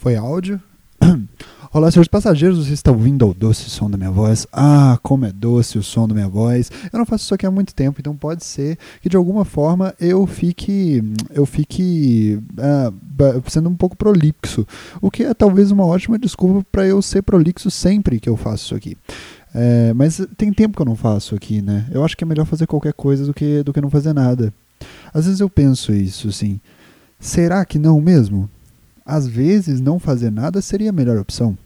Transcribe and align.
Foi 0.00 0.16
áudio. 0.16 0.58
Olá, 1.74 1.90
senhores 1.90 2.08
passageiros, 2.08 2.56
vocês 2.56 2.78
estão 2.78 2.94
ouvindo 2.94 3.28
o 3.28 3.34
doce 3.34 3.68
som 3.68 3.90
da 3.90 3.98
minha 3.98 4.10
voz? 4.10 4.46
Ah, 4.50 4.98
como 5.02 5.26
é 5.26 5.30
doce 5.30 5.76
o 5.76 5.82
som 5.82 6.08
da 6.08 6.14
minha 6.14 6.26
voz. 6.26 6.72
Eu 6.90 6.98
não 6.98 7.04
faço 7.04 7.24
isso 7.24 7.34
aqui 7.34 7.44
há 7.44 7.50
muito 7.50 7.74
tempo, 7.74 8.00
então 8.00 8.16
pode 8.16 8.42
ser 8.42 8.78
que 9.02 9.10
de 9.10 9.16
alguma 9.18 9.44
forma 9.44 9.94
eu 10.00 10.26
fique, 10.26 11.04
eu 11.28 11.44
fique 11.44 12.40
ah, 12.56 12.90
sendo 13.46 13.68
um 13.68 13.74
pouco 13.74 13.94
prolixo, 13.94 14.66
o 15.02 15.10
que 15.10 15.22
é 15.22 15.34
talvez 15.34 15.70
uma 15.70 15.84
ótima 15.84 16.18
desculpa 16.18 16.66
para 16.72 16.86
eu 16.86 17.02
ser 17.02 17.20
prolixo 17.20 17.70
sempre 17.70 18.18
que 18.18 18.28
eu 18.30 18.38
faço 18.38 18.64
isso 18.64 18.74
aqui. 18.74 18.96
É, 19.54 19.92
mas 19.92 20.18
tem 20.34 20.50
tempo 20.50 20.76
que 20.76 20.80
eu 20.80 20.86
não 20.86 20.96
faço 20.96 21.34
aqui, 21.34 21.60
né? 21.60 21.86
Eu 21.92 22.02
acho 22.02 22.16
que 22.16 22.24
é 22.24 22.26
melhor 22.26 22.46
fazer 22.46 22.66
qualquer 22.66 22.94
coisa 22.94 23.26
do 23.26 23.34
que, 23.34 23.62
do 23.62 23.70
que 23.70 23.82
não 23.82 23.90
fazer 23.90 24.14
nada. 24.14 24.50
Às 25.12 25.26
vezes 25.26 25.40
eu 25.40 25.50
penso 25.50 25.92
isso, 25.92 26.28
assim. 26.28 26.58
Será 27.18 27.66
que 27.66 27.78
não 27.78 28.00
mesmo? 28.00 28.48
Às 29.04 29.26
vezes 29.26 29.80
não 29.80 29.98
fazer 29.98 30.30
nada 30.30 30.60
seria 30.60 30.90
a 30.90 30.92
melhor 30.92 31.18
opção. 31.18 31.56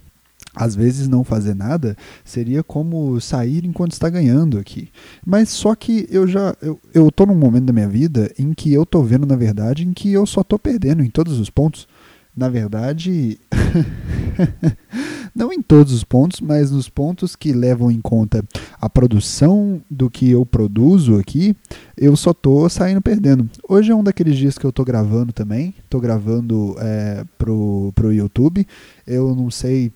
Às 0.54 0.77
vezes 0.77 1.08
não 1.08 1.25
fazer 1.25 1.54
nada 1.54 1.96
seria 2.25 2.63
como 2.63 3.21
sair 3.21 3.64
enquanto 3.64 3.93
está 3.93 4.08
ganhando 4.08 4.57
aqui. 4.57 4.89
Mas 5.27 5.49
só 5.49 5.75
que 5.75 6.07
eu 6.11 6.29
já 6.29 6.55
eu, 6.63 6.81
eu 6.93 7.11
tô 7.11 7.27
num 7.27 7.35
momento 7.35 7.64
da 7.64 7.72
minha 7.72 7.89
vida 7.89 8.32
em 8.39 8.55
que 8.55 8.72
eu 8.72 8.86
tô 8.86 9.03
vendo 9.03 9.27
na 9.27 9.35
verdade 9.35 9.85
em 9.85 9.93
que 9.93 10.13
eu 10.13 10.25
só 10.25 10.44
tô 10.44 10.57
perdendo 10.57 11.03
em 11.03 11.11
todos 11.11 11.41
os 11.41 11.50
pontos. 11.50 11.89
Na 12.36 12.48
verdade, 12.48 13.38
não 15.34 15.52
em 15.52 15.62
todos 15.62 15.93
os 15.93 16.02
pontos, 16.02 16.40
mas 16.40 16.70
nos 16.70 16.88
pontos 16.88 17.36
que 17.36 17.52
levam 17.52 17.90
em 17.90 18.00
conta 18.00 18.44
a 18.80 18.90
produção 18.90 19.80
do 19.88 20.10
que 20.10 20.30
eu 20.30 20.44
produzo 20.44 21.16
aqui, 21.16 21.54
eu 21.96 22.16
só 22.16 22.34
tô 22.34 22.68
saindo 22.68 23.00
perdendo. 23.00 23.48
Hoje 23.68 23.93
é 23.93 23.94
um 23.94 24.02
daqueles 24.02 24.36
dias 24.36 24.58
que 24.58 24.64
eu 24.64 24.72
tô 24.72 24.84
gravando 24.84 25.32
também, 25.32 25.74
tô 25.88 26.00
gravando 26.00 26.74
é, 26.80 27.24
pro, 27.38 27.93
pro 27.94 28.12
YouTube. 28.12 28.66
Eu 29.07 29.35
não 29.35 29.50
sei. 29.50 29.93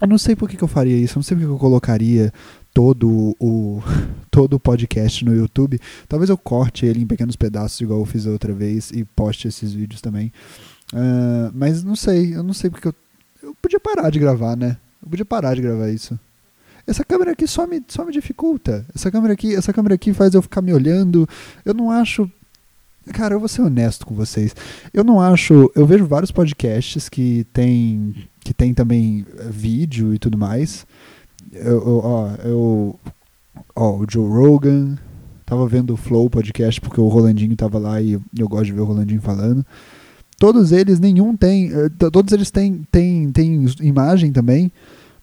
Eu 0.00 0.06
não 0.06 0.18
sei 0.18 0.36
por 0.36 0.48
que, 0.48 0.56
que 0.56 0.62
eu 0.62 0.68
faria 0.68 0.96
isso, 0.96 1.14
eu 1.14 1.20
não 1.20 1.24
sei 1.24 1.36
por 1.36 1.42
que 1.42 1.50
eu 1.50 1.58
colocaria 1.58 2.32
todo 2.72 3.34
o 3.40 3.82
todo 4.30 4.54
o 4.54 4.60
podcast 4.60 5.24
no 5.24 5.34
YouTube. 5.34 5.80
Talvez 6.06 6.28
eu 6.28 6.36
corte 6.36 6.86
ele 6.86 7.02
em 7.02 7.06
pequenos 7.06 7.34
pedaços, 7.34 7.80
igual 7.80 7.98
eu 7.98 8.06
fiz 8.06 8.26
a 8.26 8.30
outra 8.30 8.52
vez, 8.52 8.90
e 8.92 9.04
poste 9.04 9.48
esses 9.48 9.72
vídeos 9.72 10.00
também. 10.00 10.30
Uh, 10.92 11.52
mas 11.54 11.82
não 11.82 11.94
sei, 11.94 12.34
eu 12.34 12.42
não 12.42 12.54
sei 12.54 12.70
porque 12.70 12.88
eu 12.88 12.94
eu 13.42 13.54
podia 13.62 13.80
parar 13.80 14.10
de 14.10 14.18
gravar, 14.18 14.56
né? 14.56 14.76
Eu 15.02 15.08
podia 15.08 15.24
parar 15.24 15.54
de 15.54 15.62
gravar 15.62 15.88
isso. 15.90 16.18
Essa 16.86 17.04
câmera 17.04 17.32
aqui 17.32 17.46
só 17.46 17.66
me, 17.66 17.82
só 17.86 18.04
me 18.04 18.12
dificulta. 18.12 18.84
Essa 18.94 19.10
câmera 19.10 19.34
aqui, 19.34 19.54
essa 19.54 19.72
câmera 19.72 19.94
aqui 19.94 20.12
faz 20.12 20.34
eu 20.34 20.42
ficar 20.42 20.62
me 20.62 20.72
olhando. 20.72 21.28
Eu 21.64 21.74
não 21.74 21.90
acho 21.90 22.30
Cara, 23.12 23.34
eu 23.34 23.38
vou 23.38 23.48
ser 23.48 23.62
honesto 23.62 24.04
com 24.04 24.14
vocês. 24.14 24.54
Eu 24.92 25.02
não 25.02 25.18
acho. 25.18 25.72
Eu 25.74 25.86
vejo 25.86 26.04
vários 26.04 26.30
podcasts 26.30 27.08
que 27.08 27.46
tem, 27.54 28.14
que 28.40 28.52
tem 28.52 28.74
também 28.74 29.24
eh, 29.38 29.48
vídeo 29.50 30.12
e 30.12 30.18
tudo 30.18 30.36
mais. 30.36 30.86
Eu, 31.50 31.80
eu, 31.86 32.00
ó, 32.04 32.30
eu, 32.44 33.00
ó, 33.74 33.96
o 33.96 34.06
Joe 34.08 34.28
Rogan. 34.28 34.98
Tava 35.46 35.66
vendo 35.66 35.94
o 35.94 35.96
Flow 35.96 36.28
podcast 36.28 36.78
porque 36.82 37.00
o 37.00 37.08
Rolandinho 37.08 37.56
tava 37.56 37.78
lá 37.78 37.98
e 38.02 38.20
eu 38.38 38.46
gosto 38.46 38.66
de 38.66 38.72
ver 38.72 38.80
o 38.80 38.84
Rolandinho 38.84 39.22
falando. 39.22 39.64
Todos 40.38 40.70
eles, 40.70 41.00
nenhum 41.00 41.36
tem. 41.36 41.72
Eh, 41.72 41.88
todos 42.12 42.32
eles 42.32 42.50
têm, 42.50 42.86
têm, 42.92 43.30
têm 43.32 43.66
imagem 43.80 44.30
também, 44.30 44.70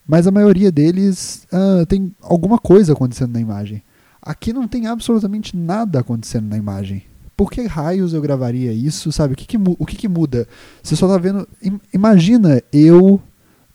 mas 0.05 0.27
a 0.27 0.31
maioria 0.31 0.71
deles 0.71 1.47
uh, 1.53 1.85
tem 1.85 2.13
alguma 2.21 2.59
coisa 2.59 2.93
acontecendo 2.93 3.31
na 3.31 3.39
imagem. 3.39 3.81
Aqui 4.21 4.51
não 4.51 4.67
tem 4.67 4.87
absolutamente 4.87 5.55
nada 5.55 5.99
acontecendo 5.99 6.47
na 6.47 6.57
imagem. 6.57 7.03
Por 7.37 7.49
que 7.49 7.65
raios 7.65 8.13
eu 8.13 8.21
gravaria 8.21 8.73
isso, 8.73 9.11
sabe? 9.11 9.33
O 9.33 9.37
que, 9.37 9.45
que, 9.45 9.57
o 9.57 9.85
que, 9.85 9.95
que 9.95 10.07
muda? 10.07 10.47
Você 10.83 10.95
só 10.95 11.07
tá 11.07 11.17
vendo. 11.17 11.47
Imagina 11.93 12.61
eu 12.73 13.21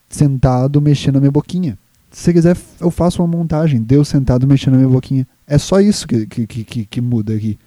sentado 0.08 0.80
mexendo 0.80 1.16
a 1.16 1.20
minha 1.20 1.30
boquinha. 1.30 1.78
Se 2.10 2.25
você 2.25 2.32
quiser, 2.32 2.56
eu 2.80 2.91
faço 2.91 3.22
uma 3.22 3.28
montagem, 3.28 3.80
Deus 3.80 4.08
sentado 4.08 4.47
mexendo 4.47 4.75
a 4.75 4.78
minha 4.78 4.88
boquinha. 4.88 5.27
É 5.47 5.56
só 5.56 5.80
isso 5.80 6.06
que, 6.06 6.27
que, 6.27 6.47
que, 6.47 6.84
que 6.84 7.00
muda 7.00 7.34
aqui. 7.34 7.59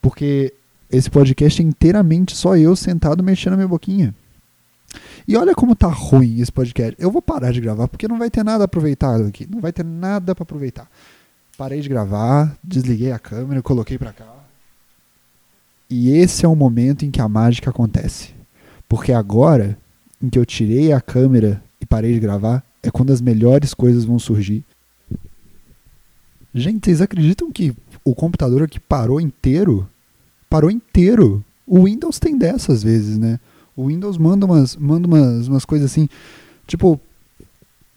Porque 0.00 0.54
esse 0.90 1.10
podcast 1.10 1.60
é 1.60 1.64
inteiramente 1.64 2.36
só 2.36 2.56
eu 2.56 2.76
sentado 2.76 3.22
mexendo 3.22 3.54
a 3.54 3.56
minha 3.56 3.68
boquinha. 3.68 4.14
E 5.26 5.36
olha 5.36 5.54
como 5.54 5.74
tá 5.74 5.88
ruim 5.88 6.40
esse 6.40 6.52
podcast. 6.52 6.94
Eu 6.98 7.10
vou 7.10 7.20
parar 7.20 7.52
de 7.52 7.60
gravar 7.60 7.88
porque 7.88 8.06
não 8.06 8.18
vai 8.18 8.30
ter 8.30 8.44
nada 8.44 8.64
aproveitado 8.64 9.26
aqui. 9.26 9.46
Não 9.50 9.60
vai 9.60 9.72
ter 9.72 9.84
nada 9.84 10.34
para 10.34 10.44
aproveitar. 10.44 10.88
Parei 11.58 11.80
de 11.80 11.88
gravar, 11.88 12.56
desliguei 12.62 13.10
a 13.10 13.18
câmera, 13.18 13.62
coloquei 13.62 13.98
para 13.98 14.12
cá. 14.12 14.26
E 15.88 16.10
esse 16.10 16.44
é 16.44 16.48
o 16.48 16.54
momento 16.54 17.04
em 17.04 17.10
que 17.10 17.20
a 17.20 17.28
mágica 17.28 17.70
acontece. 17.70 18.34
Porque 18.88 19.12
agora, 19.12 19.76
em 20.22 20.28
que 20.28 20.38
eu 20.38 20.46
tirei 20.46 20.92
a 20.92 21.00
câmera 21.00 21.62
e 21.80 21.86
parei 21.86 22.12
de 22.12 22.20
gravar, 22.20 22.62
é 22.82 22.90
quando 22.90 23.12
as 23.12 23.20
melhores 23.20 23.74
coisas 23.74 24.04
vão 24.04 24.18
surgir. 24.18 24.64
Gente, 26.54 26.86
vocês 26.86 27.00
acreditam 27.00 27.50
que 27.50 27.74
o 28.04 28.14
computador 28.14 28.62
aqui 28.62 28.78
parou 28.78 29.20
inteiro? 29.20 29.88
Parou 30.56 30.70
inteiro. 30.70 31.44
O 31.66 31.84
Windows 31.84 32.18
tem 32.18 32.38
dessas 32.38 32.82
vezes, 32.82 33.18
né? 33.18 33.38
O 33.76 33.88
Windows 33.88 34.16
manda 34.16 34.46
umas, 34.46 34.74
manda 34.74 35.06
umas, 35.06 35.48
umas 35.48 35.64
coisas 35.66 35.90
assim, 35.90 36.08
tipo, 36.66 36.98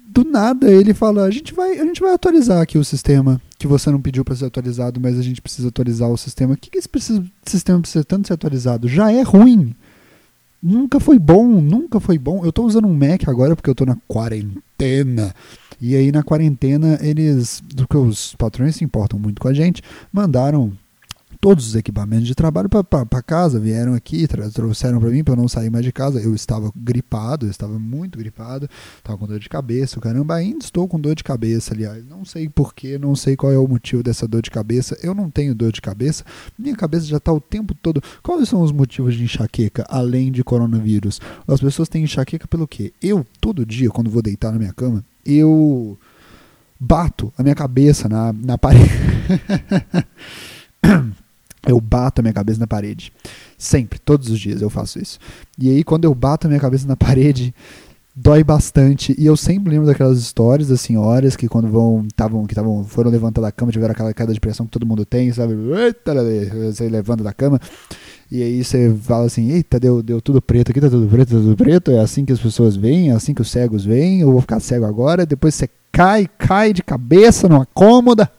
do 0.06 0.26
nada 0.26 0.70
ele 0.70 0.94
fala, 0.94 1.24
a 1.24 1.32
gente 1.32 1.54
vai, 1.54 1.80
a 1.80 1.86
gente 1.86 2.02
vai 2.02 2.14
atualizar 2.14 2.62
aqui 2.62 2.78
o 2.78 2.84
sistema 2.84 3.42
que 3.58 3.66
você 3.66 3.90
não 3.90 4.02
pediu 4.02 4.26
para 4.26 4.36
ser 4.36 4.46
atualizado, 4.46 5.00
mas 5.00 5.18
a 5.18 5.22
gente 5.22 5.42
precisa 5.42 5.70
atualizar 5.70 6.10
o 6.10 6.18
sistema. 6.18 6.54
O 6.54 6.58
que, 6.58 6.70
que 6.70 6.78
esse 6.78 6.90
precisa, 6.90 7.24
sistema 7.46 7.80
precisa 7.80 8.04
tanto 8.04 8.28
ser 8.28 8.34
atualizado? 8.34 8.90
Já 8.90 9.10
é 9.10 9.22
ruim. 9.22 9.74
Nunca 10.62 11.00
foi 11.00 11.18
bom, 11.18 11.62
nunca 11.62 12.02
foi 12.02 12.18
bom. 12.18 12.44
Eu 12.44 12.50
estou 12.50 12.66
usando 12.66 12.88
um 12.90 12.94
Mac 12.94 13.30
agora 13.30 13.56
porque 13.56 13.70
eu 13.70 13.74
estou 13.74 13.88
na 13.88 13.96
quarentena. 14.06 15.34
E 15.80 15.96
aí 15.96 16.12
na 16.12 16.24
quarentena 16.24 17.00
eles, 17.02 17.64
do 17.74 17.88
que 17.88 17.96
os 17.96 18.36
patrões 18.36 18.76
se 18.76 18.84
importam 18.84 19.18
muito 19.18 19.40
com 19.40 19.48
a 19.48 19.54
gente, 19.54 19.82
mandaram 20.12 20.74
todos 21.42 21.68
os 21.68 21.76
equipamentos 21.76 22.28
de 22.28 22.36
trabalho 22.36 22.68
para 22.68 23.24
casa, 23.24 23.60
vieram 23.60 23.94
aqui, 23.94 24.28
trouxeram 24.54 25.00
para 25.00 25.10
mim 25.10 25.24
para 25.24 25.34
eu 25.34 25.38
não 25.38 25.48
sair 25.48 25.70
mais 25.70 25.86
de 25.86 25.92
casa. 25.92 26.20
Eu 26.20 26.36
estava 26.36 26.72
gripado, 26.76 27.46
eu 27.46 27.50
estava 27.50 27.80
muito 27.80 28.20
gripado, 28.20 28.70
estava 28.98 29.18
com 29.18 29.26
dor 29.26 29.40
de 29.40 29.48
cabeça, 29.48 30.00
caramba, 30.00 30.36
ainda 30.36 30.66
estou 30.66 30.88
com 30.88 31.00
dor 31.00 31.16
de 31.16 31.24
cabeça, 31.24 31.74
aliás. 31.74 32.06
Não 32.06 32.26
sei 32.26 32.50
porquê, 32.50 32.98
não 32.98 33.16
sei 33.16 33.38
qual 33.38 33.54
é 33.54 33.58
o 33.58 33.68
motivo 33.68 34.04
dessa 34.04 34.28
dor 34.28 34.42
de 34.42 34.52
cabeça. 34.52 34.98
Eu 35.02 35.16
não 35.16 35.30
tenho 35.30 35.56
dor 35.56 35.72
de 35.72 35.82
cabeça, 35.82 36.26
minha 36.58 36.76
cabeça 36.76 37.06
já 37.06 37.18
está 37.18 37.32
o 37.32 37.40
tempo 37.40 37.74
todo. 37.74 38.02
Quais 38.22 38.50
são 38.50 38.62
os 38.62 38.72
motivos 38.72 39.16
de 39.16 39.24
enxaqueca, 39.24 39.86
além 39.88 40.32
de 40.32 40.44
coronavírus? 40.44 41.22
As 41.48 41.62
pessoas 41.62 41.88
têm 41.88 42.04
enxaqueca 42.04 42.48
pelo 42.48 42.68
quê? 42.68 42.94
Eu, 43.02 43.26
todo 43.40 43.66
dia, 43.66 43.90
quando 43.90 44.10
vou 44.10 44.22
deitar 44.22 44.52
na 44.52 44.60
minha 44.60 44.74
cama, 44.74 45.06
eu 45.26 45.98
bato 46.78 47.34
a 47.38 47.44
minha 47.44 47.56
cabeça 47.56 48.10
na, 48.10 48.34
na 48.34 48.58
parede. 48.58 48.90
eu 51.72 51.82
bato 51.82 52.22
a 52.22 52.24
minha 52.24 52.34
cabeça 52.34 52.60
na 52.60 52.68
parede. 52.68 53.12
Sempre, 53.58 54.00
todos 54.00 54.30
os 54.30 54.40
dias 54.40 54.62
eu 54.62 54.70
faço 54.70 55.00
isso. 55.00 55.20
E 55.58 55.70
aí, 55.70 55.84
quando 55.84 56.06
eu 56.06 56.16
bato 56.16 56.48
a 56.48 56.50
minha 56.50 56.60
cabeça 56.60 56.88
na 56.88 56.96
parede, 56.96 57.54
dói 58.16 58.44
bastante. 58.44 59.16
E 59.18 59.26
eu 59.26 59.38
sempre 59.38 59.72
lembro 59.72 59.88
daquelas 59.88 60.20
histórias 60.20 60.68
das 60.68 60.82
senhoras 60.82 61.36
que 61.36 61.48
quando 61.48 61.68
vão, 61.70 62.06
tavam, 62.16 62.46
que 62.46 62.54
tavam, 62.54 62.84
foram 62.84 63.10
levantar 63.10 63.42
da 63.42 63.52
cama, 63.52 63.72
tiveram 63.72 63.92
aquela 63.92 64.14
queda 64.14 64.34
de 64.34 64.40
pressão 64.40 64.66
que 64.66 64.72
todo 64.72 64.86
mundo 64.86 65.06
tem, 65.06 65.32
sabe? 65.32 65.54
Eita, 65.54 66.14
você 66.72 66.90
levanta 66.90 67.24
da 67.24 67.34
cama. 67.34 67.60
E 68.32 68.44
aí 68.44 68.64
você 68.64 68.94
fala 69.02 69.26
assim, 69.26 69.52
eita, 69.52 69.80
deu, 69.80 70.04
deu 70.04 70.22
tudo 70.22 70.42
preto 70.42 70.70
aqui, 70.70 70.80
tá 70.80 70.90
tudo 70.90 71.08
preto, 71.08 71.30
tá 71.30 71.40
tudo 71.40 71.56
preto. 71.56 71.92
É 71.92 72.00
assim 72.00 72.26
que 72.26 72.34
as 72.34 72.40
pessoas 72.40 72.76
veem, 72.76 73.10
é 73.10 73.14
assim 73.14 73.34
que 73.34 73.42
os 73.42 73.50
cegos 73.50 73.86
veem. 73.86 74.22
Eu 74.22 74.32
vou 74.32 74.42
ficar 74.42 74.60
cego 74.60 74.86
agora. 74.86 75.26
Depois 75.26 75.56
você 75.56 75.70
cai, 75.92 76.28
cai 76.38 76.74
de 76.74 76.84
cabeça 76.84 77.48
numa 77.48 77.66
cômoda 77.66 78.30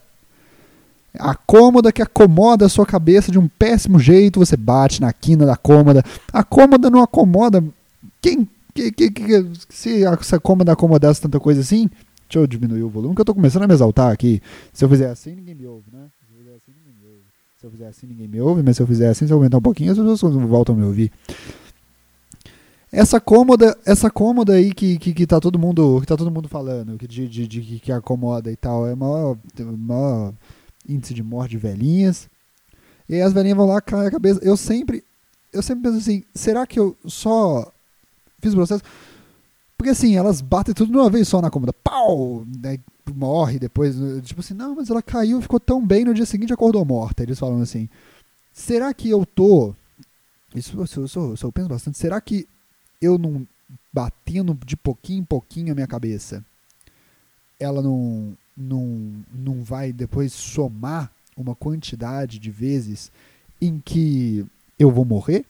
a 1.19 1.35
cômoda 1.35 1.91
que 1.91 2.01
acomoda 2.01 2.65
a 2.65 2.69
sua 2.69 2.85
cabeça 2.85 3.31
de 3.31 3.37
um 3.37 3.47
péssimo 3.47 3.99
jeito, 3.99 4.39
você 4.39 4.55
bate 4.55 5.01
na 5.01 5.11
quina 5.11 5.45
da 5.45 5.57
cômoda. 5.57 6.03
A 6.31 6.43
cômoda 6.43 6.89
não 6.89 7.01
acomoda. 7.01 7.63
Quem. 8.21 8.47
Que, 8.73 8.89
que, 8.89 9.11
que, 9.11 9.45
se 9.67 10.05
essa 10.05 10.39
cômoda 10.39 10.71
acomodasse 10.71 11.21
tanta 11.21 11.39
coisa 11.39 11.61
assim. 11.61 11.89
Deixa 12.29 12.39
eu 12.39 12.47
diminuir 12.47 12.83
o 12.83 12.89
volume, 12.89 13.13
que 13.13 13.19
eu 13.19 13.25
tô 13.25 13.35
começando 13.35 13.63
a 13.63 13.67
me 13.67 13.73
exaltar 13.73 14.09
aqui. 14.09 14.41
Se 14.71 14.85
eu 14.85 14.89
fizer 14.89 15.09
assim, 15.09 15.35
ninguém 15.35 15.53
me 15.53 15.67
ouve, 15.67 15.91
né? 15.91 16.05
Se 16.15 16.31
eu 16.31 16.39
fizer 16.39 16.55
assim, 16.55 16.71
ninguém 16.77 16.93
me 16.97 17.05
ouve. 17.09 17.23
Se 17.57 17.65
eu 17.65 17.71
fizer 17.71 17.87
assim, 17.87 18.07
ninguém 18.07 18.27
me 18.29 18.39
ouve, 18.39 18.63
mas 18.63 18.77
se 18.77 18.81
eu 18.81 18.87
fizer 18.87 19.09
assim, 19.09 19.27
se 19.27 19.33
eu 19.33 19.37
aumentar 19.37 19.57
um 19.57 19.61
pouquinho, 19.61 19.91
as 19.91 19.97
pessoas 19.97 20.33
voltam 20.33 20.73
a 20.73 20.77
me 20.77 20.85
ouvir. 20.85 21.11
Essa 22.89 23.19
cômoda, 23.19 23.77
essa 23.85 24.09
cômoda 24.09 24.53
aí 24.53 24.73
que, 24.73 24.97
que, 24.97 25.13
que 25.13 25.27
tá 25.27 25.41
todo 25.41 25.59
mundo, 25.59 25.99
que 25.99 26.07
tá 26.07 26.15
todo 26.15 26.31
mundo 26.31 26.47
falando, 26.47 26.97
que 26.97 27.05
de, 27.05 27.27
de 27.27 27.79
que 27.79 27.91
acomoda 27.91 28.49
e 28.49 28.55
tal, 28.55 28.87
é 28.87 28.95
maior, 28.95 29.37
maior 29.77 30.33
índice 30.87 31.13
de 31.13 31.23
morte 31.23 31.51
de 31.51 31.57
velhinhas. 31.57 32.29
E 33.07 33.15
aí 33.15 33.21
as 33.21 33.33
velhinhas 33.33 33.57
vão 33.57 33.67
lá, 33.67 33.81
caem 33.81 34.07
a 34.07 34.11
cabeça. 34.11 34.39
Eu 34.43 34.55
sempre, 34.55 35.03
eu 35.51 35.61
sempre 35.61 35.83
penso 35.83 35.97
assim, 35.97 36.23
será 36.33 36.65
que 36.65 36.79
eu 36.79 36.95
só 37.05 37.71
fiz 38.39 38.53
o 38.53 38.55
processo? 38.55 38.83
Porque 39.77 39.89
assim, 39.89 40.15
elas 40.15 40.41
batem 40.41 40.73
tudo 40.73 40.91
de 40.91 40.97
uma 40.97 41.09
vez 41.09 41.27
só 41.27 41.41
na 41.41 41.49
cômoda. 41.49 41.73
Pau! 41.73 42.45
Né, 42.45 42.79
morre 43.13 43.59
depois. 43.59 43.95
Tipo 44.23 44.41
assim, 44.41 44.53
não, 44.53 44.75
mas 44.75 44.89
ela 44.89 45.01
caiu, 45.01 45.41
ficou 45.41 45.59
tão 45.59 45.85
bem, 45.85 46.05
no 46.05 46.13
dia 46.13 46.25
seguinte 46.25 46.53
acordou 46.53 46.85
morta. 46.85 47.23
Eles 47.23 47.39
falam 47.39 47.61
assim, 47.61 47.89
será 48.53 48.93
que 48.93 49.09
eu 49.09 49.25
tô... 49.25 49.75
Isso, 50.53 50.81
isso, 50.83 51.05
isso 51.05 51.45
eu 51.45 51.51
penso 51.51 51.69
bastante. 51.69 51.97
Será 51.97 52.19
que 52.19 52.47
eu 53.01 53.17
não 53.17 53.47
batendo 53.91 54.57
de 54.65 54.75
pouquinho 54.75 55.21
em 55.21 55.25
pouquinho 55.25 55.71
a 55.71 55.75
minha 55.75 55.87
cabeça, 55.87 56.43
ela 57.59 57.81
não, 57.81 58.35
não, 58.55 59.11
não 59.33 59.63
vai 59.63 59.91
depois 59.91 60.33
somar 60.33 61.11
uma 61.35 61.55
quantidade 61.55 62.39
de 62.39 62.51
vezes 62.51 63.11
em 63.61 63.81
que 63.83 64.45
eu 64.77 64.91
vou 64.91 65.05
morrer? 65.05 65.45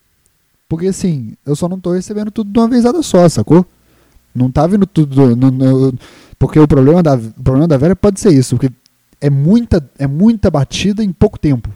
Porque 0.68 0.88
assim, 0.88 1.36
eu 1.45 1.56
só 1.56 1.68
não 1.68 1.80
tô 1.80 1.92
recebendo 1.92 2.31
tudo 2.31 2.51
de 2.51 2.59
uma 2.59 2.68
vezada 2.68 3.01
só, 3.01 3.27
sacou? 3.27 3.65
Não 4.33 4.50
tá 4.50 4.65
vindo 4.65 4.86
tudo. 4.86 5.36
Não, 5.36 5.51
não, 5.51 5.94
porque 6.39 6.59
o 6.59 6.68
problema, 6.68 7.03
da, 7.03 7.15
o 7.15 7.44
problema 7.44 7.68
da 7.68 7.77
velha 7.77 7.95
pode 7.95 8.19
ser 8.19 8.31
isso, 8.31 8.56
porque 8.56 8.74
é 9.19 9.30
muita, 9.30 9.88
é 9.97 10.07
muita 10.07 10.50
batida 10.50 11.04
em 11.04 11.12
pouco 11.12 11.38
tempo. 11.38 11.69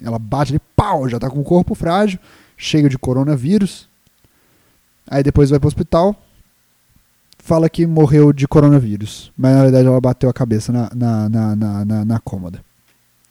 Ela 0.00 0.18
bate 0.18 0.52
ali, 0.52 0.60
pau, 0.76 1.08
já 1.08 1.18
tá 1.18 1.30
com 1.30 1.40
o 1.40 1.44
corpo 1.44 1.74
frágil, 1.74 2.18
cheio 2.56 2.88
de 2.88 2.98
coronavírus. 2.98 3.88
Aí 5.08 5.22
depois 5.22 5.50
vai 5.50 5.58
pro 5.58 5.68
hospital, 5.68 6.14
fala 7.42 7.68
que 7.68 7.84
morreu 7.86 8.32
de 8.32 8.46
coronavírus. 8.46 9.32
Mas 9.36 9.54
na 9.54 9.62
verdade 9.62 9.86
ela 9.86 10.00
bateu 10.00 10.30
a 10.30 10.32
cabeça 10.32 10.72
na, 10.72 10.88
na, 10.94 11.28
na, 11.28 11.56
na, 11.56 11.84
na, 11.84 12.04
na 12.04 12.20
cômoda. 12.20 12.64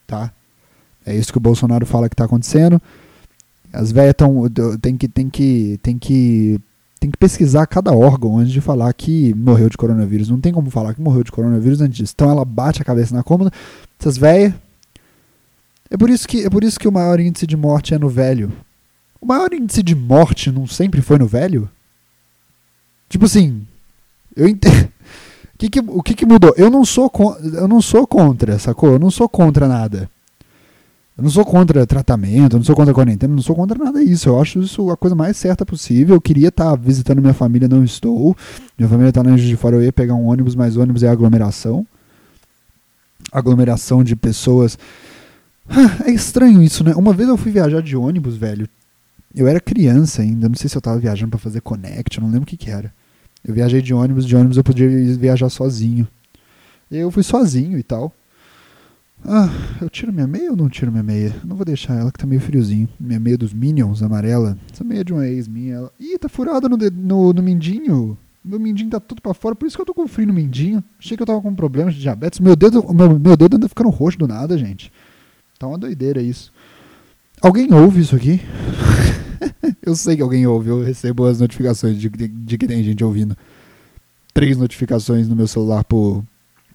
Tá? 0.06 0.32
É 1.06 1.16
isso 1.16 1.32
que 1.32 1.38
o 1.38 1.42
Bolsonaro 1.42 1.86
fala 1.86 2.10
que 2.10 2.16
tá 2.16 2.26
acontecendo. 2.26 2.80
As 3.72 3.92
velhas 3.92 4.12
estão. 4.12 4.44
Tem 4.82 4.98
que, 4.98 5.08
tem, 5.08 5.30
que, 5.30 5.80
tem, 5.82 5.98
que, 5.98 6.60
tem 7.00 7.10
que 7.10 7.18
pesquisar 7.18 7.66
cada 7.66 7.94
órgão 7.94 8.38
antes 8.38 8.52
de 8.52 8.60
falar 8.60 8.94
que 8.94 9.34
morreu 9.34 9.70
de 9.70 9.78
coronavírus. 9.78 10.30
Não 10.30 10.42
tem 10.42 10.54
como 10.54 10.70
falar 10.70 10.94
que 10.94 11.02
morreu 11.02 11.24
de 11.24 11.32
coronavírus 11.32 11.80
antes 11.80 11.98
disso. 11.98 12.14
Então 12.14 12.30
ela 12.30 12.44
bate 12.44 12.82
a 12.82 12.86
cabeça 12.86 13.16
na 13.16 13.24
cômoda. 13.24 13.50
Essas 13.98 14.18
velhas. 14.18 14.54
É 15.90 15.98
por, 15.98 16.10
isso 16.10 16.28
que, 16.28 16.46
é 16.46 16.50
por 16.50 16.64
isso 16.64 16.80
que 16.80 16.88
o 16.88 16.92
maior 16.92 17.20
índice 17.20 17.48
de 17.48 17.56
morte 17.56 17.94
é 17.94 17.98
no 17.98 18.10
velho. 18.10 18.52
O 19.22 19.26
maior 19.26 19.54
índice 19.54 19.82
de 19.82 19.96
morte 19.96 20.52
não 20.52 20.68
sempre 20.68 21.02
foi 21.02 21.18
no 21.18 21.28
velho? 21.28 21.70
Tipo 23.08 23.26
assim. 23.26 23.66
Eu 24.36 24.48
entendo. 24.48 24.86
O 25.56 25.58
que, 25.58 25.70
que, 25.70 25.80
o 25.80 26.04
que, 26.04 26.14
que 26.14 26.26
mudou? 26.26 26.54
Eu 26.58 26.70
não, 26.70 26.84
sou, 26.84 27.12
eu 27.54 27.68
não 27.68 27.82
sou 27.82 28.08
contra, 28.08 28.58
sacou? 28.58 28.94
Eu 28.94 29.00
não 29.00 29.12
sou 29.12 29.30
contra 29.30 29.68
nada. 29.68 30.10
Eu 31.18 31.24
não 31.24 31.30
sou 31.30 31.46
contra 31.46 31.86
tratamento, 31.86 32.56
eu 32.56 32.60
não 32.60 32.64
sou 32.64 32.76
contra 32.76 32.94
quarentena, 32.94 33.32
eu 33.32 33.36
não 33.36 33.44
sou 33.44 33.56
contra 33.56 33.78
nada 33.78 34.04
disso. 34.04 34.30
Eu 34.30 34.42
acho 34.42 34.62
isso 34.62 34.90
a 34.90 34.98
coisa 34.98 35.16
mais 35.16 35.38
certa 35.38 35.66
possível. 35.66 36.16
Eu 36.16 36.22
queria 36.22 36.48
estar 36.48 36.76
visitando 36.76 37.22
minha 37.22 37.34
família, 37.34 37.68
não 37.68 37.84
estou. 37.84 38.36
Minha 38.78 38.90
família 38.90 39.10
está 39.10 39.22
na 39.22 39.36
de 39.36 39.56
fora, 39.56 39.76
eu 39.76 39.84
ia 39.84 39.94
pegar 39.94 40.16
um 40.16 40.26
ônibus, 40.26 40.56
mas 40.56 40.78
ônibus 40.78 41.04
é 41.04 41.10
aglomeração. 41.10 41.86
Aglomeração 43.32 44.04
de 44.04 44.16
pessoas. 44.16 44.78
É 46.06 46.12
estranho 46.12 46.62
isso, 46.62 46.84
né? 46.84 46.94
Uma 46.96 47.14
vez 47.14 47.30
eu 47.30 47.38
fui 47.38 47.52
viajar 47.52 47.82
de 47.82 47.96
ônibus, 47.96 48.36
velho. 48.36 48.68
Eu 49.34 49.48
era 49.48 49.60
criança 49.60 50.22
ainda, 50.22 50.50
não 50.50 50.56
sei 50.56 50.70
se 50.70 50.76
eu 50.76 50.80
estava 50.80 51.00
viajando 51.00 51.30
para 51.30 51.40
fazer 51.40 51.62
connect, 51.62 52.18
eu 52.18 52.24
não 52.24 52.30
lembro 52.32 52.44
o 52.44 52.48
que, 52.48 52.58
que 52.58 52.70
era. 52.70 52.92
Eu 53.44 53.54
viajei 53.54 53.82
de 53.82 53.94
ônibus, 53.94 54.26
de 54.26 54.36
ônibus 54.36 54.58
eu 54.58 54.64
podia 54.64 54.88
viajar 55.18 55.50
sozinho. 55.50 56.08
Eu 56.90 57.10
fui 57.10 57.24
sozinho 57.24 57.78
e 57.78 57.84
tal. 57.84 58.14
Ah, 59.24 59.50
eu 59.80 59.90
tiro 59.90 60.12
minha 60.12 60.28
meia 60.28 60.50
ou 60.52 60.58
não 60.58 60.68
tiro 60.68 60.92
minha 60.92 61.04
meia? 61.04 61.36
Não 61.44 61.56
vou 61.56 61.66
deixar 61.66 61.96
ela 61.96 62.12
que 62.12 62.18
tá 62.18 62.26
meio 62.26 62.42
friozinho. 62.42 62.90
Minha 63.00 63.20
meia 63.20 63.38
dos 63.38 63.54
Minions, 63.54 64.02
amarela. 64.02 64.58
Essa 64.72 64.84
meia 64.84 65.04
de 65.04 65.14
uma 65.14 65.28
ex 65.28 65.48
minha. 65.48 65.76
Ela... 65.76 65.92
Ih, 66.00 66.18
tá 66.18 66.28
furada 66.28 66.68
no, 66.68 66.78
no, 66.78 67.34
no 67.34 67.44
mindinho. 67.44 68.18
Meu 68.44 68.60
mindinho 68.60 68.90
tá 68.90 69.00
tudo 69.00 69.22
pra 69.22 69.36
fora, 69.36 69.56
por 69.56 69.68
isso 69.68 69.76
que 69.76 69.82
eu 69.82 69.86
tô 69.86 69.94
com 69.94 70.08
frio 70.08 70.28
no 70.28 70.34
mindinho. 70.34 70.84
Achei 71.00 71.16
que 71.16 71.22
eu 71.22 71.28
tava 71.28 71.40
com 71.40 71.54
problemas 71.54 71.94
de 71.94 72.02
diabetes. 72.02 72.40
Meu 72.40 72.56
dedo, 72.56 72.84
meu, 72.92 73.20
meu 73.20 73.38
dedo 73.38 73.56
anda 73.56 73.70
ficando 73.70 73.90
roxo 73.90 74.18
do 74.18 74.28
nada, 74.28 74.58
gente. 74.58 74.92
Tá 75.60 75.68
uma 75.68 75.78
doideira 75.78 76.22
isso. 76.22 76.52
Alguém 77.40 77.72
ouve 77.72 78.02
isso 78.02 78.16
aqui? 78.16 78.42
eu 79.82 79.96
sei 79.96 80.16
que 80.16 80.22
alguém 80.22 80.46
ouve, 80.46 80.70
eu 80.70 80.84
recebo 80.84 81.26
as 81.26 81.40
notificações 81.40 81.98
de, 81.98 82.10
de, 82.10 82.28
de, 82.28 82.58
que 82.58 82.68
tem 82.68 82.84
gente 82.84 83.04
ouvindo. 83.04 83.36
Três 84.34 84.58
notificações 84.58 85.28
no 85.28 85.36
meu 85.36 85.48
celular 85.48 85.84
por, 85.84 86.24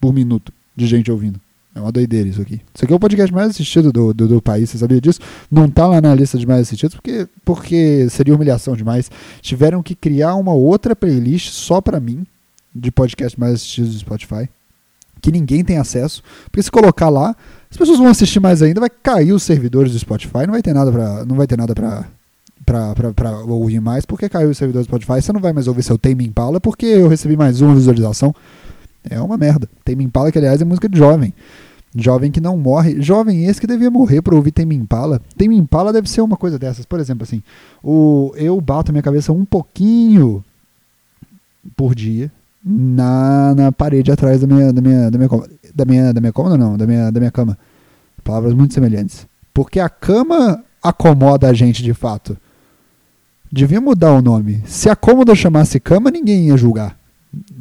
por 0.01 0.13
minuto 0.13 0.53
de 0.75 0.87
gente 0.87 1.11
ouvindo. 1.11 1.41
É 1.75 1.81
uma 1.81 1.93
doideira 1.93 2.29
isso 2.29 2.41
aqui. 2.41 2.61
Isso 2.75 2.85
aqui 2.85 2.93
é 2.93 2.97
o 2.97 3.01
podcast 3.01 3.33
mais 3.33 3.51
assistido 3.51 3.93
do, 3.93 4.13
do, 4.15 4.27
do, 4.27 4.43
país, 4.43 4.71
você 4.71 4.79
sabia 4.79 5.01
disso? 5.01 5.21
Não 5.51 5.69
tá 5.69 5.87
lá 5.87 6.01
na 6.01 6.15
lista 6.15 6.39
de 6.39 6.47
mais 6.47 6.63
assistidos 6.63 6.95
porque, 6.95 7.29
porque 7.45 8.09
seria 8.09 8.35
humilhação 8.35 8.75
demais. 8.75 9.11
Tiveram 9.43 9.83
que 9.83 9.95
criar 9.95 10.37
uma 10.37 10.55
outra 10.55 10.97
playlist 10.97 11.51
só 11.51 11.81
para 11.81 12.01
mim, 12.01 12.27
de 12.75 12.91
podcast 12.91 13.39
mais 13.39 13.55
assistidos 13.55 13.93
do 13.93 13.99
Spotify, 13.99 14.49
que 15.21 15.31
ninguém 15.31 15.63
tem 15.63 15.77
acesso. 15.77 16.23
Porque 16.45 16.63
se 16.63 16.71
colocar 16.71 17.11
lá, 17.11 17.37
as 17.71 17.77
pessoas 17.77 17.99
vão 17.99 18.09
assistir 18.09 18.41
mais 18.41 18.63
ainda, 18.63 18.81
vai 18.81 18.91
cair 18.91 19.33
os 19.33 19.43
servidores 19.43 19.93
do 19.93 19.99
Spotify, 19.99 20.47
não 20.47 20.53
vai 20.53 20.63
ter 20.63 20.73
nada 20.73 20.91
pra. 20.91 21.25
Não 21.27 21.37
vai 21.37 21.47
ter 21.47 21.59
nada 21.59 21.75
pra. 21.75 22.07
Pra, 22.65 22.95
pra, 22.95 23.13
pra 23.13 23.39
ouvir 23.45 23.81
mais, 23.81 24.05
porque 24.05 24.29
caiu 24.29 24.51
os 24.51 24.59
servidores 24.59 24.87
do 24.87 24.91
Spotify, 24.91 25.23
você 25.23 25.33
não 25.33 25.41
vai 25.41 25.53
mais 25.53 25.69
ouvir 25.69 25.85
seu 25.85 25.97
Tame 25.97 26.27
Impala, 26.27 26.61
porque 26.61 26.87
eu 26.87 27.07
recebi 27.07 27.37
mais 27.37 27.61
uma 27.61 27.75
visualização. 27.75 28.35
É 29.09 29.21
uma 29.21 29.37
merda. 29.37 29.69
Tame 29.85 30.03
Impala, 30.03 30.33
que 30.33 30.39
aliás 30.39 30.61
é 30.61 30.65
música 30.65 30.89
de 30.89 30.99
jovem. 30.99 31.33
Jovem 31.95 32.31
que 32.31 32.41
não 32.41 32.57
morre. 32.57 33.01
Jovem 33.01 33.47
esse 33.47 33.61
que 33.61 33.67
devia 33.67 33.91
morrer 33.91 34.21
para 34.21 34.35
ouvir 34.35 34.51
Tame 34.51 34.75
Impala. 34.75 35.21
Tame 35.37 35.57
Impala 35.57 35.93
deve 35.93 36.11
ser 36.11 36.21
uma 36.21 36.37
coisa 36.37 36.59
dessas. 36.59 36.85
Por 36.85 37.01
exemplo, 37.01 37.23
assim, 37.23 37.43
o, 37.83 38.33
eu 38.37 38.61
bato 38.61 38.93
minha 38.93 39.03
cabeça 39.03 39.33
um 39.33 39.45
pouquinho 39.45 40.45
por 41.77 41.95
dia 41.95 42.31
na, 42.65 43.55
na 43.55 43.73
parede 43.73 44.11
atrás 44.11 44.41
da 44.41 44.47
minha, 44.47 44.73
da 44.73 44.83
minha, 44.83 45.11
da 45.11 45.19
minha, 45.19 45.31
da 45.75 45.85
minha, 45.85 46.13
da 46.13 46.21
minha 46.21 46.33
cômoda, 46.33 46.59
não, 46.59 46.77
da 46.77 46.87
minha, 46.87 47.11
da 47.11 47.21
minha 47.21 47.31
cama. 47.31 47.57
Palavras 48.23 48.53
muito 48.53 48.75
semelhantes. 48.75 49.27
Porque 49.55 49.81
a 49.81 49.89
cama 49.89 50.63
acomoda 50.83 51.49
a 51.49 51.55
gente 51.55 51.83
de 51.83 51.95
fato. 51.95 52.37
Devia 53.51 53.81
mudar 53.81 54.13
o 54.13 54.23
nome. 54.23 54.63
Se 54.67 54.89
a 54.89 54.97
cômoda 54.97 55.35
chamasse 55.35 55.79
cama, 55.81 56.11
ninguém 56.11 56.49
ia 56.49 56.57
julgar. 56.57 56.99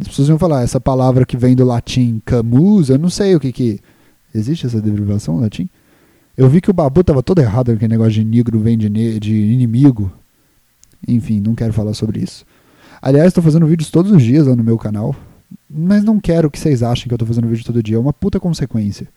As 0.02 0.08
pessoas 0.08 0.30
iam 0.30 0.40
falar, 0.40 0.64
essa 0.64 0.80
palavra 0.80 1.26
que 1.26 1.38
vem 1.38 1.56
do 1.56 1.66
latim 1.66 2.22
camus, 2.26 2.90
eu 2.90 2.98
não 2.98 3.10
sei 3.10 3.36
o 3.36 3.40
que 3.40 3.52
que 3.52 3.82
Existe 4.36 4.66
essa 4.66 4.82
derivação 4.82 5.40
latim? 5.40 5.70
Eu 6.36 6.50
vi 6.50 6.60
que 6.60 6.70
o 6.70 6.74
Babu 6.74 7.00
estava 7.00 7.24
todo 7.24 7.40
errado 7.40 7.72
aquele 7.72 7.88
negócio 7.88 8.12
de 8.12 8.26
negro 8.26 8.60
vem 8.60 8.78
de, 8.78 8.90
de 9.18 9.34
inimigo. 9.34 10.12
Enfim, 11.08 11.40
não 11.40 11.56
quero 11.56 11.72
falar 11.72 11.94
sobre 11.94 12.20
isso. 12.20 12.46
Aliás, 13.02 13.28
estou 13.28 13.42
fazendo 13.42 13.66
vídeos 13.66 13.90
todos 13.90 14.12
os 14.12 14.22
dias 14.22 14.46
lá 14.46 14.54
no 14.54 14.64
meu 14.64 14.78
canal. 14.78 15.16
Mas 15.70 16.04
não 16.04 16.20
quero 16.20 16.52
que 16.52 16.60
vocês 16.60 16.84
achem 16.84 17.08
que 17.08 17.14
eu 17.14 17.16
estou 17.16 17.28
fazendo 17.28 17.48
vídeo 17.48 17.64
todo 17.64 17.82
dia. 17.82 17.96
É 17.96 18.00
uma 18.00 18.12
puta 18.12 18.38
consequência. 18.38 19.08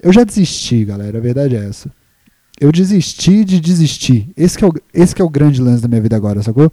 Eu 0.00 0.12
já 0.12 0.22
desisti, 0.22 0.84
galera. 0.84 1.18
A 1.18 1.20
verdade 1.20 1.56
é 1.56 1.68
essa. 1.68 1.90
Eu 2.60 2.72
desisti 2.72 3.44
de 3.44 3.60
desistir. 3.60 4.30
Esse 4.36 4.62
é 4.64 4.66
o, 4.66 4.72
esse 4.94 5.20
é 5.20 5.24
o 5.24 5.28
grande 5.28 5.60
lance 5.60 5.82
da 5.82 5.88
minha 5.88 6.00
vida 6.00 6.16
agora, 6.16 6.42
sacou? 6.42 6.72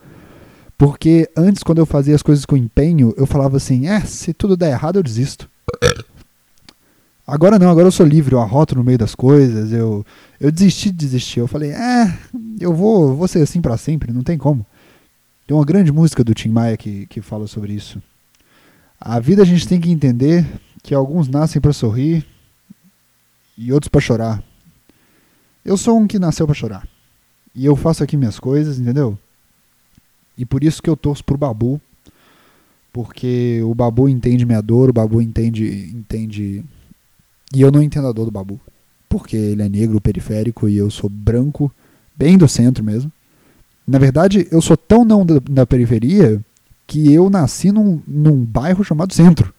Porque 0.77 1.29
antes, 1.35 1.61
quando 1.63 1.79
eu 1.79 1.85
fazia 1.85 2.15
as 2.15 2.21
coisas 2.23 2.45
com 2.45 2.57
empenho, 2.57 3.13
eu 3.17 3.25
falava 3.25 3.57
assim: 3.57 3.87
é, 3.87 3.99
se 4.01 4.33
tudo 4.33 4.57
der 4.57 4.71
errado, 4.71 4.97
eu 4.97 5.03
desisto. 5.03 5.49
Agora 7.25 7.57
não, 7.57 7.69
agora 7.69 7.87
eu 7.87 7.91
sou 7.91 8.05
livre, 8.05 8.35
eu 8.35 8.41
arroto 8.41 8.75
no 8.75 8.83
meio 8.83 8.97
das 8.97 9.15
coisas, 9.15 9.71
eu, 9.71 10.05
eu 10.41 10.51
desisti 10.51 10.91
de 10.91 10.97
desistir. 10.97 11.39
Eu 11.39 11.47
falei, 11.47 11.71
é, 11.71 12.13
eu 12.59 12.73
vou, 12.73 13.15
vou 13.15 13.27
ser 13.29 13.41
assim 13.41 13.61
para 13.61 13.77
sempre, 13.77 14.11
não 14.11 14.23
tem 14.23 14.37
como. 14.37 14.65
Tem 15.47 15.55
uma 15.55 15.65
grande 15.65 15.91
música 15.91 16.23
do 16.23 16.33
Tim 16.33 16.49
Maia 16.49 16.75
que, 16.75 17.05
que 17.07 17.21
fala 17.21 17.47
sobre 17.47 17.71
isso. 17.73 18.01
A 18.99 19.19
vida 19.19 19.41
a 19.41 19.45
gente 19.45 19.67
tem 19.67 19.79
que 19.79 19.89
entender 19.89 20.45
que 20.81 20.93
alguns 20.93 21.29
nascem 21.29 21.61
para 21.61 21.71
sorrir 21.71 22.25
e 23.57 23.71
outros 23.71 23.89
para 23.89 24.01
chorar. 24.01 24.43
Eu 25.65 25.77
sou 25.77 25.97
um 25.97 26.07
que 26.07 26.19
nasceu 26.19 26.45
para 26.45 26.55
chorar. 26.55 26.87
E 27.55 27.65
eu 27.65 27.75
faço 27.75 28.03
aqui 28.03 28.17
minhas 28.17 28.39
coisas, 28.39 28.79
entendeu? 28.79 29.17
E 30.37 30.45
por 30.45 30.63
isso 30.63 30.81
que 30.81 30.89
eu 30.89 30.97
torço 30.97 31.23
pro 31.23 31.37
Babu. 31.37 31.79
Porque 32.91 33.61
o 33.63 33.73
Babu 33.73 34.07
entende 34.07 34.45
minha 34.45 34.61
dor, 34.61 34.89
o 34.89 34.93
Babu 34.93 35.21
entende, 35.21 35.91
entende 35.93 36.63
e 37.53 37.61
eu 37.61 37.71
não 37.71 37.81
entendo 37.81 38.07
a 38.07 38.11
dor 38.11 38.25
do 38.25 38.31
Babu. 38.31 38.59
Porque 39.07 39.37
ele 39.37 39.61
é 39.61 39.69
negro, 39.69 40.01
periférico, 40.01 40.67
e 40.67 40.75
eu 40.75 40.89
sou 40.89 41.09
branco, 41.09 41.71
bem 42.15 42.35
do 42.35 42.47
centro 42.47 42.83
mesmo. 42.83 43.11
Na 43.87 43.99
verdade, 43.99 44.47
eu 44.51 44.61
sou 44.61 44.75
tão 44.75 45.05
não 45.05 45.23
da, 45.23 45.39
da 45.39 45.65
periferia 45.65 46.41
que 46.87 47.13
eu 47.13 47.29
nasci 47.29 47.71
num, 47.71 48.01
num 48.07 48.43
bairro 48.43 48.83
chamado 48.83 49.13
centro. 49.13 49.53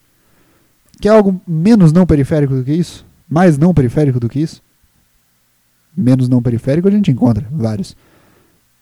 Que 1.00 1.08
é 1.08 1.12
algo 1.12 1.40
menos 1.46 1.92
não 1.92 2.04
periférico 2.04 2.54
do 2.54 2.64
que 2.64 2.73
isso? 2.73 3.06
Mais 3.28 3.56
não 3.56 3.73
periférico 3.73 4.18
do 4.18 4.28
que 4.28 4.40
isso? 4.40 4.61
Menos 5.97 6.29
não 6.29 6.43
periférico 6.43 6.89
a 6.89 6.91
gente 6.91 7.11
encontra 7.11 7.47
vários. 7.51 7.97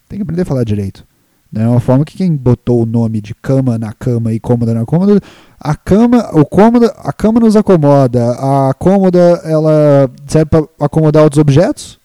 Tem 0.08 0.18
que 0.18 0.22
aprender 0.22 0.42
a 0.42 0.46
falar 0.46 0.64
direito. 0.64 1.04
Da 1.52 1.60
mesma 1.60 1.80
forma 1.80 2.04
que 2.04 2.16
quem 2.16 2.34
botou 2.34 2.82
o 2.82 2.86
nome 2.86 3.20
de 3.20 3.34
cama 3.34 3.78
na 3.78 3.92
cama 3.92 4.32
e 4.32 4.40
cômoda 4.40 4.72
na 4.72 4.86
cômoda, 4.86 5.20
a 5.60 5.76
cama, 5.76 6.30
o 6.32 6.46
cômoda, 6.46 6.86
a 6.96 7.12
cama 7.12 7.40
nos 7.40 7.56
acomoda, 7.56 8.32
a 8.32 8.72
cômoda 8.72 9.18
ela 9.44 10.10
serve 10.26 10.46
para 10.46 10.66
acomodar 10.80 11.22
outros 11.24 11.38
objetos? 11.38 12.00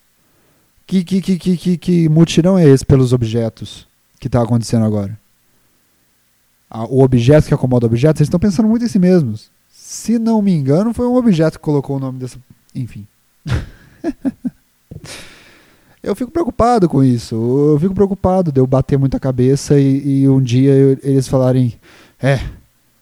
Que, 0.86 1.02
que, 1.04 1.22
que, 1.22 1.38
que, 1.38 1.58
que, 1.58 1.78
que 1.78 2.10
mutirão 2.10 2.58
é 2.58 2.66
esse 2.68 2.86
pelos 2.86 3.14
objetos 3.14 3.88
que 4.20 4.28
está 4.28 4.42
acontecendo 4.42 4.86
agora? 4.86 5.18
o 6.90 7.02
objeto 7.02 7.48
que 7.48 7.54
acomoda 7.54 7.86
objetos, 7.86 8.20
eles 8.20 8.28
estão 8.28 8.40
pensando 8.40 8.68
muito 8.68 8.84
em 8.84 8.90
si 8.90 9.00
mesmos. 9.00 9.50
Se 9.70 10.20
não 10.20 10.42
me 10.42 10.54
engano, 10.54 10.94
foi 10.94 11.08
um 11.08 11.16
objeto 11.16 11.58
que 11.58 11.64
colocou 11.64 11.96
o 11.96 12.00
nome 12.00 12.20
dessa. 12.20 12.38
Enfim. 12.76 13.08
Eu 16.02 16.16
fico 16.16 16.32
preocupado 16.32 16.88
com 16.88 17.04
isso. 17.04 17.36
Eu 17.36 17.80
fico 17.80 17.94
preocupado 17.94 18.52
de 18.52 18.60
eu 18.60 18.68
bater 18.68 18.98
muita 18.98 19.20
cabeça 19.20 19.80
e, 19.80 20.22
e 20.22 20.30
um 20.30 20.42
dia 20.42 20.72
eu, 20.72 20.98
eles 21.04 21.28
falarem: 21.28 21.74
é, 22.22 22.40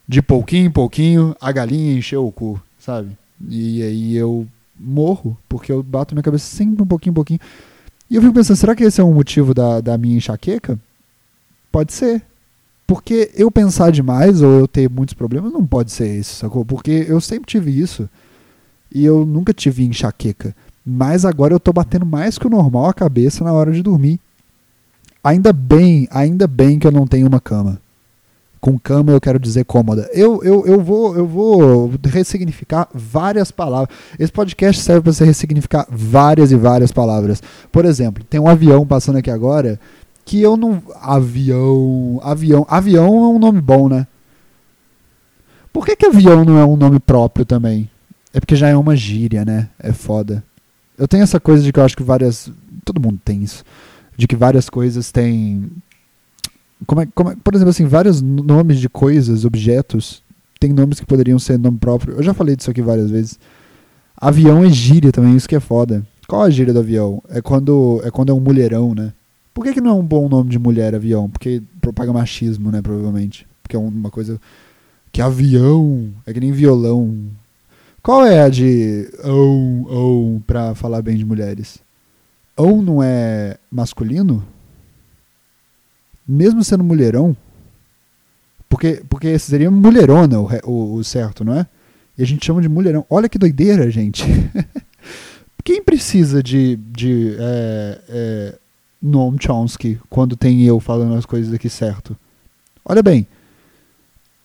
de 0.08 0.22
pouquinho 0.22 0.68
em 0.68 0.72
pouquinho 0.72 1.36
a 1.40 1.52
galinha 1.52 1.98
encheu 1.98 2.26
o 2.26 2.32
cu, 2.32 2.62
sabe? 2.80 3.18
E 3.50 3.84
aí 3.84 4.16
eu 4.16 4.48
morro, 4.80 5.38
porque 5.48 5.72
eu 5.72 5.84
bato 5.84 6.16
minha 6.16 6.24
cabeça 6.24 6.46
sempre 6.46 6.82
um 6.82 6.88
pouquinho 6.88 7.12
em 7.12 7.16
pouquinho. 7.16 7.40
E 8.10 8.16
eu 8.16 8.22
fico 8.22 8.34
pensando: 8.34 8.58
será 8.58 8.76
que 8.76 8.84
esse 8.84 9.02
é 9.02 9.04
um 9.04 9.14
motivo 9.14 9.54
da, 9.54 9.82
da 9.82 9.98
minha 9.98 10.18
enxaqueca? 10.18 10.80
Pode 11.72 11.94
ser. 11.94 12.22
Porque 12.88 13.32
eu 13.36 13.50
pensar 13.50 13.92
demais 13.92 14.42
ou 14.42 14.60
eu 14.60 14.68
ter 14.68 14.90
muitos 14.90 15.16
problemas 15.16 15.52
não 15.52 15.66
pode 15.66 15.92
ser 15.92 16.20
isso, 16.20 16.36
sacou? 16.36 16.64
Porque 16.64 17.06
eu 17.08 17.20
sempre 17.20 17.48
tive 17.48 17.72
isso 17.72 18.08
e 18.94 19.04
eu 19.04 19.26
nunca 19.26 19.54
tive 19.54 19.84
enxaqueca. 19.84 20.56
Mas 20.86 21.26
agora 21.26 21.54
eu 21.54 21.60
tô 21.60 21.74
batendo 21.74 22.06
mais 22.06 22.38
que 22.38 22.46
o 22.46 22.50
normal 22.50 22.86
a 22.86 22.94
cabeça 22.94 23.44
na 23.44 23.52
hora 23.52 23.72
de 23.72 23.82
dormir. 23.82 24.20
Ainda 25.24 25.52
bem, 25.52 26.08
ainda 26.12 26.46
bem 26.46 26.78
que 26.78 26.86
eu 26.86 26.92
não 26.92 27.08
tenho 27.08 27.28
uma 27.28 27.40
cama. 27.40 27.82
Com 28.62 28.78
cama 28.78 29.12
eu 29.12 29.20
quero 29.20 29.40
dizer 29.40 29.66
cômoda. 29.66 30.08
Eu, 30.14 30.44
eu, 30.44 30.66
eu, 30.68 30.80
vou, 30.82 31.16
eu 31.16 31.26
vou 31.26 31.92
ressignificar 32.04 32.88
várias 32.94 33.50
palavras. 33.50 33.96
Esse 34.20 34.32
podcast 34.32 34.82
serve 34.82 35.02
para 35.02 35.14
você 35.14 35.26
ressignificar 35.26 35.88
várias 35.90 36.52
e 36.52 36.56
várias 36.56 36.92
palavras. 36.92 37.42
Por 37.72 37.86
exemplo, 37.86 38.24
tem 38.24 38.40
um 38.40 38.48
avião 38.48 38.86
passando 38.86 39.18
aqui 39.18 39.32
agora 39.32 39.80
que 40.24 40.42
eu 40.42 40.56
não. 40.56 40.82
Avião. 41.02 42.20
Avião. 42.24 42.66
Avião 42.70 43.06
é 43.06 43.28
um 43.28 43.40
nome 43.40 43.62
bom, 43.62 43.90
né? 43.90 44.06
Por 45.74 45.86
que, 45.86 45.96
que 45.96 46.06
avião 46.06 46.46
não 46.46 46.58
é 46.58 46.66
um 46.66 46.76
nome 46.76 47.00
próprio 47.00 47.46
também? 47.46 47.90
É 48.34 48.40
porque 48.40 48.56
já 48.56 48.70
é 48.70 48.76
uma 48.76 48.96
gíria, 48.96 49.44
né? 49.44 49.70
É 49.80 49.92
foda. 49.92 50.44
Eu 50.98 51.08
tenho 51.08 51.24
essa 51.24 51.40
coisa 51.40 51.64
de 51.64 51.72
que 51.72 51.80
eu 51.80 51.84
acho 51.84 51.96
que 51.96 52.04
várias. 52.04 52.52
Todo 52.84 53.02
mundo 53.02 53.20
tem 53.24 53.44
isso. 53.44 53.64
De 54.18 54.28
que 54.28 54.36
várias 54.36 54.70
coisas 54.70 55.12
têm. 55.12 55.70
Como 56.86 57.02
é, 57.02 57.08
como 57.14 57.32
é, 57.32 57.36
por 57.36 57.54
exemplo, 57.56 57.70
assim, 57.70 57.86
vários 57.86 58.22
nomes 58.22 58.80
de 58.80 58.90
coisas, 58.90 59.46
objetos, 59.46 60.22
tem 60.60 60.74
nomes 60.74 61.00
que 61.00 61.06
poderiam 61.06 61.40
ser 61.40 61.58
nome 61.58 61.78
próprio. 61.78 62.16
Eu 62.16 62.24
já 62.24 62.34
falei 62.34 62.56
disso 62.56 62.72
aqui 62.72 62.82
várias 62.82 63.10
vezes. 63.10 63.40
Avião 64.18 64.64
é 64.64 64.70
gíria 64.70 65.12
também, 65.12 65.36
isso 65.36 65.50
que 65.50 65.56
é 65.56 65.60
foda. 65.60 66.06
Qual 66.28 66.42
a 66.42 66.50
gíria 66.50 66.74
do 66.74 66.80
avião? 66.80 67.22
É 67.30 67.42
quando 67.42 68.02
é 68.04 68.12
quando 68.12 68.32
é 68.32 68.34
um 68.34 68.40
mulherão, 68.40 68.96
né? 68.96 69.14
Por 69.54 69.64
que, 69.64 69.74
que 69.74 69.82
não 69.82 69.92
é 69.92 69.94
um 69.94 70.06
bom 70.06 70.28
nome 70.28 70.50
de 70.50 70.60
mulher 70.60 70.94
avião? 70.94 71.30
Porque 71.30 71.62
propaga 71.80 72.12
machismo, 72.12 72.72
né, 72.72 72.82
provavelmente. 72.82 73.48
Porque 73.64 73.76
é 73.76 73.80
uma 73.80 74.10
coisa 74.10 74.40
que 75.12 75.22
avião 75.22 76.12
é 76.26 76.34
que 76.34 76.42
nem 76.42 76.52
violão. 76.52 77.16
Qual 78.06 78.24
é 78.24 78.44
a 78.44 78.50
de 78.50 79.10
ou 79.24 79.88
ou 79.90 80.40
para 80.46 80.76
falar 80.76 81.02
bem 81.02 81.18
de 81.18 81.26
mulheres? 81.26 81.80
Ou 82.56 82.80
não 82.80 83.02
é 83.02 83.58
masculino? 83.72 84.46
Mesmo 86.28 86.64
sendo 86.64 86.84
mulherão? 86.84 87.36
Porque 88.70 89.04
porque 89.10 89.40
seria 89.40 89.72
mulherona 89.72 90.40
o, 90.40 90.48
o, 90.66 90.94
o 90.98 91.04
certo, 91.04 91.44
não 91.44 91.56
é? 91.56 91.66
E 92.16 92.22
a 92.22 92.28
gente 92.28 92.46
chama 92.46 92.62
de 92.62 92.70
mulherão. 92.70 93.04
Olha 93.10 93.28
que 93.28 93.40
doideira, 93.40 93.90
gente. 93.90 94.24
Quem 95.66 95.82
precisa 95.82 96.44
de, 96.44 96.76
de 96.76 97.36
é, 97.40 98.02
é, 98.08 98.60
Noam 99.02 99.36
Chomsky 99.42 100.00
quando 100.12 100.38
tem 100.38 100.62
eu 100.62 100.80
falando 100.80 101.16
as 101.16 101.26
coisas 101.26 101.52
aqui 101.52 101.72
certo. 101.72 102.16
Olha 102.86 103.02
bem, 103.02 103.26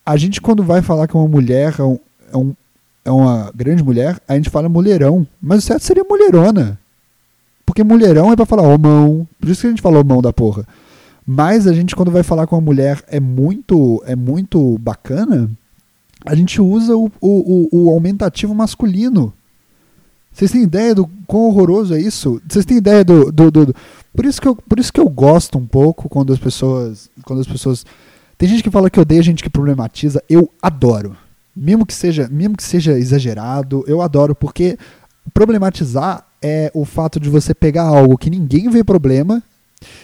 a 0.03 0.17
gente 0.17 0.41
quando 0.41 0.63
vai 0.63 0.81
falar 0.81 1.07
que 1.07 1.15
uma 1.15 1.27
mulher 1.27 1.75
é, 1.77 1.83
um, 1.83 1.99
é, 2.33 2.37
um, 2.37 2.55
é 3.03 3.11
uma 3.11 3.51
grande 3.55 3.83
mulher, 3.83 4.19
a 4.27 4.35
gente 4.35 4.49
fala 4.49 4.69
mulherão, 4.69 5.25
mas 5.41 5.59
o 5.59 5.67
certo 5.67 5.83
seria 5.83 6.03
mulherona. 6.03 6.79
Porque 7.65 7.83
mulherão 7.83 8.31
é 8.31 8.35
para 8.35 8.45
falar 8.45 8.63
homão, 8.63 9.27
por 9.39 9.49
isso 9.49 9.61
que 9.61 9.67
a 9.67 9.69
gente 9.69 9.81
fala 9.81 9.99
homão 9.99 10.21
da 10.21 10.33
porra. 10.33 10.67
Mas 11.25 11.67
a 11.67 11.73
gente 11.73 11.95
quando 11.95 12.11
vai 12.11 12.23
falar 12.23 12.47
com 12.47 12.55
uma 12.55 12.61
mulher 12.61 13.01
é 13.07 13.19
muito 13.19 14.03
é 14.05 14.15
muito 14.15 14.77
bacana, 14.79 15.49
a 16.25 16.35
gente 16.35 16.61
usa 16.61 16.95
o, 16.95 17.11
o, 17.19 17.67
o, 17.71 17.85
o 17.85 17.89
aumentativo 17.89 18.53
masculino. 18.53 19.33
Vocês 20.31 20.51
têm 20.51 20.63
ideia 20.63 20.95
do 20.95 21.09
quão 21.27 21.43
horroroso 21.43 21.93
é 21.93 21.99
isso? 21.99 22.41
Vocês 22.47 22.65
têm 22.65 22.77
ideia 22.77 23.03
do, 23.03 23.31
do, 23.31 23.51
do, 23.51 23.65
do, 23.67 23.75
Por, 24.15 24.25
isso 24.25 24.41
que 24.41 24.47
eu, 24.47 24.55
por 24.55 24.79
isso 24.79 24.93
que 24.93 24.99
eu 24.99 25.09
gosto 25.09 25.57
um 25.57 25.65
pouco 25.65 26.07
quando 26.07 26.31
as 26.31 26.39
pessoas. 26.39 27.09
Quando 27.23 27.41
as 27.41 27.47
pessoas. 27.47 27.85
Tem 28.37 28.47
gente 28.47 28.63
que 28.63 28.71
fala 28.71 28.89
que 28.89 28.99
odeia 28.99 29.21
gente 29.21 29.43
que 29.43 29.49
problematiza. 29.49 30.23
Eu 30.29 30.49
adoro. 30.61 31.15
Mesmo 31.55 31.85
que 31.85 31.93
seja, 31.93 32.29
mesmo 32.31 32.55
que 32.55 32.63
seja 32.63 32.97
exagerado, 32.97 33.83
eu 33.87 34.01
adoro, 34.01 34.33
porque 34.33 34.77
problematizar 35.33 36.25
é 36.41 36.71
o 36.73 36.85
fato 36.85 37.19
de 37.19 37.29
você 37.29 37.53
pegar 37.53 37.83
algo 37.83 38.17
que 38.17 38.29
ninguém 38.29 38.69
vê 38.69 38.83
problema, 38.83 39.43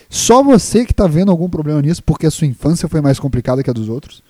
só 0.10 0.44
você 0.44 0.86
que 0.86 0.92
está 0.92 1.08
vendo 1.08 1.32
algum 1.32 1.50
problema 1.50 1.82
nisso, 1.82 2.04
porque 2.04 2.26
a 2.26 2.32
sua 2.32 2.48
infância 2.48 2.88
foi 2.88 3.02
mais 3.02 3.20
complicada 3.20 3.64
que 3.64 3.70
a 3.70 3.74
dos 3.74 3.90
outros. 3.90 4.24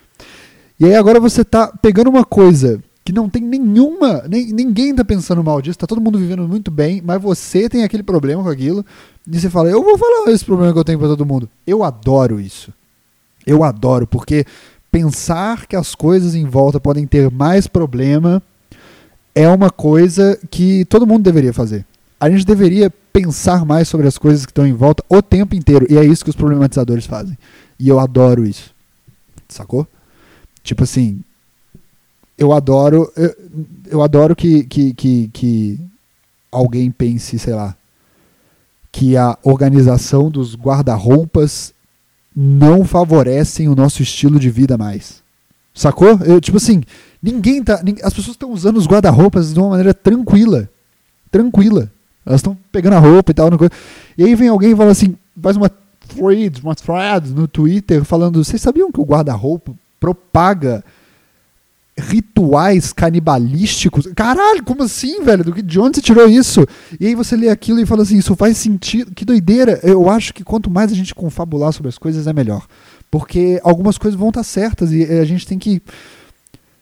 E 0.79 0.85
aí 0.85 0.95
agora 0.95 1.19
você 1.19 1.41
está 1.41 1.67
pegando 1.81 2.09
uma 2.09 2.23
coisa 2.23 2.81
que 3.03 3.13
não 3.13 3.29
tem 3.29 3.41
nenhuma. 3.41 4.23
Nem, 4.29 4.51
ninguém 4.51 4.93
tá 4.93 5.03
pensando 5.03 5.43
mal 5.43 5.61
disso, 5.61 5.79
tá 5.79 5.87
todo 5.87 6.01
mundo 6.01 6.19
vivendo 6.19 6.47
muito 6.47 6.69
bem, 6.69 7.01
mas 7.03 7.21
você 7.21 7.69
tem 7.69 7.83
aquele 7.83 8.03
problema 8.03 8.43
com 8.43 8.49
aquilo. 8.49 8.85
E 9.25 9.39
você 9.39 9.49
fala, 9.49 9.69
eu 9.69 9.83
vou 9.83 9.97
falar 9.97 10.31
esse 10.31 10.43
problema 10.43 10.73
que 10.73 10.79
eu 10.79 10.83
tenho 10.83 10.99
para 10.99 11.07
todo 11.07 11.25
mundo. 11.25 11.49
Eu 11.65 11.83
adoro 11.83 12.39
isso. 12.39 12.73
Eu 13.45 13.63
adoro, 13.63 14.05
porque 14.05 14.45
pensar 14.91 15.65
que 15.65 15.75
as 15.75 15.93
coisas 15.95 16.35
em 16.35 16.45
volta 16.45 16.79
podem 16.79 17.05
ter 17.05 17.29
mais 17.31 17.67
problema 17.67 18.41
é 19.35 19.47
uma 19.47 19.69
coisa 19.69 20.39
que 20.49 20.85
todo 20.85 21.05
mundo 21.05 21.23
deveria 21.23 21.53
fazer. 21.53 21.85
A 22.19 22.29
gente 22.29 22.45
deveria 22.45 22.91
pensar 23.13 23.65
mais 23.65 23.87
sobre 23.87 24.07
as 24.07 24.17
coisas 24.17 24.45
que 24.45 24.51
estão 24.51 24.65
em 24.65 24.73
volta 24.73 25.03
o 25.07 25.21
tempo 25.21 25.55
inteiro. 25.55 25.85
E 25.89 25.97
é 25.97 26.03
isso 26.03 26.23
que 26.23 26.29
os 26.29 26.35
problematizadores 26.35 27.05
fazem. 27.05 27.37
E 27.79 27.87
eu 27.87 27.99
adoro 27.99 28.45
isso. 28.45 28.73
Sacou? 29.47 29.87
Tipo 30.63 30.83
assim, 30.83 31.21
eu 32.37 32.51
adoro 32.51 33.11
eu, 33.15 33.35
eu 33.85 34.01
adoro 34.01 34.35
que, 34.35 34.63
que, 34.63 34.93
que, 34.93 35.29
que 35.31 35.79
alguém 36.51 36.89
pense, 36.91 37.37
sei 37.37 37.53
lá, 37.53 37.75
que 38.91 39.15
a 39.15 39.37
organização 39.43 40.29
dos 40.29 40.55
guarda-roupas 40.55 41.73
não 42.39 42.85
favorecem 42.85 43.67
o 43.67 43.73
nosso 43.73 44.03
estilo 44.03 44.39
de 44.39 44.51
vida 44.51 44.77
mais. 44.77 45.23
Sacou? 45.73 46.19
Eu, 46.23 46.39
tipo 46.39 46.57
assim, 46.57 46.83
ninguém 47.19 47.63
tá. 47.63 47.81
As 48.03 48.13
pessoas 48.13 48.35
estão 48.35 48.51
usando 48.51 48.77
os 48.77 48.85
guarda-roupas 48.85 49.55
de 49.55 49.59
uma 49.59 49.69
maneira 49.69 49.91
tranquila. 49.91 50.69
Tranquila. 51.31 51.91
Elas 52.23 52.39
estão 52.39 52.55
pegando 52.71 52.93
a 52.93 52.99
roupa 52.99 53.31
e 53.31 53.33
tal. 53.33 53.49
E 54.15 54.23
aí 54.23 54.35
vem 54.35 54.49
alguém 54.49 54.73
e 54.73 54.75
fala 54.75 54.91
assim, 54.91 55.15
faz 55.41 55.57
uma 55.57 55.71
thread, 56.07 56.61
uma 56.61 56.75
thread 56.75 57.31
no 57.31 57.47
Twitter 57.47 58.03
falando, 58.03 58.43
vocês 58.43 58.61
sabiam 58.61 58.91
que 58.91 59.01
o 59.01 59.05
guarda-roupa 59.05 59.73
propaga 59.99 60.83
rituais 61.97 62.93
canibalísticos. 62.93 64.07
Caralho, 64.15 64.63
como 64.63 64.83
assim, 64.83 65.23
velho? 65.23 65.43
De 65.63 65.79
onde 65.79 65.97
você 65.97 66.01
tirou 66.01 66.27
isso? 66.27 66.65
E 66.99 67.07
aí 67.07 67.15
você 67.15 67.35
lê 67.35 67.49
aquilo 67.49 67.79
e 67.79 67.85
fala 67.85 68.03
assim: 68.03 68.17
isso 68.17 68.35
faz 68.35 68.57
sentido. 68.57 69.11
Que 69.13 69.25
doideira. 69.25 69.79
Eu 69.83 70.09
acho 70.09 70.33
que 70.33 70.43
quanto 70.43 70.69
mais 70.69 70.91
a 70.91 70.95
gente 70.95 71.15
confabular 71.15 71.73
sobre 71.73 71.89
as 71.89 71.97
coisas, 71.97 72.27
é 72.27 72.33
melhor. 72.33 72.65
Porque 73.09 73.59
algumas 73.63 73.97
coisas 73.97 74.19
vão 74.19 74.29
estar 74.29 74.43
certas 74.43 74.91
e 74.91 75.03
a 75.03 75.25
gente 75.25 75.47
tem 75.47 75.57
que. 75.57 75.81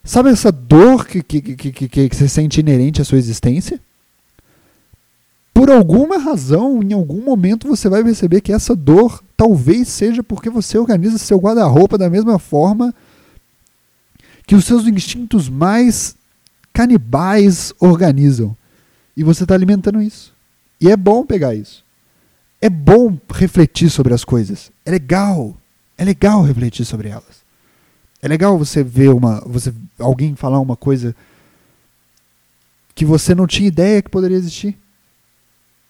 Sabe 0.03 0.29
essa 0.29 0.51
dor 0.51 1.07
que, 1.07 1.23
que, 1.23 1.41
que, 1.41 1.71
que, 1.71 2.09
que 2.09 2.15
você 2.15 2.27
sente 2.27 2.59
inerente 2.59 3.01
à 3.01 3.05
sua 3.05 3.17
existência? 3.17 3.79
Por 5.51 5.71
alguma 5.71 6.17
razão, 6.17 6.83
em 6.83 6.93
algum 6.93 7.23
momento, 7.23 7.67
você 7.67 7.87
vai 7.87 8.03
perceber 8.03 8.41
que 8.41 8.51
essa 8.51 8.75
dor 8.75 9.23
talvez 9.37 9.87
seja 9.87 10.21
porque 10.21 10.49
você 10.49 10.77
organiza 10.77 11.17
seu 11.17 11.39
guarda-roupa 11.39 11.97
da 11.97 12.09
mesma 12.09 12.37
forma 12.37 12.93
que 14.45 14.55
os 14.55 14.65
seus 14.65 14.85
instintos 14.87 15.49
mais 15.49 16.15
canibais 16.73 17.73
organizam. 17.79 18.55
E 19.15 19.23
você 19.23 19.43
está 19.43 19.55
alimentando 19.55 20.01
isso. 20.01 20.33
E 20.79 20.89
é 20.89 20.97
bom 20.97 21.25
pegar 21.25 21.55
isso. 21.55 21.83
É 22.61 22.69
bom 22.69 23.17
refletir 23.33 23.89
sobre 23.89 24.13
as 24.13 24.23
coisas. 24.23 24.71
É 24.85 24.91
legal. 24.91 25.55
É 25.97 26.03
legal 26.03 26.43
refletir 26.43 26.85
sobre 26.85 27.09
elas. 27.09 27.45
É 28.21 28.27
legal 28.27 28.57
você 28.57 28.83
ver 28.83 29.09
uma, 29.09 29.41
você 29.41 29.73
alguém 29.99 30.35
falar 30.35 30.59
uma 30.59 30.75
coisa 30.75 31.15
que 32.93 33.05
você 33.05 33.35
não 33.35 33.45
tinha 33.45 33.67
ideia 33.67 34.01
que 34.01 34.09
poderia 34.09 34.37
existir. 34.37 34.77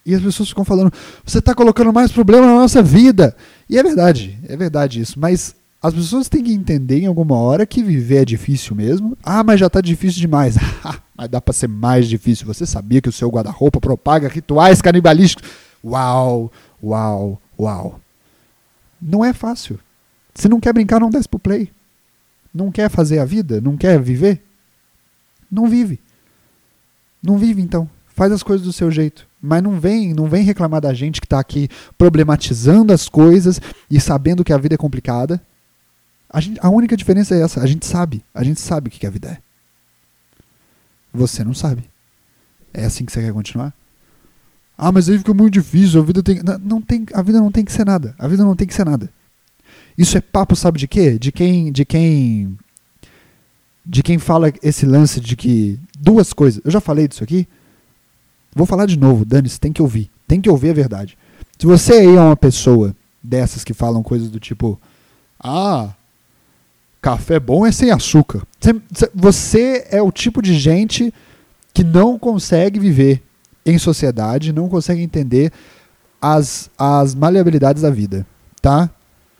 E 0.04 0.14
as 0.14 0.22
pessoas 0.22 0.48
ficam 0.48 0.64
falando: 0.64 0.92
você 1.24 1.38
está 1.38 1.54
colocando 1.54 1.92
mais 1.92 2.12
problema 2.12 2.46
na 2.46 2.52
nossa 2.52 2.82
vida. 2.82 3.36
E 3.68 3.78
é 3.78 3.82
verdade, 3.82 4.38
é 4.48 4.56
verdade 4.56 5.00
isso. 5.00 5.18
Mas 5.18 5.54
as 5.86 5.94
pessoas 5.94 6.28
têm 6.28 6.42
que 6.42 6.52
entender 6.52 7.00
em 7.00 7.06
alguma 7.06 7.36
hora 7.36 7.64
que 7.64 7.80
viver 7.80 8.22
é 8.22 8.24
difícil 8.24 8.74
mesmo. 8.74 9.16
Ah, 9.22 9.44
mas 9.44 9.60
já 9.60 9.68
está 9.68 9.80
difícil 9.80 10.20
demais. 10.20 10.56
mas 11.16 11.28
dá 11.28 11.40
para 11.40 11.52
ser 11.52 11.68
mais 11.68 12.08
difícil. 12.08 12.44
Você 12.46 12.66
sabia 12.66 13.00
que 13.00 13.08
o 13.08 13.12
seu 13.12 13.28
guarda-roupa 13.28 13.80
propaga 13.80 14.26
rituais 14.26 14.82
canibalísticos? 14.82 15.48
Uau, 15.84 16.50
uau, 16.82 17.40
uau. 17.56 18.00
Não 19.00 19.24
é 19.24 19.32
fácil. 19.32 19.78
Se 20.34 20.48
não 20.48 20.58
quer 20.58 20.72
brincar, 20.72 20.98
não 20.98 21.08
desce 21.08 21.28
pro 21.28 21.38
play. 21.38 21.70
Não 22.52 22.72
quer 22.72 22.90
fazer 22.90 23.20
a 23.20 23.24
vida? 23.24 23.60
Não 23.60 23.76
quer 23.76 24.00
viver? 24.00 24.42
Não 25.48 25.68
vive. 25.68 26.00
Não 27.22 27.38
vive 27.38 27.62
então. 27.62 27.88
Faz 28.08 28.32
as 28.32 28.42
coisas 28.42 28.66
do 28.66 28.72
seu 28.72 28.90
jeito. 28.90 29.24
Mas 29.40 29.62
não 29.62 29.78
vem, 29.78 30.12
não 30.12 30.26
vem 30.26 30.42
reclamar 30.42 30.80
da 30.80 30.92
gente 30.92 31.20
que 31.20 31.26
está 31.26 31.38
aqui 31.38 31.68
problematizando 31.96 32.92
as 32.92 33.08
coisas 33.08 33.60
e 33.88 34.00
sabendo 34.00 34.42
que 34.42 34.52
a 34.52 34.58
vida 34.58 34.74
é 34.74 34.78
complicada. 34.78 35.40
A, 36.36 36.40
gente, 36.40 36.60
a 36.62 36.68
única 36.68 36.94
diferença 36.98 37.34
é 37.34 37.40
essa, 37.40 37.62
a 37.62 37.66
gente 37.66 37.86
sabe, 37.86 38.22
a 38.34 38.44
gente 38.44 38.60
sabe 38.60 38.88
o 38.88 38.90
que 38.90 39.06
a 39.06 39.10
vida 39.10 39.28
é. 39.28 39.38
Você 41.10 41.42
não 41.42 41.54
sabe. 41.54 41.88
É 42.74 42.84
assim 42.84 43.06
que 43.06 43.12
você 43.12 43.22
quer 43.22 43.32
continuar? 43.32 43.72
Ah, 44.76 44.92
mas 44.92 45.08
aí 45.08 45.16
fica 45.16 45.32
muito 45.32 45.54
difícil, 45.54 45.98
a 45.98 46.04
vida 46.04 46.22
tem, 46.22 46.42
não, 46.42 46.58
não 46.58 46.82
tem, 46.82 47.06
a 47.14 47.22
vida 47.22 47.40
não 47.40 47.50
tem 47.50 47.64
que 47.64 47.72
ser 47.72 47.86
nada. 47.86 48.14
A 48.18 48.28
vida 48.28 48.44
não 48.44 48.54
tem 48.54 48.66
que 48.66 48.74
ser 48.74 48.84
nada. 48.84 49.08
Isso 49.96 50.18
é 50.18 50.20
papo, 50.20 50.54
sabe 50.54 50.78
de 50.78 50.86
quê? 50.86 51.18
De 51.18 51.32
quem, 51.32 51.72
de 51.72 51.86
quem 51.86 52.58
de 53.86 54.02
quem 54.02 54.18
fala 54.18 54.52
esse 54.62 54.84
lance 54.84 55.18
de 55.22 55.36
que 55.36 55.80
duas 55.98 56.34
coisas. 56.34 56.60
Eu 56.62 56.70
já 56.70 56.82
falei 56.82 57.08
disso 57.08 57.24
aqui. 57.24 57.48
Vou 58.54 58.66
falar 58.66 58.84
de 58.84 58.98
novo, 58.98 59.24
Dani, 59.24 59.48
você 59.48 59.58
tem 59.58 59.72
que 59.72 59.80
ouvir. 59.80 60.10
Tem 60.28 60.38
que 60.38 60.50
ouvir 60.50 60.68
a 60.68 60.74
verdade. 60.74 61.16
Se 61.58 61.64
você 61.64 61.94
aí 61.94 62.14
é 62.14 62.20
uma 62.20 62.36
pessoa 62.36 62.94
dessas 63.22 63.64
que 63.64 63.72
falam 63.72 64.02
coisas 64.02 64.28
do 64.28 64.38
tipo: 64.38 64.78
"Ah, 65.42 65.95
café 67.06 67.38
bom 67.38 67.64
é 67.64 67.70
sem 67.70 67.90
açúcar". 67.90 68.42
Você 69.14 69.86
é 69.90 70.02
o 70.02 70.10
tipo 70.10 70.42
de 70.42 70.54
gente 70.58 71.14
que 71.72 71.84
não 71.84 72.18
consegue 72.18 72.80
viver 72.80 73.22
em 73.64 73.78
sociedade, 73.78 74.52
não 74.52 74.68
consegue 74.68 75.02
entender 75.02 75.52
as, 76.20 76.68
as 76.76 77.14
maleabilidades 77.14 77.82
da 77.82 77.90
vida, 77.90 78.26
tá? 78.60 78.90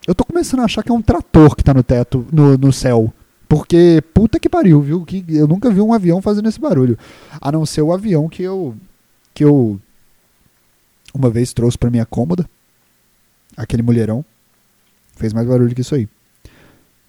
Eu 0.06 0.14
tô 0.14 0.24
começando 0.24 0.60
a 0.60 0.64
achar 0.64 0.84
que 0.84 0.90
é 0.90 0.94
um 0.94 1.02
trator 1.02 1.56
que 1.56 1.64
tá 1.64 1.74
no 1.74 1.82
teto, 1.82 2.24
no, 2.32 2.56
no 2.56 2.72
céu. 2.72 3.12
Porque, 3.48 4.00
puta 4.14 4.38
que 4.38 4.48
pariu, 4.48 4.80
viu? 4.80 5.04
Que 5.04 5.24
eu 5.28 5.48
nunca 5.48 5.70
vi 5.70 5.80
um 5.80 5.92
avião 5.92 6.22
fazendo 6.22 6.48
esse 6.48 6.60
barulho. 6.60 6.96
A 7.40 7.50
não 7.50 7.66
ser 7.66 7.82
o 7.82 7.92
avião 7.92 8.28
que 8.28 8.42
eu. 8.42 8.76
que 9.34 9.44
eu. 9.44 9.80
uma 11.12 11.30
vez 11.30 11.52
trouxe 11.52 11.76
pra 11.76 11.90
minha 11.90 12.06
cômoda. 12.06 12.48
Aquele 13.56 13.82
mulherão. 13.82 14.24
Fez 15.16 15.32
mais 15.32 15.46
barulho 15.46 15.74
que 15.74 15.80
isso 15.80 15.94
aí. 15.94 16.08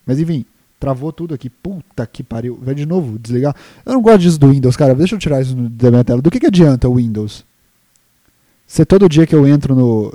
Mas 0.08 0.20
enfim, 0.20 0.46
travou 0.80 1.12
tudo 1.12 1.36
aqui. 1.36 1.50
Puta 1.50 2.08
que 2.08 2.24
pariu. 2.24 2.58
Vai 2.62 2.74
de 2.74 2.86
novo, 2.86 3.20
desligar. 3.20 3.56
Eu 3.86 3.94
não 3.94 4.02
gosto 4.02 4.20
disso 4.20 4.40
do 4.40 4.50
Windows, 4.50 4.78
cara. 4.78 4.96
Deixa 4.96 5.16
eu 5.16 5.20
tirar 5.20 5.42
isso 5.42 5.54
da 5.54 5.92
minha 5.92 6.04
tela. 6.04 6.22
Do 6.22 6.32
que, 6.32 6.40
que 6.40 6.48
adianta 6.48 6.88
o 6.88 6.96
Windows? 6.96 7.46
Você 8.66 8.86
todo 8.86 9.10
dia 9.10 9.28
que 9.28 9.36
eu 9.36 9.48
entro 9.48 9.76
no. 9.76 10.12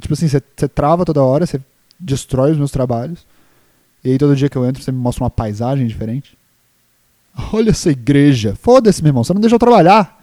Tipo 0.00 0.14
assim, 0.14 0.26
você 0.26 0.40
trava 0.68 1.04
toda 1.04 1.22
hora, 1.22 1.46
você 1.46 1.60
destrói 2.00 2.52
os 2.52 2.58
meus 2.58 2.70
trabalhos. 2.70 3.26
E 4.02 4.10
aí 4.10 4.18
todo 4.18 4.36
dia 4.36 4.48
que 4.48 4.56
eu 4.56 4.64
entro 4.64 4.82
você 4.82 4.92
me 4.92 4.98
mostra 4.98 5.24
uma 5.24 5.30
paisagem 5.30 5.86
diferente. 5.86 6.36
Olha 7.52 7.70
essa 7.70 7.90
igreja. 7.90 8.54
Foda-se, 8.54 9.02
meu 9.02 9.10
irmão, 9.10 9.24
você 9.24 9.32
não 9.32 9.40
deixou 9.40 9.56
eu 9.56 9.60
trabalhar. 9.60 10.22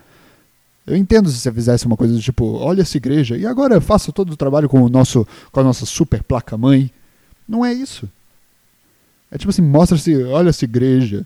Eu 0.86 0.96
entendo 0.96 1.30
se 1.30 1.38
você 1.38 1.52
fizesse 1.52 1.86
uma 1.86 1.98
coisa 1.98 2.14
do 2.14 2.20
tipo, 2.20 2.46
olha 2.56 2.82
essa 2.82 2.98
igreja, 2.98 3.38
e 3.38 3.46
agora 3.46 3.76
eu 3.76 3.82
faço 3.82 4.12
todo 4.12 4.32
o 4.32 4.38
trabalho 4.38 4.68
com 4.68 4.82
o 4.82 4.90
nosso 4.90 5.28
com 5.52 5.60
a 5.60 5.64
nossa 5.64 5.86
super 5.86 6.24
placa 6.24 6.58
mãe. 6.58 6.92
Não 7.48 7.66
é 7.66 7.74
isso. 7.74 8.10
É 9.32 9.38
tipo 9.38 9.50
assim, 9.50 9.62
mostra-se, 9.62 10.24
olha 10.26 10.50
essa 10.50 10.66
igreja, 10.66 11.26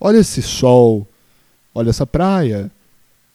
olha 0.00 0.18
esse 0.18 0.42
sol, 0.42 1.06
olha 1.74 1.90
essa 1.90 2.06
praia. 2.06 2.70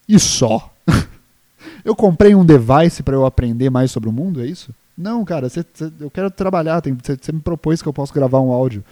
E 0.08 0.20
só. 0.20 0.74
eu 1.86 1.96
comprei 1.96 2.36
um 2.36 2.46
device 2.46 3.02
para 3.02 3.16
eu 3.16 3.26
aprender 3.26 3.70
mais 3.70 3.90
sobre 3.90 4.10
o 4.10 4.12
mundo, 4.12 4.42
é 4.42 4.46
isso? 4.46 4.74
Não, 4.98 5.24
cara, 5.24 5.48
cê, 5.48 5.66
cê, 5.74 5.90
eu 6.00 6.12
quero 6.12 6.30
trabalhar. 6.30 6.82
Você 6.82 7.32
me 7.32 7.40
propôs 7.40 7.82
que 7.82 7.88
eu 7.88 7.94
posso 7.94 8.14
gravar 8.14 8.42
um 8.42 8.52
áudio. 8.52 8.84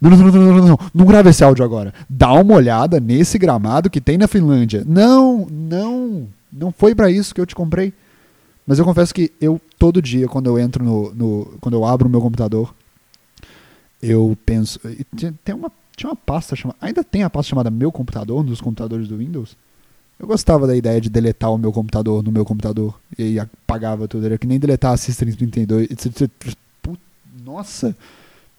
Não, 0.00 0.10
não, 0.10 0.16
não, 0.16 0.32
não, 0.32 0.54
não, 0.54 0.68
não, 0.68 0.78
não 0.92 1.06
grava 1.06 1.30
esse 1.30 1.44
áudio 1.44 1.64
agora. 1.64 1.92
Dá 2.08 2.32
uma 2.32 2.54
olhada 2.54 2.98
nesse 2.98 3.38
gramado 3.38 3.90
que 3.90 4.00
tem 4.00 4.18
na 4.18 4.26
Finlândia. 4.26 4.82
Não, 4.86 5.46
não, 5.50 6.26
não 6.52 6.72
foi 6.72 6.94
para 6.94 7.10
isso 7.10 7.34
que 7.34 7.40
eu 7.40 7.46
te 7.46 7.54
comprei. 7.54 7.92
Mas 8.66 8.78
eu 8.78 8.84
confesso 8.84 9.14
que 9.14 9.30
eu, 9.40 9.60
todo 9.78 10.00
dia, 10.00 10.26
quando 10.26 10.46
eu 10.46 10.58
entro 10.58 10.82
no. 10.82 11.14
no 11.14 11.44
quando 11.60 11.74
eu 11.74 11.84
abro 11.84 12.08
o 12.08 12.10
meu 12.10 12.20
computador, 12.20 12.74
eu 14.10 14.36
penso. 14.44 14.80
Tem 15.44 15.54
uma, 15.54 15.70
tinha 15.96 16.10
uma 16.10 16.16
pasta 16.16 16.54
chamada. 16.54 16.78
Ainda 16.80 17.02
tem 17.02 17.22
a 17.22 17.30
pasta 17.30 17.50
chamada 17.50 17.70
Meu 17.70 17.90
Computador, 17.90 18.44
nos 18.44 18.60
computadores 18.60 19.08
do 19.08 19.18
Windows. 19.18 19.56
Eu 20.18 20.26
gostava 20.26 20.66
da 20.66 20.76
ideia 20.76 21.00
de 21.00 21.10
deletar 21.10 21.52
o 21.52 21.58
meu 21.58 21.72
computador 21.72 22.22
no 22.22 22.30
meu 22.30 22.44
computador. 22.44 22.98
E 23.18 23.38
apagava 23.38 24.06
tudo. 24.06 24.26
Era 24.26 24.38
que 24.38 24.46
nem 24.46 24.58
deletar 24.58 24.92
a 24.92 24.96
System 24.96 25.32
32. 25.32 25.88
Nossa! 27.44 27.94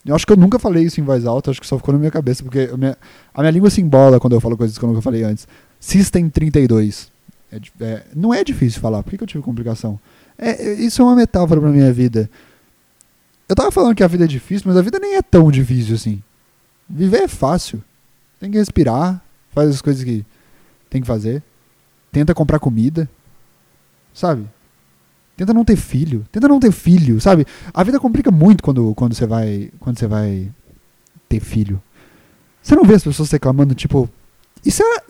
Eu 0.05 0.13
acho 0.15 0.25
que 0.25 0.33
eu 0.33 0.37
nunca 0.37 0.59
falei 0.59 0.83
isso 0.83 1.01
em 1.01 1.03
voz 1.03 1.25
alta, 1.25 1.49
acho 1.49 1.59
que 1.59 1.65
só 1.65 1.77
ficou 1.77 1.91
na 1.91 1.97
minha 1.97 2.11
cabeça, 2.11 2.43
porque 2.43 2.69
a 2.71 2.77
minha, 2.77 2.95
a 3.33 3.41
minha 3.41 3.51
língua 3.51 3.71
se 3.71 3.81
embola 3.81 4.19
quando 4.19 4.33
eu 4.33 4.41
falo 4.41 4.55
coisas 4.55 4.77
que 4.77 4.85
eu 4.85 4.89
nunca 4.89 5.01
falei 5.01 5.23
antes. 5.23 5.47
System 5.79 6.29
32. 6.29 7.09
É, 7.51 7.59
é, 7.81 8.03
não 8.15 8.31
é 8.31 8.43
difícil 8.43 8.79
falar, 8.79 9.01
por 9.01 9.09
que, 9.09 9.17
que 9.17 9.23
eu 9.23 9.27
tive 9.27 9.43
complicação? 9.43 9.99
É, 10.37 10.49
é, 10.49 10.73
isso 10.73 11.01
é 11.01 11.05
uma 11.05 11.15
metáfora 11.15 11.59
pra 11.59 11.71
minha 11.71 11.91
vida. 11.91 12.29
Eu 13.47 13.55
tava 13.55 13.71
falando 13.71 13.95
que 13.95 14.03
a 14.03 14.07
vida 14.07 14.23
é 14.23 14.27
difícil, 14.27 14.67
mas 14.67 14.77
a 14.77 14.81
vida 14.81 14.99
nem 14.99 15.15
é 15.15 15.21
tão 15.21 15.51
difícil 15.51 15.95
assim. 15.95 16.21
Viver 16.89 17.23
é 17.23 17.27
fácil. 17.27 17.83
Tem 18.39 18.49
que 18.49 18.57
respirar, 18.57 19.23
faz 19.53 19.69
as 19.69 19.81
coisas 19.81 20.03
que 20.03 20.25
tem 20.89 21.01
que 21.01 21.07
fazer. 21.07 21.43
Tenta 22.11 22.33
comprar 22.33 22.59
comida. 22.59 23.09
Sabe? 24.13 24.47
Tenta 25.37 25.53
não 25.53 25.65
ter 25.65 25.75
filho. 25.75 26.25
Tenta 26.31 26.47
não 26.47 26.59
ter 26.59 26.71
filho, 26.71 27.19
sabe? 27.19 27.45
A 27.73 27.83
vida 27.83 27.99
complica 27.99 28.31
muito 28.31 28.63
quando, 28.63 28.95
quando 28.95 29.13
você 29.13 29.27
vai 29.27 29.71
quando 29.79 29.99
você 29.99 30.07
vai 30.07 30.49
ter 31.27 31.39
filho. 31.39 31.81
Você 32.61 32.75
não 32.75 32.83
vê 32.83 32.95
as 32.95 33.03
pessoas 33.03 33.29
reclamando 33.29 33.75
tipo, 33.75 34.09
isso 34.65 34.81
é 34.81 35.03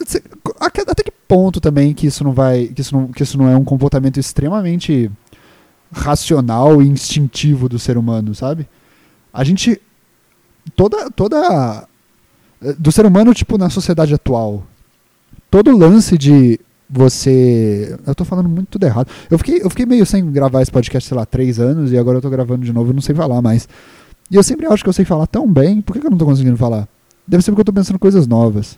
até 0.88 1.04
que 1.04 1.12
ponto 1.28 1.62
também 1.62 1.94
que 1.94 2.08
isso 2.08 2.24
não 2.24 2.34
vai 2.34 2.68
que 2.68 2.82
isso 2.82 2.96
não, 2.96 3.08
que 3.08 3.24
isso 3.24 3.38
não 3.38 3.48
é 3.48 3.56
um 3.56 3.64
comportamento 3.64 4.20
extremamente 4.20 5.10
racional 5.96 6.82
e 6.82 6.88
instintivo 6.88 7.70
do 7.70 7.80
ser 7.80 7.98
humano, 7.98 8.36
sabe? 8.36 8.68
A 9.34 9.44
gente 9.44 9.82
toda 10.76 11.10
toda 11.10 11.88
do 12.78 12.92
ser 12.92 13.06
humano 13.06 13.34
tipo 13.34 13.58
na 13.58 13.70
sociedade 13.70 14.14
atual, 14.14 14.64
todo 15.50 15.76
lance 15.76 16.18
de 16.18 16.60
você. 16.90 17.98
Eu 18.06 18.14
tô 18.14 18.26
falando 18.26 18.50
muito 18.50 18.68
tudo 18.68 18.86
errado. 18.86 19.10
Eu 19.30 19.38
fiquei, 19.38 19.62
eu 19.64 19.70
fiquei 19.70 19.86
meio 19.86 20.06
sem 20.06 20.30
gravar 20.32 20.62
esse 20.62 20.72
podcast, 20.72 21.08
sei 21.08 21.18
lá, 21.18 21.26
três 21.26 21.60
anos, 21.60 21.92
e 21.92 21.98
agora 21.98 22.18
eu 22.18 22.22
tô 22.22 22.30
gravando 22.30 22.66
de 22.66 22.74
novo 22.74 22.92
e 22.92 22.94
não 22.94 23.02
sei 23.02 23.16
falar 23.16 23.42
mais. 23.42 23.68
E 24.30 24.36
eu 24.36 24.44
sempre 24.44 24.66
acho 24.68 24.84
que 24.84 24.90
eu 24.90 24.94
sei 24.94 25.06
falar 25.06 25.28
tão 25.28 25.52
bem, 25.52 25.82
por 25.82 25.94
que, 25.94 26.00
que 26.00 26.06
eu 26.06 26.12
não 26.12 26.18
tô 26.18 26.26
conseguindo 26.26 26.58
falar? 26.58 26.88
Deve 27.28 27.44
ser 27.44 27.52
porque 27.52 27.62
eu 27.62 27.66
tô 27.66 27.74
pensando 27.74 27.98
coisas 27.98 28.28
novas. 28.28 28.78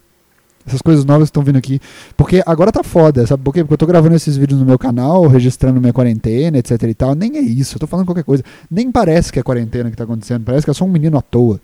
Essas 0.68 0.82
coisas 0.82 1.06
novas 1.06 1.30
estão 1.30 1.42
vindo 1.42 1.58
aqui. 1.58 1.80
Porque 2.16 2.44
agora 2.46 2.72
tá 2.72 2.84
foda, 2.84 3.26
sabe 3.26 3.42
por 3.42 3.54
quê? 3.54 3.62
Porque 3.62 3.74
eu 3.74 3.78
tô 3.78 3.88
gravando 3.88 4.16
esses 4.16 4.36
vídeos 4.36 4.60
no 4.60 4.66
meu 4.66 4.78
canal, 4.78 5.26
registrando 5.28 5.80
minha 5.80 5.94
quarentena, 5.94 6.58
etc 6.58 6.84
e 6.84 6.94
tal. 6.94 7.16
Nem 7.16 7.38
é 7.38 7.42
isso, 7.42 7.76
eu 7.76 7.80
tô 7.80 7.88
falando 7.88 8.06
qualquer 8.06 8.24
coisa. 8.24 8.44
Nem 8.70 8.92
parece 8.92 9.32
que 9.32 9.40
é 9.40 9.44
quarentena 9.44 9.90
que 9.90 9.98
tá 9.98 10.04
acontecendo, 10.04 10.44
parece 10.44 10.66
que 10.66 10.72
é 10.72 10.74
só 10.74 10.86
um 10.86 10.90
menino 10.90 11.18
à 11.18 11.22
toa 11.22 11.60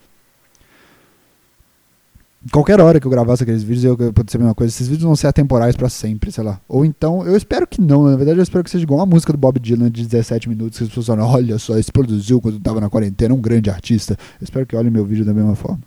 qualquer 2.51 2.79
hora 2.79 2.99
que 2.99 3.07
eu 3.07 3.11
gravasse 3.11 3.43
aqueles 3.43 3.63
vídeos, 3.63 3.85
eu, 3.85 3.97
eu 3.99 4.13
ser 4.27 4.37
a 4.37 4.39
mesma 4.39 4.55
coisa. 4.55 4.73
Esses 4.73 4.87
vídeos 4.87 5.05
vão 5.05 5.15
ser 5.15 5.27
atemporais 5.27 5.75
para 5.75 5.89
sempre, 5.89 6.31
sei 6.31 6.43
lá. 6.43 6.59
Ou 6.67 6.83
então, 6.83 7.25
eu 7.25 7.37
espero 7.37 7.65
que 7.65 7.81
não, 7.81 8.03
na 8.03 8.15
verdade 8.15 8.39
eu 8.39 8.43
espero 8.43 8.63
que 8.63 8.69
seja 8.69 8.83
igual 8.83 9.01
a 9.01 9.05
música 9.05 9.31
do 9.31 9.37
Bob 9.37 9.59
Dylan 9.59 9.89
de 9.89 10.05
17 10.05 10.49
minutos, 10.49 10.77
que 10.77 10.83
as 10.83 10.89
pessoas 10.89 11.07
falam, 11.07 11.27
olha 11.27 11.57
só, 11.57 11.77
esse 11.77 11.91
produziu 11.91 12.41
quando 12.41 12.59
tava 12.59 12.81
na 12.81 12.89
quarentena, 12.89 13.33
um 13.33 13.41
grande 13.41 13.69
artista. 13.69 14.17
Eu 14.39 14.43
espero 14.43 14.65
que 14.65 14.75
olhem 14.75 14.91
meu 14.91 15.05
vídeo 15.05 15.23
da 15.23 15.33
mesma 15.33 15.55
forma. 15.55 15.79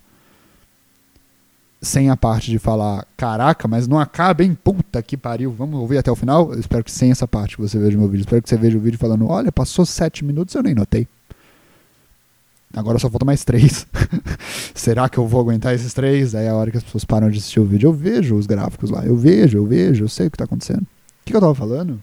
Sem 1.80 2.08
a 2.08 2.16
parte 2.16 2.50
de 2.50 2.58
falar, 2.58 3.06
caraca, 3.16 3.68
mas 3.68 3.86
não 3.86 3.98
acaba, 3.98 4.42
hein? 4.42 4.56
Puta 4.62 5.02
que 5.02 5.16
pariu, 5.16 5.52
vamos 5.52 5.78
ouvir 5.78 5.98
até 5.98 6.10
o 6.10 6.16
final? 6.16 6.52
Eu 6.52 6.58
espero 6.58 6.82
que 6.82 6.90
sem 6.90 7.10
essa 7.10 7.28
parte 7.28 7.58
você 7.58 7.78
veja 7.78 7.98
meu 7.98 8.08
vídeo. 8.08 8.22
espero 8.22 8.42
que 8.42 8.48
você 8.48 8.56
veja 8.56 8.78
o 8.78 8.80
vídeo 8.80 8.98
falando, 8.98 9.28
olha, 9.28 9.52
passou 9.52 9.84
7 9.84 10.24
minutos, 10.24 10.54
eu 10.54 10.62
nem 10.62 10.74
notei. 10.74 11.06
Agora 12.74 12.98
só 12.98 13.08
falta 13.08 13.24
mais 13.24 13.44
três. 13.44 13.86
Será 14.74 15.08
que 15.08 15.18
eu 15.18 15.26
vou 15.26 15.40
aguentar 15.40 15.74
esses 15.74 15.94
três? 15.94 16.34
Aí 16.34 16.44
é 16.44 16.50
a 16.50 16.54
hora 16.54 16.70
que 16.70 16.76
as 16.76 16.82
pessoas 16.82 17.04
param 17.04 17.30
de 17.30 17.38
assistir 17.38 17.60
o 17.60 17.64
vídeo, 17.64 17.88
eu 17.88 17.92
vejo 17.92 18.36
os 18.36 18.46
gráficos 18.46 18.90
lá. 18.90 19.04
Eu 19.04 19.16
vejo, 19.16 19.56
eu 19.56 19.64
vejo, 19.64 20.04
eu 20.04 20.08
sei 20.08 20.26
o 20.26 20.30
que 20.30 20.34
está 20.34 20.44
acontecendo. 20.44 20.82
O 20.82 21.24
que, 21.24 21.30
que, 21.32 21.36
eu 21.36 21.40
tava 21.40 21.54
falando? 21.54 22.02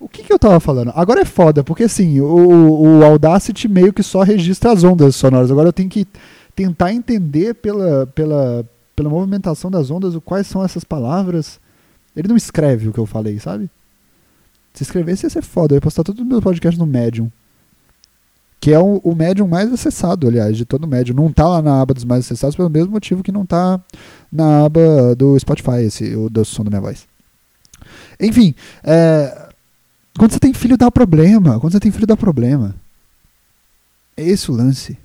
O 0.00 0.08
que, 0.08 0.22
que 0.22 0.32
eu 0.32 0.38
tava 0.38 0.58
falando? 0.58 0.92
Agora 0.94 1.20
é 1.20 1.24
foda, 1.24 1.62
porque 1.62 1.84
assim, 1.84 2.20
o, 2.20 2.98
o 2.98 3.04
Audacity 3.04 3.68
meio 3.68 3.92
que 3.92 4.02
só 4.02 4.22
registra 4.22 4.72
as 4.72 4.82
ondas 4.82 5.14
sonoras. 5.14 5.50
Agora 5.50 5.68
eu 5.68 5.72
tenho 5.72 5.88
que 5.88 6.06
tentar 6.56 6.92
entender 6.92 7.54
pela, 7.54 8.06
pela, 8.08 8.66
pela 8.94 9.10
movimentação 9.10 9.70
das 9.70 9.90
ondas 9.90 10.16
quais 10.24 10.46
são 10.46 10.64
essas 10.64 10.84
palavras. 10.84 11.60
Ele 12.16 12.28
não 12.28 12.36
escreve 12.36 12.88
o 12.88 12.92
que 12.92 12.98
eu 12.98 13.06
falei, 13.06 13.38
sabe? 13.38 13.70
Se 14.72 14.82
escrevesse 14.82 15.26
ia 15.26 15.30
ser 15.30 15.42
foda. 15.42 15.74
Eu 15.74 15.76
ia 15.76 15.80
postar 15.80 16.04
todos 16.04 16.20
os 16.20 16.26
meus 16.26 16.42
podcasts 16.42 16.78
no 16.78 16.86
Medium 16.86 17.30
que 18.64 18.72
é 18.72 18.78
o, 18.78 18.96
o 19.04 19.14
Medium 19.14 19.46
mais 19.46 19.70
acessado, 19.70 20.26
aliás, 20.26 20.56
de 20.56 20.64
todo 20.64 20.84
o 20.84 20.88
Medium. 20.88 21.14
Não 21.14 21.26
está 21.26 21.46
lá 21.46 21.60
na 21.60 21.82
aba 21.82 21.92
dos 21.92 22.02
mais 22.02 22.24
acessados 22.24 22.56
pelo 22.56 22.70
mesmo 22.70 22.92
motivo 22.92 23.22
que 23.22 23.30
não 23.30 23.42
está 23.42 23.78
na 24.32 24.64
aba 24.64 25.14
do 25.14 25.38
Spotify, 25.38 25.82
esse, 25.82 26.16
o 26.16 26.30
do 26.30 26.46
som 26.46 26.64
da 26.64 26.70
minha 26.70 26.80
voz. 26.80 27.06
Enfim, 28.18 28.54
é, 28.82 29.50
quando 30.18 30.32
você 30.32 30.38
tem 30.38 30.54
filho 30.54 30.78
dá 30.78 30.90
problema, 30.90 31.60
quando 31.60 31.74
você 31.74 31.80
tem 31.80 31.92
filho 31.92 32.06
dá 32.06 32.16
problema. 32.16 32.74
É 34.16 34.26
esse 34.26 34.50
o 34.50 34.54
lance. 34.54 34.96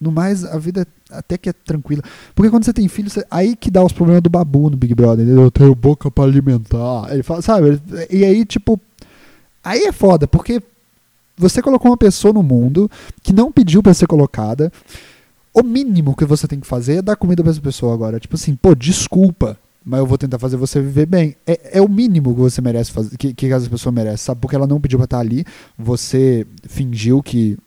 No 0.00 0.12
mais, 0.12 0.44
a 0.44 0.58
vida 0.58 0.86
até 1.10 1.36
que 1.36 1.48
é 1.48 1.52
tranquila. 1.52 2.02
Porque 2.34 2.50
quando 2.50 2.64
você 2.64 2.72
tem 2.72 2.86
filho, 2.86 3.10
você, 3.10 3.24
aí 3.30 3.56
que 3.56 3.70
dá 3.70 3.82
os 3.82 3.92
problemas 3.92 4.22
do 4.22 4.30
babu 4.30 4.70
no 4.70 4.76
Big 4.76 4.94
Brother, 4.94 5.24
entendeu? 5.24 5.44
Eu 5.44 5.50
tenho 5.50 5.74
boca 5.74 6.10
para 6.10 6.24
alimentar. 6.24 7.08
Ele 7.10 7.22
fala, 7.22 7.42
sabe? 7.42 7.80
E 8.10 8.24
aí, 8.24 8.44
tipo, 8.44 8.80
Aí 9.68 9.82
é 9.82 9.92
foda, 9.92 10.26
porque 10.26 10.62
você 11.36 11.60
colocou 11.60 11.90
uma 11.90 11.96
pessoa 11.96 12.32
no 12.32 12.42
mundo 12.42 12.90
que 13.22 13.34
não 13.34 13.52
pediu 13.52 13.82
para 13.82 13.92
ser 13.92 14.06
colocada. 14.06 14.72
O 15.52 15.62
mínimo 15.62 16.16
que 16.16 16.24
você 16.24 16.48
tem 16.48 16.58
que 16.58 16.66
fazer 16.66 16.96
é 16.96 17.02
dar 17.02 17.16
comida 17.16 17.42
para 17.42 17.52
essa 17.52 17.60
pessoa 17.60 17.92
agora. 17.92 18.18
Tipo 18.18 18.36
assim, 18.36 18.54
pô, 18.56 18.74
desculpa, 18.74 19.58
mas 19.84 20.00
eu 20.00 20.06
vou 20.06 20.16
tentar 20.16 20.38
fazer 20.38 20.56
você 20.56 20.80
viver 20.80 21.04
bem. 21.04 21.36
É, 21.46 21.78
é 21.78 21.82
o 21.82 21.88
mínimo 21.88 22.34
que 22.34 22.40
você 22.40 22.62
merece 22.62 22.90
fazer, 22.90 23.14
que, 23.18 23.34
que 23.34 23.52
essa 23.52 23.68
pessoa 23.68 23.92
merece, 23.92 24.24
sabe? 24.24 24.40
Porque 24.40 24.56
ela 24.56 24.66
não 24.66 24.80
pediu 24.80 24.98
pra 24.98 25.04
estar 25.04 25.18
ali, 25.18 25.44
você 25.76 26.46
fingiu 26.66 27.22
que 27.22 27.58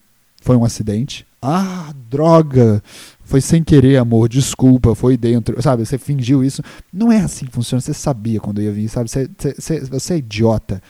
foi 0.42 0.56
um 0.56 0.66
acidente. 0.66 1.26
Ah, 1.42 1.94
droga! 2.10 2.84
Foi 3.24 3.40
sem 3.42 3.64
querer, 3.64 3.98
amor, 3.98 4.28
desculpa, 4.28 4.94
foi 4.94 5.16
dentro. 5.16 5.60
Sabe, 5.62 5.86
você 5.86 5.98
fingiu 5.98 6.44
isso. 6.44 6.62
Não 6.92 7.12
é 7.12 7.20
assim 7.22 7.46
que 7.46 7.52
funciona, 7.52 7.80
você 7.80 7.94
sabia 7.94 8.40
quando 8.40 8.62
ia 8.62 8.72
vir, 8.72 8.90
sabe? 8.90 9.10
Você, 9.10 9.30
você, 9.58 9.80
você 9.80 10.14
é 10.16 10.18
idiota. 10.18 10.82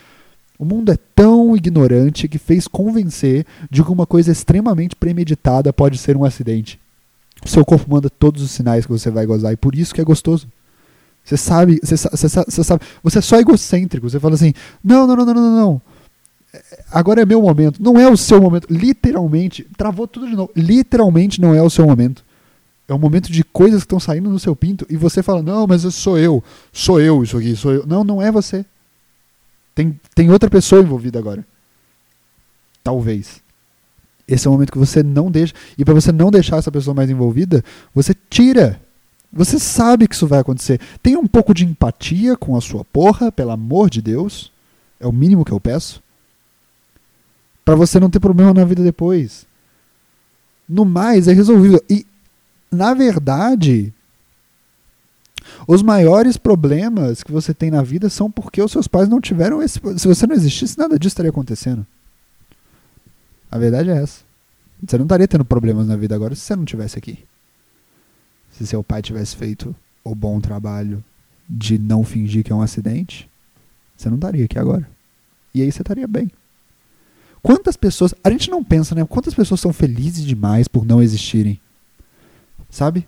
O 0.57 0.65
mundo 0.65 0.91
é 0.91 0.97
tão 1.15 1.55
ignorante 1.55 2.27
que 2.27 2.37
fez 2.37 2.67
convencer 2.67 3.45
de 3.69 3.83
que 3.83 3.91
uma 3.91 4.05
coisa 4.05 4.31
extremamente 4.31 4.95
premeditada 4.95 5.71
pode 5.71 5.97
ser 5.97 6.17
um 6.17 6.25
acidente. 6.25 6.79
O 7.43 7.47
seu 7.47 7.65
corpo 7.65 7.89
manda 7.89 8.09
todos 8.09 8.43
os 8.43 8.51
sinais 8.51 8.85
que 8.85 8.91
você 8.91 9.09
vai 9.09 9.25
gozar 9.25 9.53
e 9.53 9.57
por 9.57 9.73
isso 9.73 9.93
que 9.93 10.01
é 10.01 10.03
gostoso. 10.03 10.47
Você 11.23 11.37
sabe, 11.37 11.79
você, 11.81 11.97
sabe, 11.97 12.81
você 13.03 13.19
é 13.19 13.21
só 13.21 13.39
egocêntrico. 13.39 14.09
Você 14.09 14.19
fala 14.19 14.35
assim: 14.35 14.53
não, 14.83 15.05
não, 15.07 15.15
não, 15.15 15.25
não, 15.25 15.33
não, 15.33 15.55
não. 15.55 15.81
Agora 16.91 17.21
é 17.21 17.25
meu 17.25 17.41
momento. 17.41 17.81
Não 17.81 17.99
é 17.99 18.09
o 18.09 18.17
seu 18.17 18.41
momento. 18.41 18.67
Literalmente, 18.69 19.65
travou 19.77 20.07
tudo 20.07 20.27
de 20.27 20.35
novo. 20.35 20.51
Literalmente 20.55 21.39
não 21.39 21.55
é 21.55 21.61
o 21.61 21.69
seu 21.69 21.85
momento. 21.85 22.23
É 22.87 22.93
um 22.93 22.99
momento 22.99 23.31
de 23.31 23.43
coisas 23.43 23.81
que 23.81 23.85
estão 23.85 23.99
saindo 23.99 24.29
no 24.29 24.39
seu 24.39 24.55
pinto 24.55 24.85
e 24.89 24.97
você 24.97 25.23
fala: 25.23 25.41
não, 25.41 25.65
mas 25.65 25.81
sou 25.93 26.17
eu. 26.17 26.43
Sou 26.73 26.99
eu 26.99 27.23
isso 27.23 27.37
aqui, 27.37 27.55
sou 27.55 27.71
eu. 27.71 27.87
Não, 27.87 28.03
não 28.03 28.21
é 28.21 28.31
você. 28.31 28.65
Tem, 29.73 29.97
tem 30.13 30.29
outra 30.29 30.49
pessoa 30.49 30.81
envolvida 30.81 31.17
agora. 31.17 31.45
Talvez. 32.83 33.41
Esse 34.27 34.47
é 34.47 34.49
o 34.49 34.53
momento 34.53 34.71
que 34.71 34.77
você 34.77 35.01
não 35.01 35.31
deixa. 35.31 35.53
E 35.77 35.85
para 35.85 35.93
você 35.93 36.11
não 36.11 36.29
deixar 36.29 36.57
essa 36.57 36.71
pessoa 36.71 36.93
mais 36.93 37.09
envolvida, 37.09 37.63
você 37.93 38.13
tira 38.29 38.79
você 39.33 39.57
sabe 39.57 40.07
que 40.07 40.15
isso 40.15 40.27
vai 40.27 40.39
acontecer. 40.39 40.79
Tenha 41.01 41.17
um 41.17 41.27
pouco 41.27 41.53
de 41.53 41.63
empatia 41.63 42.35
com 42.35 42.57
a 42.57 42.61
sua 42.61 42.83
porra, 42.83 43.31
pelo 43.31 43.51
amor 43.51 43.89
de 43.89 44.01
Deus. 44.01 44.51
É 44.99 45.07
o 45.07 45.11
mínimo 45.11 45.45
que 45.45 45.53
eu 45.53 45.59
peço. 45.59 46.03
Para 47.71 47.77
você 47.77 48.01
não 48.01 48.10
ter 48.10 48.19
problema 48.19 48.53
na 48.53 48.65
vida 48.65 48.84
depois. 48.84 49.45
No 50.67 50.84
mais, 50.84 51.29
é 51.29 51.31
resolvível. 51.31 51.81
E, 51.89 52.05
na 52.69 52.93
verdade, 52.93 53.93
os 55.65 55.81
maiores 55.81 56.36
problemas 56.36 57.23
que 57.23 57.31
você 57.31 57.53
tem 57.53 57.71
na 57.71 57.81
vida 57.81 58.10
são 58.10 58.29
porque 58.29 58.62
os 58.62 58.73
seus 58.73 58.89
pais 58.89 59.07
não 59.07 59.21
tiveram 59.21 59.63
esse. 59.63 59.79
Se 59.97 60.05
você 60.05 60.27
não 60.27 60.36
existisse, 60.36 60.77
nada 60.77 60.99
disso 60.99 61.13
estaria 61.13 61.31
acontecendo. 61.31 61.88
A 63.49 63.57
verdade 63.57 63.89
é 63.89 64.03
essa. 64.03 64.19
Você 64.86 64.97
não 64.97 65.05
estaria 65.05 65.29
tendo 65.29 65.45
problemas 65.45 65.88
na 65.88 65.95
vida 65.95 66.13
agora 66.13 66.36
se 66.36 66.41
você 66.41 66.57
não 66.57 66.65
tivesse 66.65 66.97
aqui 66.97 67.19
se 68.51 68.67
seu 68.67 68.84
pai 68.84 69.01
tivesse 69.01 69.34
feito 69.34 69.73
o 70.03 70.13
bom 70.13 70.41
trabalho 70.41 71.01
de 71.49 71.79
não 71.79 72.03
fingir 72.03 72.43
que 72.43 72.51
é 72.51 72.55
um 72.55 72.62
acidente, 72.62 73.29
você 73.95 74.10
não 74.10 74.15
estaria 74.15 74.43
aqui 74.43 74.60
agora. 74.60 74.86
E 75.53 75.62
aí 75.62 75.71
você 75.71 75.81
estaria 75.81 76.05
bem. 76.05 76.29
Quantas 77.41 77.75
pessoas. 77.75 78.13
A 78.23 78.30
gente 78.30 78.49
não 78.49 78.63
pensa, 78.63 78.93
né? 78.93 79.06
Quantas 79.06 79.34
pessoas 79.34 79.60
são 79.60 79.73
felizes 79.73 80.23
demais 80.23 80.67
por 80.67 80.86
não 80.86 81.01
existirem? 81.01 81.60
Sabe? 82.69 83.08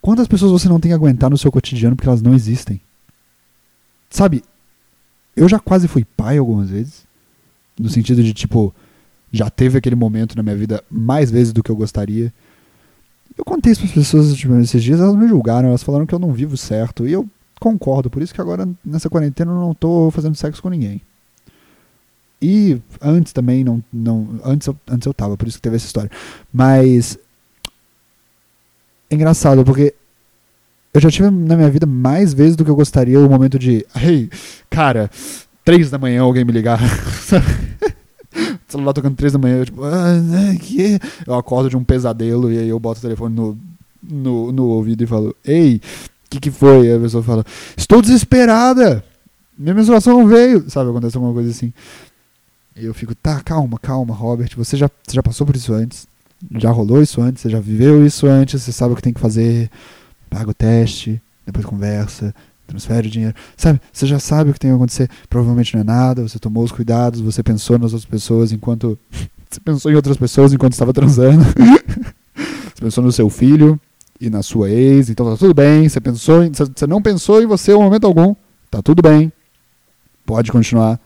Quantas 0.00 0.26
pessoas 0.26 0.52
você 0.52 0.68
não 0.68 0.80
tem 0.80 0.90
que 0.90 0.94
aguentar 0.94 1.30
no 1.30 1.38
seu 1.38 1.52
cotidiano 1.52 1.96
porque 1.96 2.08
elas 2.08 2.22
não 2.22 2.34
existem? 2.34 2.80
Sabe? 4.10 4.42
Eu 5.36 5.48
já 5.48 5.58
quase 5.58 5.88
fui 5.88 6.04
pai 6.04 6.38
algumas 6.38 6.70
vezes. 6.70 7.04
No 7.78 7.88
sentido 7.88 8.22
de, 8.22 8.32
tipo, 8.32 8.74
já 9.32 9.50
teve 9.50 9.78
aquele 9.78 9.96
momento 9.96 10.36
na 10.36 10.42
minha 10.42 10.56
vida 10.56 10.82
mais 10.90 11.30
vezes 11.30 11.52
do 11.52 11.62
que 11.62 11.70
eu 11.70 11.76
gostaria. 11.76 12.32
Eu 13.36 13.44
contei 13.44 13.72
isso 13.72 13.80
para 13.80 13.88
as 13.88 13.94
pessoas 13.94 14.34
tipo, 14.36 14.54
esses 14.56 14.82
dias, 14.82 15.00
elas 15.00 15.16
me 15.16 15.26
julgaram, 15.26 15.68
elas 15.68 15.82
falaram 15.82 16.06
que 16.06 16.14
eu 16.14 16.20
não 16.20 16.32
vivo 16.32 16.56
certo. 16.56 17.06
E 17.06 17.12
eu 17.12 17.28
concordo, 17.58 18.08
por 18.08 18.22
isso 18.22 18.32
que 18.32 18.40
agora 18.40 18.68
nessa 18.84 19.10
quarentena 19.10 19.50
eu 19.50 19.58
não 19.58 19.72
estou 19.72 20.10
fazendo 20.10 20.36
sexo 20.36 20.62
com 20.62 20.68
ninguém. 20.68 21.00
E 22.44 22.82
antes 23.00 23.32
também 23.32 23.64
não. 23.64 23.82
não 23.90 24.38
antes, 24.44 24.66
eu, 24.66 24.76
antes 24.86 25.06
eu 25.06 25.14
tava, 25.14 25.34
por 25.34 25.48
isso 25.48 25.56
que 25.56 25.62
teve 25.62 25.76
essa 25.76 25.86
história. 25.86 26.10
Mas. 26.52 27.18
É 29.08 29.14
engraçado, 29.14 29.64
porque 29.64 29.94
eu 30.92 31.00
já 31.00 31.10
tive 31.10 31.30
na 31.30 31.56
minha 31.56 31.70
vida 31.70 31.86
mais 31.86 32.34
vezes 32.34 32.54
do 32.54 32.64
que 32.64 32.70
eu 32.70 32.76
gostaria 32.76 33.18
o 33.18 33.30
momento 33.30 33.58
de. 33.58 33.86
Hey, 33.96 34.28
cara, 34.68 35.10
três 35.64 35.90
da 35.90 35.96
manhã 35.96 36.20
alguém 36.20 36.44
me 36.44 36.52
ligar. 36.52 36.78
celular 38.68 38.92
tocando 38.92 39.16
três 39.16 39.32
da 39.32 39.38
manhã, 39.38 39.58
eu 39.58 39.64
tipo, 39.64 39.82
ah, 39.84 40.20
né, 40.20 40.58
que? 40.60 40.98
Eu 41.26 41.34
acordo 41.34 41.70
de 41.70 41.76
um 41.76 41.84
pesadelo 41.84 42.52
e 42.52 42.58
aí 42.58 42.68
eu 42.68 42.78
boto 42.78 42.98
o 42.98 43.02
telefone 43.02 43.34
no, 43.34 43.58
no, 44.02 44.52
no 44.52 44.64
ouvido 44.66 45.02
e 45.02 45.06
falo, 45.06 45.34
ei, 45.44 45.76
o 46.26 46.30
que, 46.30 46.40
que 46.40 46.50
foi? 46.50 46.88
E 46.88 46.92
a 46.92 46.98
pessoa 46.98 47.22
fala, 47.22 47.44
estou 47.76 48.02
desesperada, 48.02 49.04
minha 49.56 49.74
menstruação 49.74 50.18
não 50.18 50.26
veio, 50.26 50.68
sabe, 50.68 50.90
acontece 50.90 51.16
alguma 51.16 51.32
coisa 51.32 51.50
assim. 51.50 51.72
E 52.76 52.84
eu 52.84 52.94
fico, 52.94 53.14
tá, 53.14 53.40
calma, 53.40 53.78
calma, 53.78 54.14
Robert, 54.14 54.50
você 54.56 54.76
já, 54.76 54.90
você 55.06 55.14
já 55.14 55.22
passou 55.22 55.46
por 55.46 55.54
isso 55.54 55.72
antes, 55.72 56.08
já 56.56 56.70
rolou 56.70 57.00
isso 57.00 57.20
antes, 57.20 57.42
você 57.42 57.50
já 57.50 57.60
viveu 57.60 58.04
isso 58.04 58.26
antes, 58.26 58.62
você 58.62 58.72
sabe 58.72 58.92
o 58.92 58.96
que 58.96 59.02
tem 59.02 59.12
que 59.12 59.20
fazer, 59.20 59.70
paga 60.28 60.50
o 60.50 60.54
teste, 60.54 61.22
depois 61.46 61.64
conversa, 61.64 62.34
transfere 62.66 63.06
o 63.06 63.10
dinheiro. 63.10 63.34
Sabe, 63.56 63.80
você 63.92 64.06
já 64.06 64.18
sabe 64.18 64.50
o 64.50 64.52
que 64.52 64.58
tem 64.58 64.70
que 64.70 64.74
acontecer. 64.74 65.08
Provavelmente 65.28 65.74
não 65.74 65.82
é 65.82 65.84
nada, 65.84 66.22
você 66.22 66.38
tomou 66.38 66.64
os 66.64 66.72
cuidados, 66.72 67.20
você 67.20 67.42
pensou 67.42 67.78
nas 67.78 67.92
outras 67.92 68.10
pessoas 68.10 68.50
enquanto. 68.50 68.98
você 69.48 69.60
pensou 69.60 69.92
em 69.92 69.94
outras 69.94 70.16
pessoas 70.16 70.52
enquanto 70.52 70.72
estava 70.72 70.92
transando. 70.92 71.44
você 72.74 72.80
pensou 72.80 73.04
no 73.04 73.12
seu 73.12 73.30
filho 73.30 73.80
e 74.20 74.28
na 74.28 74.42
sua 74.42 74.70
ex, 74.70 75.10
então 75.10 75.30
tá 75.30 75.36
tudo 75.36 75.54
bem. 75.54 75.88
Você 75.88 76.00
pensou 76.00 76.42
em, 76.42 76.52
você 76.52 76.86
não 76.86 77.00
pensou 77.00 77.40
em 77.40 77.46
você 77.46 77.72
em 77.72 77.78
momento 77.78 78.06
algum. 78.06 78.34
Tá 78.70 78.82
tudo 78.82 79.00
bem. 79.02 79.32
Pode 80.26 80.50
continuar. 80.50 80.98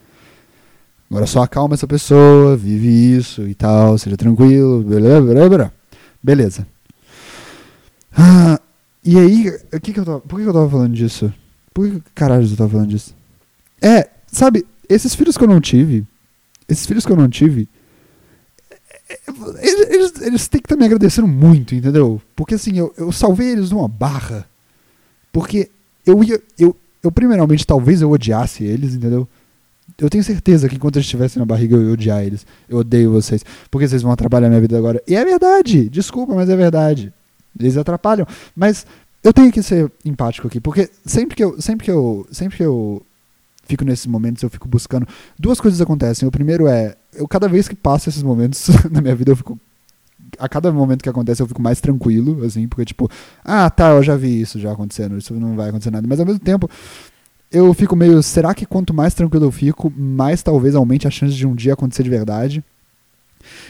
Agora 1.09 1.25
só 1.25 1.41
acalma 1.41 1.73
essa 1.73 1.87
pessoa, 1.87 2.55
vive 2.55 2.87
isso 2.87 3.47
e 3.47 3.55
tal, 3.55 3.97
seja 3.97 4.15
tranquilo, 4.15 4.83
beleza, 4.83 5.73
beleza. 6.21 6.67
Ah, 8.15 8.59
e 9.03 9.17
aí, 9.17 9.59
que 9.81 9.93
que 9.93 9.99
eu 9.99 10.05
tava, 10.05 10.19
por 10.19 10.37
que, 10.37 10.43
que 10.43 10.49
eu 10.49 10.53
tava 10.53 10.69
falando 10.69 10.93
disso? 10.93 11.33
Por 11.73 11.89
que 11.89 12.01
caralho 12.13 12.45
eu 12.45 12.55
tava 12.57 12.69
falando 12.69 12.89
disso? 12.89 13.15
É, 13.81 14.07
sabe, 14.27 14.65
esses 14.87 15.15
filhos 15.15 15.35
que 15.35 15.43
eu 15.43 15.47
não 15.47 15.59
tive, 15.59 16.05
esses 16.67 16.85
filhos 16.85 17.05
que 17.05 17.11
eu 17.11 17.17
não 17.17 17.27
tive, 17.27 17.67
eles, 19.61 19.89
eles, 19.89 20.21
eles 20.21 20.47
têm 20.47 20.61
que 20.61 20.65
estar 20.65 20.75
me 20.75 20.85
agradecendo 20.85 21.27
muito, 21.27 21.73
entendeu? 21.73 22.21
Porque 22.35 22.55
assim, 22.55 22.77
eu, 22.77 22.93
eu 22.97 23.11
salvei 23.11 23.49
eles 23.49 23.71
numa 23.71 23.87
barra. 23.87 24.47
Porque 25.31 25.69
eu 26.05 26.23
ia. 26.23 26.39
Eu, 26.57 26.75
eu, 27.01 27.11
primeiramente, 27.11 27.65
talvez 27.65 28.01
eu 28.01 28.11
odiasse 28.11 28.63
eles, 28.63 28.93
entendeu? 28.93 29.27
Eu 29.97 30.09
tenho 30.09 30.23
certeza 30.23 30.67
que 30.69 30.75
enquanto 30.75 30.97
eles 30.97 31.05
estivessem 31.05 31.39
na 31.39 31.45
barriga 31.45 31.75
eu 31.75 31.87
ia 31.87 31.93
odiar 31.93 32.23
eles. 32.23 32.45
Eu 32.67 32.79
odeio 32.79 33.11
vocês. 33.11 33.43
Porque 33.69 33.87
vocês 33.87 34.01
vão 34.01 34.11
atrapalhar 34.11 34.49
minha 34.49 34.61
vida 34.61 34.77
agora. 34.77 35.01
E 35.07 35.15
é 35.15 35.23
verdade. 35.23 35.89
Desculpa, 35.89 36.33
mas 36.33 36.49
é 36.49 36.55
verdade. 36.55 37.13
Eles 37.59 37.77
atrapalham. 37.77 38.27
Mas 38.55 38.85
eu 39.23 39.33
tenho 39.33 39.51
que 39.51 39.61
ser 39.61 39.91
empático 40.05 40.47
aqui, 40.47 40.61
porque 40.61 40.89
sempre 41.05 41.35
que 41.35 41.43
eu, 41.43 41.61
sempre 41.61 41.85
que 41.85 41.91
eu, 41.91 42.25
sempre 42.31 42.57
que 42.57 42.63
eu 42.63 43.01
fico 43.65 43.83
nesses 43.83 44.07
momentos, 44.07 44.41
eu 44.41 44.49
fico 44.49 44.67
buscando. 44.67 45.07
Duas 45.37 45.59
coisas 45.59 45.79
acontecem. 45.81 46.27
O 46.27 46.31
primeiro 46.31 46.67
é, 46.67 46.95
eu 47.13 47.27
cada 47.27 47.47
vez 47.47 47.67
que 47.67 47.75
passo 47.75 48.09
esses 48.09 48.23
momentos 48.23 48.67
na 48.89 49.01
minha 49.01 49.15
vida, 49.15 49.31
eu 49.31 49.35
fico 49.35 49.59
a 50.37 50.47
cada 50.47 50.71
momento 50.71 51.01
que 51.01 51.09
acontece 51.09 51.41
eu 51.41 51.47
fico 51.47 51.61
mais 51.61 51.81
tranquilo, 51.81 52.45
assim, 52.45 52.67
porque 52.67 52.85
tipo, 52.85 53.09
ah, 53.43 53.69
tá, 53.69 53.91
eu 53.91 54.03
já 54.03 54.15
vi 54.15 54.41
isso 54.41 54.59
já 54.59 54.71
acontecendo, 54.71 55.17
isso 55.17 55.33
não 55.33 55.55
vai 55.55 55.69
acontecer 55.69 55.91
nada. 55.91 56.07
Mas 56.07 56.19
ao 56.19 56.25
mesmo 56.25 56.39
tempo, 56.39 56.69
eu 57.51 57.73
fico 57.73 57.95
meio, 57.95 58.21
será 58.21 58.53
que 58.53 58.65
quanto 58.65 58.93
mais 58.93 59.13
tranquilo 59.13 59.45
eu 59.45 59.51
fico, 59.51 59.91
mais 59.95 60.43
talvez 60.43 60.75
aumente 60.75 61.07
a 61.07 61.11
chance 61.11 61.35
de 61.35 61.47
um 61.47 61.55
dia 61.55 61.73
acontecer 61.73 62.03
de 62.03 62.09
verdade? 62.09 62.63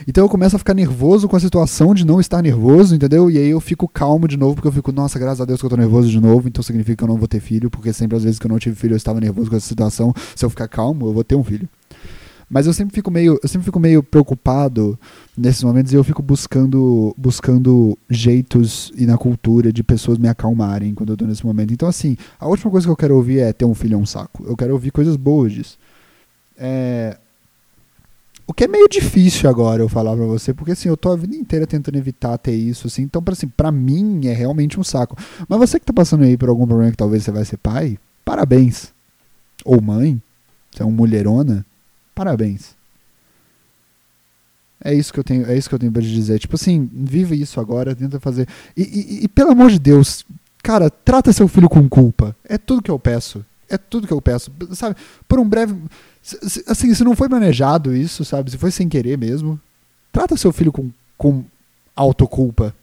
Então 0.07 0.25
eu 0.25 0.29
começo 0.29 0.55
a 0.55 0.59
ficar 0.59 0.73
nervoso 0.73 1.27
com 1.27 1.35
a 1.35 1.39
situação 1.39 1.93
de 1.93 2.05
não 2.05 2.19
estar 2.19 2.41
nervoso, 2.41 2.95
entendeu? 2.95 3.29
E 3.29 3.37
aí 3.37 3.49
eu 3.49 3.59
fico 3.59 3.87
calmo 3.87 4.27
de 4.27 4.35
novo, 4.35 4.55
porque 4.55 4.67
eu 4.67 4.71
fico, 4.71 4.91
nossa, 4.91 5.19
graças 5.19 5.41
a 5.41 5.45
Deus 5.45 5.59
que 5.59 5.65
eu 5.65 5.69
tô 5.69 5.77
nervoso 5.77 6.09
de 6.09 6.19
novo, 6.19 6.47
então 6.47 6.63
significa 6.63 6.97
que 6.97 7.03
eu 7.03 7.07
não 7.07 7.17
vou 7.17 7.27
ter 7.27 7.39
filho, 7.39 7.69
porque 7.69 7.93
sempre 7.93 8.17
às 8.17 8.23
vezes 8.23 8.39
que 8.39 8.45
eu 8.45 8.49
não 8.49 8.59
tive 8.59 8.75
filho 8.75 8.93
eu 8.93 8.97
estava 8.97 9.19
nervoso 9.19 9.49
com 9.49 9.55
essa 9.55 9.67
situação. 9.67 10.13
Se 10.35 10.43
eu 10.43 10.49
ficar 10.49 10.67
calmo, 10.67 11.07
eu 11.07 11.13
vou 11.13 11.23
ter 11.23 11.35
um 11.35 11.43
filho. 11.43 11.69
Mas 12.49 12.65
eu 12.65 12.73
sempre 12.73 12.95
fico 12.95 13.11
meio, 13.11 13.39
eu 13.43 13.47
sempre 13.47 13.65
fico 13.65 13.79
meio 13.79 14.01
preocupado 14.01 14.97
nesses 15.37 15.63
momentos 15.63 15.93
e 15.93 15.95
eu 15.95 16.03
fico 16.03 16.21
buscando, 16.21 17.13
buscando 17.15 17.97
jeitos 18.09 18.91
e 18.95 19.05
na 19.05 19.17
cultura 19.17 19.71
de 19.71 19.83
pessoas 19.83 20.17
me 20.17 20.27
acalmarem 20.27 20.95
quando 20.95 21.13
eu 21.13 21.17
tô 21.17 21.25
nesse 21.25 21.45
momento. 21.45 21.71
Então 21.73 21.87
assim, 21.87 22.17
a 22.39 22.47
última 22.47 22.71
coisa 22.71 22.87
que 22.87 22.91
eu 22.91 22.97
quero 22.97 23.15
ouvir 23.15 23.39
é 23.39 23.53
ter 23.53 23.65
um 23.65 23.75
filho 23.75 23.93
é 23.93 23.97
um 23.97 24.05
saco. 24.05 24.43
Eu 24.47 24.57
quero 24.57 24.73
ouvir 24.73 24.89
coisas 24.91 25.15
boas 25.15 25.51
disso. 25.51 25.77
É, 26.57 27.17
o 28.49 28.53
que 28.53 28.63
é 28.63 28.67
meio 28.67 28.89
difícil 28.89 29.47
agora 29.47 29.83
eu 29.83 29.87
falar 29.87 30.15
pra 30.15 30.25
você, 30.25 30.55
porque 30.55 30.71
assim, 30.71 30.89
eu 30.89 30.97
tô 30.97 31.11
a 31.11 31.15
vida 31.15 31.35
inteira 31.35 31.67
tentando 31.67 31.99
evitar 31.99 32.35
ter 32.39 32.55
isso, 32.55 32.87
assim. 32.87 33.03
Então, 33.03 33.21
pra, 33.21 33.33
assim, 33.33 33.47
pra 33.47 33.71
mim 33.71 34.25
é 34.25 34.33
realmente 34.33 34.79
um 34.79 34.83
saco. 34.83 35.15
Mas 35.47 35.59
você 35.59 35.79
que 35.79 35.85
tá 35.85 35.93
passando 35.93 36.23
aí 36.23 36.35
por 36.35 36.49
algum 36.49 36.65
problema 36.65 36.89
que 36.89 36.97
talvez 36.97 37.23
você 37.23 37.29
vai 37.29 37.45
ser 37.45 37.57
pai, 37.57 37.99
parabéns. 38.25 38.91
Ou 39.63 39.79
mãe, 39.79 40.19
você 40.71 40.81
é 40.81 40.85
um 40.85 40.89
mulherona, 40.91 41.63
Parabéns. 42.19 42.75
É 44.83 44.93
isso 44.93 45.13
que 45.13 45.17
eu 45.21 45.23
tenho, 45.23 45.49
é 45.49 45.57
isso 45.57 45.69
que 45.69 45.75
eu 45.75 45.79
tenho 45.79 45.89
para 45.89 46.01
te 46.01 46.09
dizer. 46.09 46.37
Tipo 46.37 46.55
assim, 46.55 46.89
vive 46.91 47.41
isso 47.41 47.61
agora, 47.61 47.95
tenta 47.95 48.19
fazer. 48.19 48.45
E, 48.75 48.81
e, 48.81 49.23
e, 49.23 49.27
pelo 49.29 49.51
amor 49.51 49.71
de 49.71 49.79
Deus, 49.79 50.25
cara, 50.61 50.89
trata 50.89 51.31
seu 51.31 51.47
filho 51.47 51.69
com 51.69 51.87
culpa. 51.87 52.35
É 52.43 52.57
tudo 52.57 52.81
que 52.81 52.91
eu 52.91 52.99
peço. 52.99 53.45
É 53.69 53.77
tudo 53.77 54.05
que 54.05 54.11
eu 54.11 54.21
peço. 54.21 54.51
Sabe? 54.73 54.97
Por 55.29 55.39
um 55.39 55.47
breve. 55.47 55.81
Assim, 56.67 56.93
se 56.93 57.05
não 57.05 57.15
foi 57.15 57.29
planejado 57.29 57.95
isso, 57.95 58.25
sabe? 58.25 58.51
Se 58.51 58.57
foi 58.57 58.69
sem 58.69 58.89
querer 58.89 59.17
mesmo, 59.17 59.57
trata 60.11 60.35
seu 60.35 60.51
filho 60.51 60.73
com, 60.73 60.91
com 61.17 61.45
autoculpa. 61.95 62.75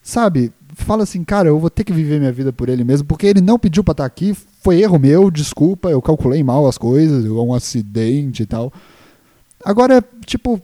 Sabe? 0.00 0.52
Fala 0.78 1.04
assim, 1.04 1.24
cara, 1.24 1.48
eu 1.48 1.58
vou 1.58 1.70
ter 1.70 1.84
que 1.84 1.92
viver 1.92 2.18
minha 2.20 2.30
vida 2.30 2.52
por 2.52 2.68
ele 2.68 2.84
mesmo, 2.84 3.08
porque 3.08 3.26
ele 3.26 3.40
não 3.40 3.58
pediu 3.58 3.82
pra 3.82 3.92
estar 3.92 4.04
aqui, 4.04 4.36
foi 4.62 4.80
erro 4.80 4.98
meu, 4.98 5.30
desculpa, 5.30 5.88
eu 5.88 6.02
calculei 6.02 6.44
mal 6.44 6.68
as 6.68 6.76
coisas, 6.76 7.24
um 7.24 7.54
acidente 7.54 8.42
e 8.42 8.46
tal. 8.46 8.72
Agora, 9.64 10.04
tipo, 10.24 10.60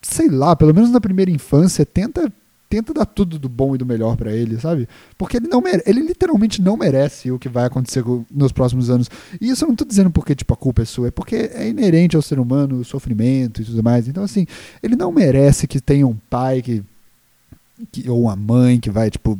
sei 0.00 0.28
lá, 0.28 0.56
pelo 0.56 0.74
menos 0.74 0.90
na 0.90 1.00
primeira 1.00 1.30
infância, 1.30 1.84
tenta 1.84 2.32
tenta 2.74 2.92
dar 2.92 3.04
tudo 3.04 3.38
do 3.38 3.48
bom 3.48 3.74
e 3.74 3.78
do 3.78 3.86
melhor 3.86 4.16
para 4.16 4.32
ele, 4.32 4.58
sabe? 4.58 4.88
Porque 5.16 5.36
ele 5.36 5.46
não 5.46 5.62
ele 5.86 6.00
literalmente 6.00 6.60
não 6.60 6.76
merece 6.76 7.30
o 7.30 7.38
que 7.38 7.48
vai 7.48 7.66
acontecer 7.66 8.02
nos 8.28 8.50
próximos 8.50 8.90
anos. 8.90 9.08
E 9.40 9.50
isso 9.50 9.64
eu 9.64 9.68
não 9.68 9.76
tô 9.76 9.84
dizendo 9.84 10.10
porque 10.10 10.34
tipo 10.34 10.52
a 10.52 10.56
culpa 10.56 10.82
é 10.82 10.84
sua, 10.84 11.08
é 11.08 11.10
porque 11.10 11.36
é 11.36 11.68
inerente 11.68 12.16
ao 12.16 12.22
ser 12.22 12.40
humano 12.40 12.80
o 12.80 12.84
sofrimento 12.84 13.62
e 13.62 13.64
tudo 13.64 13.82
mais. 13.82 14.08
Então 14.08 14.24
assim, 14.24 14.46
ele 14.82 14.96
não 14.96 15.12
merece 15.12 15.68
que 15.68 15.80
tenha 15.80 16.06
um 16.06 16.16
pai 16.28 16.62
que, 16.62 16.82
que 17.90 18.08
ou 18.08 18.22
uma 18.22 18.36
mãe 18.36 18.78
que 18.78 18.90
vai 18.90 19.10
tipo 19.10 19.38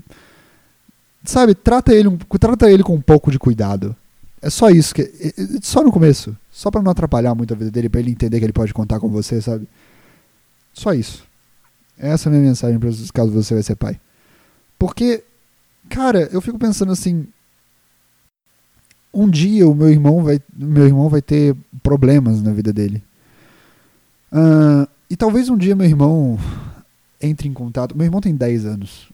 sabe, 1.25 1.55
trata 1.55 1.95
ele 1.95 2.19
trata 2.39 2.71
ele 2.71 2.83
com 2.83 2.95
um 2.95 3.01
pouco 3.01 3.31
de 3.31 3.39
cuidado. 3.39 3.97
É 4.43 4.51
só 4.51 4.69
isso 4.69 4.95
que 4.95 5.11
só 5.63 5.83
no 5.83 5.91
começo, 5.91 6.37
só 6.51 6.71
para 6.71 6.83
não 6.83 6.91
atrapalhar 6.91 7.35
muito 7.35 7.55
a 7.55 7.57
vida 7.57 7.71
dele, 7.71 7.89
para 7.89 8.01
ele 8.01 8.11
entender 8.11 8.39
que 8.39 8.45
ele 8.45 8.53
pode 8.53 8.75
contar 8.75 9.01
com 9.01 9.09
você, 9.09 9.41
sabe? 9.41 9.67
Só 10.73 10.93
isso. 10.93 11.25
Essa 11.99 12.29
é 12.29 12.31
a 12.31 12.33
minha 12.33 12.49
mensagem 12.49 12.79
para 12.79 12.89
os 12.89 13.11
caso 13.11 13.31
você 13.31 13.55
vai 13.55 13.63
ser 13.63 13.77
pai. 13.77 13.99
Porque, 14.79 15.23
cara, 15.89 16.29
eu 16.33 16.43
fico 16.43 16.59
pensando 16.59 16.93
assim, 16.93 17.27
um 19.15 19.31
dia 19.31 19.67
o 19.67 19.75
meu 19.75 19.89
irmão 19.89 20.23
vai, 20.23 20.41
meu 20.55 20.85
irmão 20.85 21.09
vai 21.09 21.23
ter 21.23 21.57
problemas 21.83 22.43
na 22.43 22.53
vida 22.53 22.73
dele. 22.73 23.03
Uh, 24.33 24.87
e 25.09 25.17
talvez 25.17 25.49
um 25.49 25.57
dia 25.57 25.77
meu 25.77 25.87
irmão 25.87 26.39
entre 27.25 27.49
em 27.49 27.53
contato. 27.53 27.97
Meu 27.97 28.05
irmão 28.05 28.21
tem 28.21 28.35
10 28.35 28.67
anos. 28.67 29.09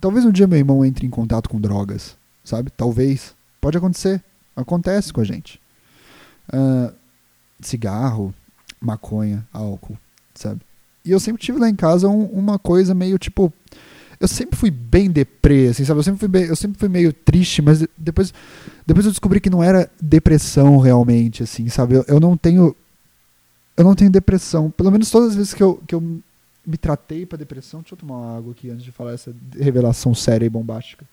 Talvez 0.00 0.24
um 0.24 0.30
dia 0.30 0.46
meu 0.46 0.58
irmão 0.58 0.84
entre 0.84 1.06
em 1.06 1.10
contato 1.10 1.48
com 1.48 1.60
drogas, 1.60 2.16
sabe? 2.44 2.70
Talvez. 2.70 3.34
Pode 3.60 3.76
acontecer. 3.76 4.22
Acontece 4.54 5.12
com 5.12 5.20
a 5.20 5.24
gente. 5.24 5.60
Uh, 6.52 6.92
cigarro, 7.60 8.34
maconha, 8.80 9.46
álcool, 9.52 9.98
sabe? 10.34 10.60
E 11.04 11.10
eu 11.10 11.20
sempre 11.20 11.42
tive 11.42 11.58
lá 11.58 11.68
em 11.68 11.74
casa 11.74 12.08
um, 12.08 12.24
uma 12.26 12.58
coisa 12.58 12.94
meio 12.94 13.18
tipo. 13.18 13.52
Eu 14.20 14.26
sempre 14.26 14.58
fui 14.58 14.70
bem 14.70 15.10
deprê, 15.10 15.68
assim, 15.68 15.84
sabe? 15.84 16.00
Eu 16.00 16.04
sempre 16.04 16.18
fui, 16.18 16.28
bem, 16.28 16.44
eu 16.44 16.56
sempre 16.56 16.78
fui 16.78 16.88
meio 16.88 17.12
triste, 17.12 17.62
mas 17.62 17.86
depois, 17.96 18.34
depois 18.84 19.06
eu 19.06 19.12
descobri 19.12 19.40
que 19.40 19.48
não 19.48 19.62
era 19.62 19.88
depressão 20.02 20.78
realmente, 20.78 21.44
assim, 21.44 21.68
sabe? 21.68 21.94
Eu, 21.94 22.04
eu 22.08 22.20
não 22.20 22.36
tenho. 22.36 22.74
Eu 23.76 23.84
não 23.84 23.94
tenho 23.94 24.10
depressão. 24.10 24.70
Pelo 24.72 24.90
menos 24.90 25.08
todas 25.08 25.30
as 25.30 25.36
vezes 25.36 25.54
que 25.54 25.62
eu, 25.62 25.80
que 25.86 25.94
eu 25.94 26.20
me 26.68 26.76
tratei 26.76 27.24
para 27.24 27.38
depressão. 27.38 27.80
Deixa 27.80 27.94
eu 27.94 27.98
tomar 27.98 28.16
uma 28.16 28.36
água 28.36 28.52
aqui 28.52 28.70
antes 28.70 28.84
de 28.84 28.92
falar 28.92 29.12
essa 29.12 29.34
revelação 29.58 30.14
séria 30.14 30.46
e 30.46 30.50
bombástica. 30.50 31.04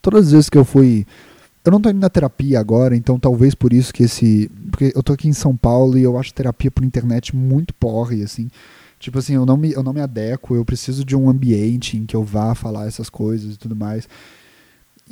Todas 0.00 0.26
as 0.26 0.32
vezes 0.32 0.50
que 0.50 0.58
eu 0.58 0.64
fui 0.64 1.06
eu 1.64 1.70
não 1.70 1.80
tô 1.80 1.90
indo 1.90 2.00
na 2.00 2.10
terapia 2.10 2.58
agora, 2.58 2.96
então 2.96 3.20
talvez 3.20 3.54
por 3.54 3.72
isso 3.72 3.92
que 3.94 4.02
esse. 4.02 4.50
Porque 4.70 4.92
eu 4.94 5.02
tô 5.02 5.12
aqui 5.12 5.28
em 5.28 5.32
São 5.32 5.56
Paulo 5.56 5.96
e 5.96 6.02
eu 6.02 6.18
acho 6.18 6.34
terapia 6.34 6.70
por 6.70 6.82
internet 6.82 7.36
muito 7.36 7.72
porre, 7.74 8.22
assim. 8.22 8.50
Tipo 8.98 9.18
assim, 9.18 9.34
eu 9.34 9.46
não, 9.46 9.56
me, 9.56 9.72
eu 9.72 9.82
não 9.82 9.92
me 9.92 10.00
adequo, 10.00 10.56
eu 10.56 10.64
preciso 10.64 11.04
de 11.04 11.14
um 11.14 11.28
ambiente 11.28 11.96
em 11.96 12.04
que 12.04 12.16
eu 12.16 12.24
vá 12.24 12.54
falar 12.54 12.86
essas 12.86 13.08
coisas 13.08 13.54
e 13.54 13.58
tudo 13.58 13.76
mais. 13.76 14.08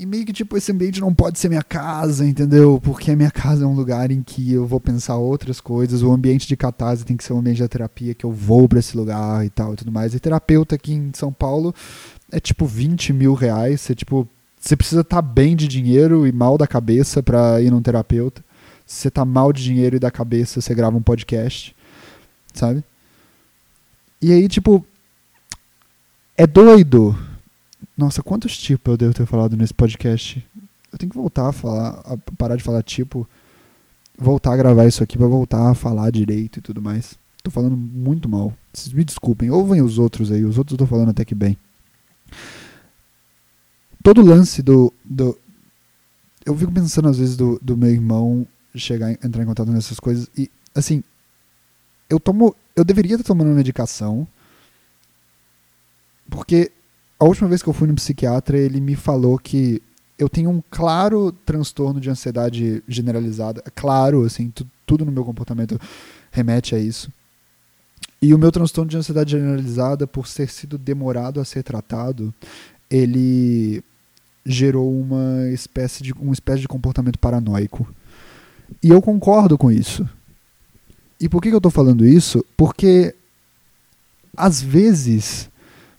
E 0.01 0.07
meio 0.07 0.25
que, 0.25 0.33
tipo, 0.33 0.57
esse 0.57 0.73
ambiente 0.73 0.99
não 0.99 1.15
pode 1.15 1.39
ser 1.39 1.51
minha 1.51 1.63
casa, 1.63 2.25
entendeu? 2.27 2.81
Porque 2.83 3.11
a 3.11 3.17
minha 3.17 3.31
casa 3.31 3.65
é 3.65 3.67
um 3.67 3.75
lugar 3.75 4.11
em 4.11 4.23
que 4.23 4.51
eu 4.51 4.67
vou 4.67 4.81
pensar 4.81 5.17
outras 5.17 5.61
coisas. 5.61 6.03
O 6.03 6.11
ambiente 6.11 6.49
de 6.49 6.57
catarse 6.57 7.05
tem 7.05 7.19
que 7.19 7.23
ser 7.23 7.35
um 7.35 7.39
ambiente 7.39 7.61
da 7.61 7.69
terapia 7.69 8.15
que 8.15 8.25
eu 8.25 8.33
vou 8.33 8.67
para 8.67 8.79
esse 8.79 8.97
lugar 8.97 9.45
e 9.45 9.51
tal 9.51 9.75
e 9.75 9.77
tudo 9.77 9.93
mais. 9.93 10.15
E 10.15 10.19
terapeuta 10.19 10.75
aqui 10.75 10.95
em 10.95 11.13
São 11.13 11.31
Paulo 11.31 11.75
é 12.33 12.41
tipo 12.41 12.65
20 12.65 13.13
mil 13.13 13.35
reais. 13.35 13.83
Você, 13.83 13.95
tipo, 13.95 14.27
você 14.59 14.75
precisa 14.75 15.03
estar 15.03 15.17
tá 15.17 15.23
bem 15.23 15.55
de 15.55 15.69
dinheiro 15.69 16.27
e 16.27 16.33
mal 16.33 16.57
da 16.57 16.67
cabeça 16.67 17.23
para 17.23 17.61
ir 17.61 17.71
num 17.71 17.83
terapeuta. 17.83 18.43
Se 18.87 19.03
você 19.03 19.11
tá 19.11 19.27
mal 19.27 19.53
de 19.53 19.63
dinheiro 19.63 19.97
e 19.97 20.01
da 20.01 20.11
cabeça, 20.11 20.63
você 20.63 20.75
grava 20.75 20.97
um 20.97 21.03
podcast, 21.03 21.77
sabe? 22.55 22.83
E 24.23 24.33
aí, 24.33 24.49
tipo, 24.49 24.83
é 26.39 26.47
doido. 26.47 27.15
Nossa, 27.97 28.23
quantos 28.23 28.57
tipos 28.57 28.93
eu 28.93 28.97
devo 28.97 29.15
ter 29.15 29.27
falado 29.27 29.57
nesse 29.57 29.75
podcast? 29.75 30.47
Eu 30.93 30.99
tenho 30.99 31.11
que 31.11 31.17
voltar 31.17 31.49
a 31.49 31.53
falar, 31.53 32.01
a 32.05 32.17
parar 32.37 32.57
de 32.57 32.63
falar 32.63 32.83
tipo, 32.83 33.29
voltar 34.19 34.53
a 34.53 34.57
gravar 34.57 34.87
isso 34.87 35.03
aqui 35.03 35.17
pra 35.17 35.27
voltar 35.27 35.71
a 35.71 35.75
falar 35.75 36.11
direito 36.11 36.59
e 36.59 36.63
tudo 36.63 36.83
mais. 36.83 37.19
Tô 37.43 37.51
falando 37.51 37.77
muito 37.77 38.29
mal. 38.29 38.53
Vocês 38.73 38.93
me 38.93 39.05
desculpem. 39.05 39.51
Ouvem 39.51 39.81
os 39.81 39.99
outros 39.99 40.31
aí. 40.31 40.45
Os 40.45 40.59
outros 40.59 40.75
eu 40.75 40.79
tô 40.79 40.87
falando 40.87 41.11
até 41.11 41.25
que 41.25 41.35
bem 41.35 41.57
todo 44.03 44.23
lance 44.23 44.63
do, 44.63 44.93
do. 45.05 45.39
Eu 46.45 46.57
fico 46.57 46.73
pensando 46.73 47.09
às 47.09 47.19
vezes 47.19 47.37
do, 47.37 47.59
do 47.63 47.77
meu 47.77 47.91
irmão 47.91 48.47
chegar, 48.75 49.11
entrar 49.13 49.43
em 49.43 49.47
contato 49.47 49.71
nessas 49.71 50.01
coisas 50.01 50.29
e, 50.37 50.51
assim, 50.75 51.03
eu 52.09 52.19
tomo. 52.19 52.55
Eu 52.75 52.85
deveria 52.85 53.15
estar 53.15 53.27
tomando 53.27 53.55
medicação, 53.55 54.27
porque 56.29 56.73
a 57.21 57.25
última 57.27 57.49
vez 57.49 57.63
que 57.63 57.69
eu 57.69 57.75
fui 57.75 57.87
no 57.87 57.95
psiquiatra, 57.95 58.57
ele 58.57 58.81
me 58.81 58.97
falou 58.97 59.39
que 59.39 59.83
eu 60.19 60.27
tenho 60.27 60.49
um 60.49 60.63
claro 60.71 61.31
transtorno 61.45 62.01
de 62.01 62.09
ansiedade 62.09 62.83
generalizada. 62.89 63.63
Claro, 63.75 64.25
assim, 64.25 64.51
tu, 64.51 64.67
tudo 64.87 65.05
no 65.05 65.13
meu 65.13 65.23
comportamento 65.23 65.79
remete 66.33 66.75
a 66.75 66.79
isso. 66.79 67.13
E 68.23 68.33
o 68.33 68.39
meu 68.39 68.51
transtorno 68.51 68.91
de 68.91 68.97
ansiedade 68.97 69.33
generalizada, 69.33 70.07
por 70.07 70.27
ter 70.27 70.49
sido 70.49 70.79
demorado 70.79 71.41
a 71.41 71.45
ser 71.45 71.63
tratado, 71.63 72.33
ele 72.91 73.85
gerou 74.45 74.91
uma 74.91 75.47
espécie 75.53 76.03
de, 76.03 76.13
uma 76.15 76.33
espécie 76.33 76.63
de 76.63 76.69
comportamento 76.69 77.19
paranoico. 77.19 77.87
E 78.83 78.89
eu 78.89 79.03
concordo 79.03 79.59
com 79.59 79.71
isso. 79.71 80.09
E 81.21 81.29
por 81.29 81.43
que, 81.43 81.51
que 81.51 81.55
eu 81.55 81.59
estou 81.59 81.71
falando 81.71 82.07
isso? 82.07 82.43
Porque 82.57 83.15
às 84.35 84.63
vezes 84.63 85.51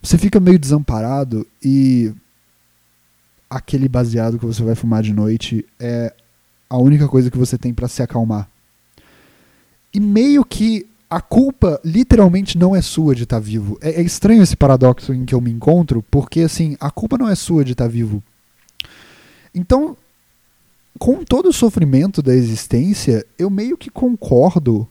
você 0.01 0.17
fica 0.17 0.39
meio 0.39 0.57
desamparado 0.57 1.45
e 1.63 2.13
aquele 3.49 3.87
baseado 3.87 4.39
que 4.39 4.45
você 4.45 4.63
vai 4.63 4.75
fumar 4.75 5.03
de 5.03 5.13
noite 5.13 5.65
é 5.79 6.13
a 6.69 6.77
única 6.77 7.07
coisa 7.07 7.29
que 7.29 7.37
você 7.37 7.57
tem 7.57 7.73
para 7.73 7.87
se 7.87 8.01
acalmar. 8.01 8.49
E 9.93 9.99
meio 9.99 10.43
que 10.45 10.87
a 11.09 11.19
culpa 11.19 11.79
literalmente 11.83 12.57
não 12.57 12.73
é 12.73 12.81
sua 12.81 13.13
de 13.13 13.23
estar 13.23 13.35
tá 13.35 13.41
vivo. 13.41 13.77
É, 13.81 13.99
é, 13.99 14.01
estranho 14.01 14.41
esse 14.41 14.55
paradoxo 14.55 15.13
em 15.13 15.25
que 15.25 15.35
eu 15.35 15.41
me 15.41 15.51
encontro, 15.51 16.01
porque 16.09 16.39
assim, 16.39 16.77
a 16.79 16.89
culpa 16.89 17.17
não 17.17 17.27
é 17.27 17.35
sua 17.35 17.65
de 17.65 17.73
estar 17.73 17.83
tá 17.83 17.91
vivo. 17.91 18.23
Então, 19.53 19.97
com 20.97 21.23
todo 21.25 21.49
o 21.49 21.53
sofrimento 21.53 22.21
da 22.21 22.33
existência, 22.33 23.25
eu 23.37 23.49
meio 23.49 23.77
que 23.77 23.89
concordo 23.89 24.87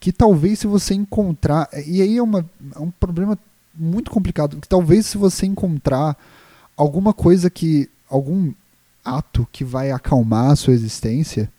que 0.00 0.10
talvez 0.10 0.58
se 0.58 0.66
você 0.66 0.92
encontrar. 0.92 1.68
E 1.86 2.02
aí 2.02 2.18
é, 2.18 2.22
uma, 2.22 2.44
é 2.74 2.78
um 2.80 2.90
problema 2.90 3.38
muito 3.76 4.10
complicado. 4.10 4.58
Que 4.60 4.68
talvez 4.68 5.06
se 5.06 5.18
você 5.18 5.46
encontrar 5.46 6.16
alguma 6.76 7.12
coisa 7.12 7.50
que. 7.50 7.88
algum 8.08 8.52
ato 9.04 9.46
que 9.52 9.64
vai 9.64 9.90
acalmar 9.90 10.52
a 10.52 10.56
sua 10.56 10.72
existência, 10.72 11.50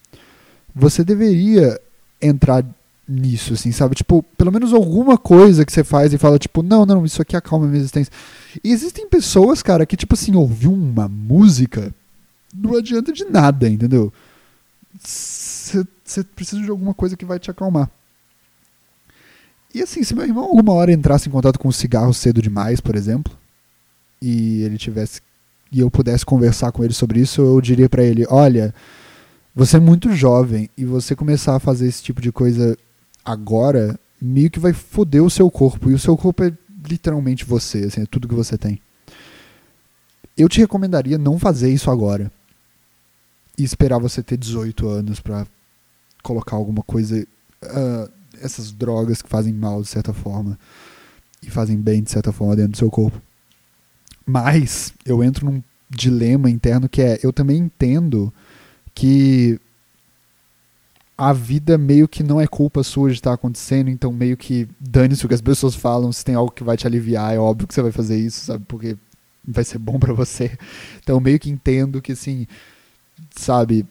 você 0.73 1.03
deveria 1.03 1.79
entrar 2.19 2.65
nisso, 3.07 3.53
assim, 3.53 3.71
sabe? 3.71 3.93
Tipo, 3.93 4.23
pelo 4.35 4.51
menos 4.51 4.73
alguma 4.73 5.15
coisa 5.15 5.63
que 5.63 5.71
você 5.71 5.83
faz 5.83 6.11
e 6.11 6.17
fala, 6.17 6.39
tipo, 6.39 6.63
não, 6.63 6.87
não, 6.87 7.05
isso 7.05 7.21
aqui 7.21 7.35
acalma 7.35 7.65
a 7.65 7.67
minha 7.67 7.79
existência. 7.79 8.11
E 8.63 8.71
existem 8.71 9.07
pessoas, 9.07 9.61
cara, 9.61 9.85
que, 9.85 9.95
tipo 9.95 10.15
assim, 10.15 10.35
ouviu 10.35 10.73
uma 10.73 11.07
música 11.07 11.93
não 12.55 12.77
adianta 12.77 13.11
de 13.11 13.25
nada, 13.25 13.67
entendeu? 13.67 14.13
Você 14.97 16.23
precisa 16.35 16.61
de 16.61 16.69
alguma 16.69 16.93
coisa 16.93 17.17
que 17.17 17.25
vai 17.25 17.37
te 17.37 17.51
acalmar. 17.51 17.89
E 19.75 19.81
assim, 19.81 20.01
se 20.03 20.15
meu 20.15 20.23
irmão 20.23 20.45
alguma 20.45 20.71
hora 20.71 20.93
entrasse 20.93 21.27
em 21.27 21.31
contato 21.33 21.59
com 21.59 21.67
o 21.67 21.73
cigarro 21.73 22.13
cedo 22.13 22.41
demais, 22.41 22.79
por 22.79 22.95
exemplo, 22.95 23.37
e 24.21 24.61
ele 24.61 24.77
tivesse 24.77 25.19
e 25.69 25.81
eu 25.81 25.91
pudesse 25.91 26.25
conversar 26.25 26.71
com 26.71 26.81
ele 26.81 26.93
sobre 26.93 27.19
isso, 27.19 27.41
eu 27.41 27.59
diria 27.59 27.89
para 27.89 28.01
ele: 28.01 28.25
"Olha, 28.29 28.73
você 29.53 29.75
é 29.75 29.79
muito 29.81 30.13
jovem 30.13 30.69
e 30.77 30.85
você 30.85 31.13
começar 31.13 31.57
a 31.57 31.59
fazer 31.59 31.87
esse 31.87 32.01
tipo 32.01 32.21
de 32.21 32.31
coisa 32.31 32.77
agora, 33.25 33.99
meio 34.21 34.49
que 34.49 34.61
vai 34.61 34.71
foder 34.71 35.21
o 35.21 35.29
seu 35.29 35.51
corpo, 35.51 35.91
e 35.91 35.93
o 35.93 35.99
seu 35.99 36.15
corpo 36.15 36.45
é 36.45 36.53
literalmente 36.87 37.43
você, 37.43 37.79
assim, 37.79 38.03
é 38.03 38.05
tudo 38.05 38.29
que 38.29 38.33
você 38.33 38.57
tem. 38.57 38.79
Eu 40.37 40.47
te 40.47 40.61
recomendaria 40.61 41.17
não 41.17 41.37
fazer 41.37 41.69
isso 41.69 41.91
agora 41.91 42.31
e 43.57 43.63
esperar 43.65 43.99
você 43.99 44.23
ter 44.23 44.37
18 44.37 44.87
anos 44.87 45.19
para 45.19 45.45
colocar 46.23 46.55
alguma 46.55 46.81
coisa. 46.81 47.27
Uh, 47.61 48.15
essas 48.41 48.71
drogas 48.71 49.21
que 49.21 49.29
fazem 49.29 49.53
mal 49.53 49.81
de 49.81 49.87
certa 49.87 50.13
forma 50.13 50.57
e 51.41 51.49
fazem 51.49 51.77
bem 51.77 52.03
de 52.03 52.11
certa 52.11 52.31
forma 52.31 52.55
dentro 52.55 52.71
do 52.71 52.77
seu 52.77 52.89
corpo. 52.89 53.21
Mas 54.25 54.93
eu 55.05 55.23
entro 55.23 55.45
num 55.45 55.61
dilema 55.89 56.49
interno 56.49 56.89
que 56.89 57.01
é: 57.01 57.19
eu 57.21 57.31
também 57.31 57.57
entendo 57.57 58.33
que 58.93 59.59
a 61.17 61.31
vida 61.31 61.77
meio 61.77 62.07
que 62.07 62.23
não 62.23 62.41
é 62.41 62.47
culpa 62.47 62.83
sua 62.83 63.09
de 63.09 63.15
estar 63.15 63.33
acontecendo, 63.33 63.89
então 63.89 64.11
meio 64.11 64.35
que 64.35 64.67
dane-se 64.79 65.25
o 65.25 65.29
que 65.29 65.33
as 65.33 65.41
pessoas 65.41 65.75
falam, 65.75 66.11
se 66.11 66.25
tem 66.25 66.35
algo 66.35 66.51
que 66.51 66.63
vai 66.63 66.75
te 66.75 66.85
aliviar, 66.85 67.33
é 67.33 67.39
óbvio 67.39 67.67
que 67.67 67.73
você 67.73 67.81
vai 67.81 67.91
fazer 67.91 68.17
isso, 68.17 68.45
sabe? 68.45 68.65
Porque 68.67 68.97
vai 69.47 69.63
ser 69.63 69.77
bom 69.77 69.97
para 69.99 70.13
você. 70.13 70.57
Então 71.01 71.19
meio 71.19 71.39
que 71.39 71.49
entendo 71.49 72.01
que 72.01 72.11
assim, 72.11 72.45
sabe, 73.35 73.85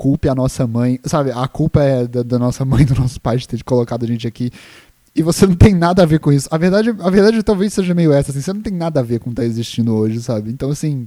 culpe 0.00 0.30
a 0.30 0.34
nossa 0.34 0.66
mãe, 0.66 0.98
sabe? 1.04 1.30
A 1.30 1.46
culpa 1.46 1.82
é 1.82 2.06
da, 2.06 2.22
da 2.22 2.38
nossa 2.38 2.64
mãe, 2.64 2.86
do 2.88 2.94
nosso 2.94 3.20
pai 3.20 3.36
de 3.36 3.46
ter 3.46 3.62
colocado 3.62 4.02
a 4.02 4.06
gente 4.06 4.26
aqui. 4.26 4.50
E 5.14 5.22
você 5.22 5.46
não 5.46 5.54
tem 5.54 5.74
nada 5.74 6.02
a 6.02 6.06
ver 6.06 6.20
com 6.20 6.32
isso. 6.32 6.48
A 6.50 6.56
verdade, 6.56 6.88
a 6.88 7.10
verdade 7.10 7.42
talvez 7.42 7.74
seja 7.74 7.92
meio 7.92 8.10
essa, 8.10 8.30
assim, 8.30 8.40
você 8.40 8.50
não 8.50 8.62
tem 8.62 8.72
nada 8.72 9.00
a 9.00 9.02
ver 9.02 9.20
com 9.20 9.30
tá 9.34 9.44
existindo 9.44 9.94
hoje, 9.94 10.22
sabe? 10.22 10.50
Então 10.50 10.70
assim, 10.70 11.06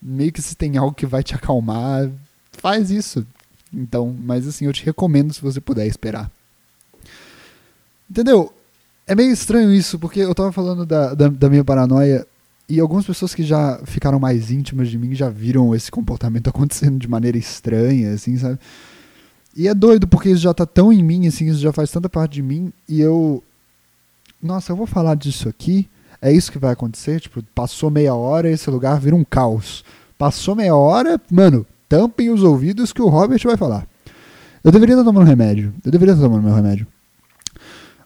meio 0.00 0.32
que 0.32 0.40
se 0.40 0.54
tem 0.54 0.78
algo 0.78 0.94
que 0.94 1.04
vai 1.04 1.22
te 1.22 1.34
acalmar, 1.34 2.10
faz 2.52 2.90
isso. 2.90 3.26
Então, 3.70 4.16
mas 4.18 4.48
assim, 4.48 4.64
eu 4.64 4.72
te 4.72 4.82
recomendo 4.86 5.34
se 5.34 5.42
você 5.42 5.60
puder 5.60 5.86
esperar. 5.86 6.30
Entendeu? 8.10 8.50
É 9.06 9.14
meio 9.14 9.32
estranho 9.32 9.70
isso, 9.70 9.98
porque 9.98 10.20
eu 10.20 10.34
tava 10.34 10.50
falando 10.50 10.86
da, 10.86 11.12
da, 11.12 11.28
da, 11.28 11.50
minha 11.50 11.64
paranoia 11.64 12.26
e 12.68 12.80
algumas 12.80 13.04
pessoas 13.04 13.34
que 13.34 13.42
já 13.42 13.80
ficaram 13.84 14.18
mais 14.18 14.50
íntimas 14.50 14.88
de 14.88 14.98
mim 14.98 15.14
já 15.14 15.28
viram 15.28 15.74
esse 15.74 15.90
comportamento 15.90 16.48
acontecendo 16.50 16.98
de 16.98 17.08
maneira 17.08 17.36
estranha, 17.36 18.12
assim, 18.12 18.36
sabe? 18.36 18.58
E 19.56 19.68
é 19.68 19.74
doido, 19.74 20.08
porque 20.08 20.30
isso 20.30 20.42
já 20.42 20.52
tá 20.52 20.66
tão 20.66 20.92
em 20.92 21.02
mim, 21.02 21.26
assim, 21.28 21.46
isso 21.46 21.60
já 21.60 21.72
faz 21.72 21.90
tanta 21.90 22.08
parte 22.08 22.34
de 22.34 22.42
mim, 22.42 22.72
e 22.88 23.00
eu. 23.00 23.42
Nossa, 24.42 24.72
eu 24.72 24.76
vou 24.76 24.86
falar 24.86 25.14
disso 25.14 25.48
aqui, 25.48 25.88
é 26.20 26.32
isso 26.32 26.50
que 26.50 26.58
vai 26.58 26.72
acontecer? 26.72 27.20
Tipo, 27.20 27.42
passou 27.54 27.90
meia 27.90 28.14
hora 28.14 28.50
esse 28.50 28.68
lugar 28.68 29.00
vira 29.00 29.14
um 29.14 29.24
caos. 29.24 29.84
Passou 30.18 30.54
meia 30.54 30.74
hora, 30.74 31.20
mano, 31.30 31.66
tampem 31.88 32.30
os 32.30 32.42
ouvidos 32.42 32.92
que 32.92 33.02
o 33.02 33.08
Robert 33.08 33.40
vai 33.44 33.56
falar. 33.56 33.86
Eu 34.62 34.72
deveria 34.72 34.94
estar 34.94 35.04
tomando 35.04 35.26
remédio. 35.26 35.74
Eu 35.84 35.92
deveria 35.92 36.14
estar 36.14 36.24
tomando 36.24 36.42
meu 36.42 36.54
remédio. 36.54 36.86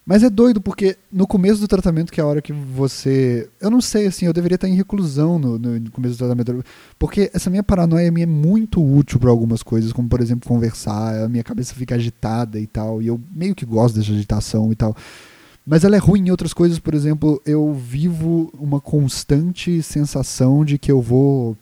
Mas 0.09 0.23
é 0.23 0.31
doido, 0.31 0.59
porque 0.59 0.97
no 1.13 1.27
começo 1.27 1.61
do 1.61 1.69
tratamento, 1.69 2.11
que 2.11 2.19
é 2.19 2.25
a 2.25 2.27
hora 2.27 2.41
que 2.41 2.51
você. 2.51 3.47
Eu 3.61 3.71
não 3.71 3.79
sei, 3.79 4.07
assim, 4.07 4.25
eu 4.25 4.33
deveria 4.33 4.55
estar 4.55 4.67
em 4.67 4.75
reclusão 4.75 5.39
no, 5.39 5.59
no 5.59 5.91
começo 5.91 6.15
do 6.15 6.19
tratamento. 6.19 6.65
Porque 6.99 7.31
essa 7.35 7.51
minha 7.51 7.63
paranoia 7.63 8.11
minha 8.11 8.25
é 8.25 8.27
muito 8.27 8.83
útil 8.83 9.21
para 9.21 9.29
algumas 9.29 9.63
coisas, 9.63 9.93
como 9.93 10.09
por 10.09 10.23
exemplo 10.23 10.49
conversar, 10.49 11.25
a 11.25 11.29
minha 11.29 11.45
cabeça 11.45 11.75
fica 11.75 11.95
agitada 11.95 12.59
e 12.59 12.67
tal. 12.67 13.03
E 13.03 13.09
eu 13.09 13.21
meio 13.31 13.55
que 13.55 13.67
gosto 13.67 13.97
dessa 13.97 14.11
agitação 14.11 14.73
e 14.73 14.75
tal. 14.75 14.97
Mas 15.67 15.85
ela 15.85 15.97
é 15.97 15.99
ruim 15.99 16.27
em 16.27 16.31
outras 16.31 16.55
coisas, 16.55 16.79
por 16.79 16.95
exemplo, 16.95 17.43
eu 17.45 17.75
vivo 17.75 18.51
uma 18.59 18.81
constante 18.81 19.83
sensação 19.83 20.65
de 20.65 20.79
que 20.79 20.91
eu 20.91 21.03
vou 21.03 21.55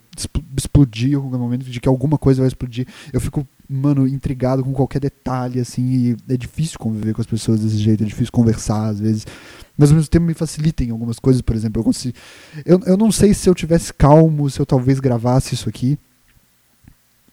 explodir 0.56 1.10
em 1.10 1.14
algum 1.14 1.36
momento, 1.36 1.64
de 1.64 1.80
que 1.80 1.88
alguma 1.88 2.16
coisa 2.16 2.42
vai 2.42 2.46
explodir. 2.46 2.86
Eu 3.12 3.20
fico, 3.20 3.44
mano, 3.68 4.06
intrigado 4.06 4.62
com 4.62 4.72
qualquer 4.72 5.00
detalhe, 5.00 5.60
assim, 5.60 6.16
é 6.28 6.36
difícil 6.36 6.78
conviver 6.78 7.14
com 7.14 7.20
as 7.20 7.26
pessoas 7.26 7.60
desse 7.60 7.78
jeito, 7.78 8.02
é 8.02 8.06
difícil 8.06 8.32
conversar 8.32 8.88
às 8.88 9.00
vezes. 9.00 9.26
Mas 9.76 9.90
ao 9.90 9.96
mesmo 9.96 10.08
tempo 10.08 10.24
me 10.24 10.34
facilita 10.34 10.84
em 10.84 10.90
algumas 10.90 11.18
coisas, 11.18 11.42
por 11.42 11.54
exemplo, 11.54 11.80
eu 11.80 11.84
consigo. 11.84 12.16
Eu, 12.64 12.80
eu 12.86 12.96
não 12.96 13.12
sei 13.12 13.34
se 13.34 13.48
eu 13.48 13.54
tivesse 13.54 13.92
calmo, 13.92 14.48
se 14.48 14.58
eu 14.58 14.64
talvez 14.64 15.00
gravasse 15.00 15.54
isso 15.54 15.68
aqui. 15.68 15.98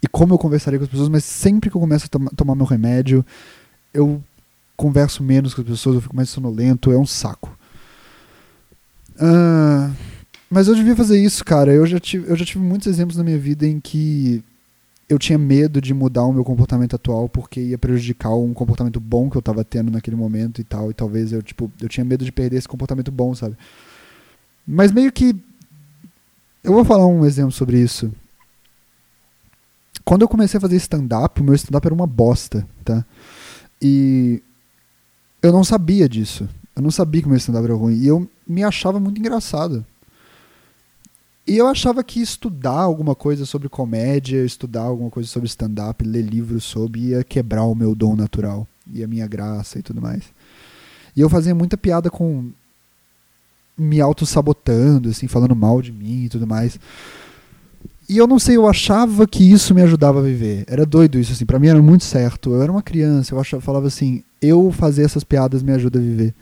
E 0.02 0.08
como 0.08 0.34
eu 0.34 0.38
conversaria 0.38 0.78
com 0.78 0.84
as 0.84 0.92
pessoas, 0.92 1.08
mas 1.08 1.24
sempre 1.24 1.70
que 1.70 1.78
eu 1.78 1.82
começo 1.82 2.06
a 2.08 2.10
tom 2.10 2.26
tomar 2.36 2.56
meu 2.56 2.66
remédio, 2.66 3.26
eu 3.94 4.22
converso 4.76 5.24
menos 5.24 5.54
com 5.54 5.62
as 5.62 5.68
pessoas, 5.68 5.96
eu 5.96 6.02
fico 6.02 6.16
mais 6.16 6.30
sonolento, 6.30 6.92
é 6.92 6.98
um 6.98 7.06
saco. 7.06 7.58
Uh, 9.16 9.94
mas 10.50 10.68
eu 10.68 10.76
devia 10.76 10.96
fazer 10.96 11.24
isso, 11.24 11.46
cara. 11.46 11.72
Eu 11.72 11.86
já, 11.86 12.00
tive, 12.00 12.30
eu 12.30 12.36
já 12.36 12.44
tive 12.44 12.60
muitos 12.60 12.88
exemplos 12.88 13.16
na 13.16 13.24
minha 13.24 13.38
vida 13.38 13.66
em 13.66 13.80
que 13.80 14.44
eu 15.14 15.20
tinha 15.20 15.38
medo 15.38 15.80
de 15.80 15.94
mudar 15.94 16.24
o 16.24 16.34
meu 16.34 16.44
comportamento 16.44 16.96
atual 16.96 17.30
porque 17.30 17.60
ia 17.62 17.78
prejudicar 17.78 18.36
um 18.36 18.54
comportamento 18.54 19.00
bom 19.00 19.30
que 19.30 19.38
eu 19.38 19.42
tava 19.42 19.64
tendo 19.64 19.92
naquele 19.92 20.16
momento 20.16 20.60
e 20.60 20.64
tal. 20.64 20.90
E 20.90 20.94
talvez 20.94 21.32
eu, 21.32 21.42
tipo, 21.42 21.72
eu 21.82 21.88
tinha 21.88 22.04
medo 22.04 22.26
de 22.26 22.32
perder 22.32 22.58
esse 22.58 22.68
comportamento 22.68 23.12
bom, 23.12 23.34
sabe? 23.36 23.56
Mas 24.66 24.92
meio 24.92 25.12
que. 25.12 25.36
Eu 26.64 26.74
vou 26.74 26.84
falar 26.84 27.06
um 27.06 27.26
exemplo 27.26 27.52
sobre 27.52 27.80
isso. 27.80 28.12
Quando 30.04 30.24
eu 30.24 30.28
comecei 30.28 30.58
a 30.58 30.62
fazer 30.62 30.76
stand-up, 30.78 31.40
o 31.40 31.44
meu 31.44 31.54
stand-up 31.54 31.86
era 31.86 31.94
uma 31.94 32.08
bosta, 32.08 32.68
tá? 32.84 33.06
E 33.82 34.42
eu 35.42 35.52
não 35.52 35.64
sabia 35.64 36.10
disso. 36.10 36.50
Eu 36.76 36.82
não 36.82 36.92
sabia 36.92 37.22
que 37.22 37.28
o 37.28 37.30
meu 37.30 37.38
stand-up 37.38 37.66
era 37.66 37.76
ruim. 37.76 37.96
E 37.96 38.08
eu 38.08 38.28
me 38.48 38.64
achava 38.64 39.00
muito 39.00 39.20
engraçado. 39.20 39.86
E 41.46 41.58
eu 41.58 41.68
achava 41.68 42.04
que 42.04 42.22
estudar 42.22 42.80
alguma 42.80 43.14
coisa 43.14 43.46
sobre 43.46 43.68
comédia, 43.68 44.46
estudar 44.46 44.84
alguma 44.84 45.10
coisa 45.10 45.28
sobre 45.28 45.48
stand-up, 45.48 46.04
ler 46.04 46.22
livros 46.22 46.64
sobre, 46.64 47.10
ia 47.10 47.24
quebrar 47.24 47.64
o 47.64 47.76
meu 47.76 47.94
dom 47.94 48.16
natural 48.16 48.66
e 48.92 49.04
a 49.04 49.08
minha 49.08 49.28
graça 49.28 49.80
e 49.80 49.82
tudo 49.82 50.02
mais. 50.02 50.24
E 51.16 51.20
eu 51.20 51.30
fazia 51.30 51.54
muita 51.54 51.78
piada 51.78 52.10
com 52.10 52.50
me 53.78 54.00
auto-sabotando, 54.00 55.10
assim, 55.10 55.28
falando 55.28 55.56
mal 55.56 55.82
de 55.82 55.92
mim 55.92 56.26
e 56.26 56.30
tudo 56.30 56.48
mais. 56.48 56.80
E 58.08 58.18
eu 58.18 58.28
não 58.28 58.40
sei, 58.40 58.56
eu 58.56 58.68
achava 58.68 59.28
que 59.28 59.44
isso 59.44 59.74
me 59.74 59.82
ajudava 59.82 60.20
a 60.20 60.24
viver. 60.24 60.64
Era 60.68 60.86
doido 60.86 61.20
isso, 61.20 61.34
assim, 61.34 61.46
pra 61.46 61.60
mim 61.60 61.68
era 61.68 61.82
muito 61.82 62.04
certo. 62.04 62.54
Eu 62.54 62.62
era 62.62 62.72
uma 62.72 62.82
criança, 62.82 63.34
eu 63.34 63.40
achava, 63.40 63.62
falava 63.62 63.88
assim, 63.88 64.24
eu 64.42 64.72
fazer 64.72 65.04
essas 65.04 65.24
piadas 65.24 65.62
me 65.62 65.72
ajuda 65.72 66.00
a 66.00 66.02
viver. 66.02 66.34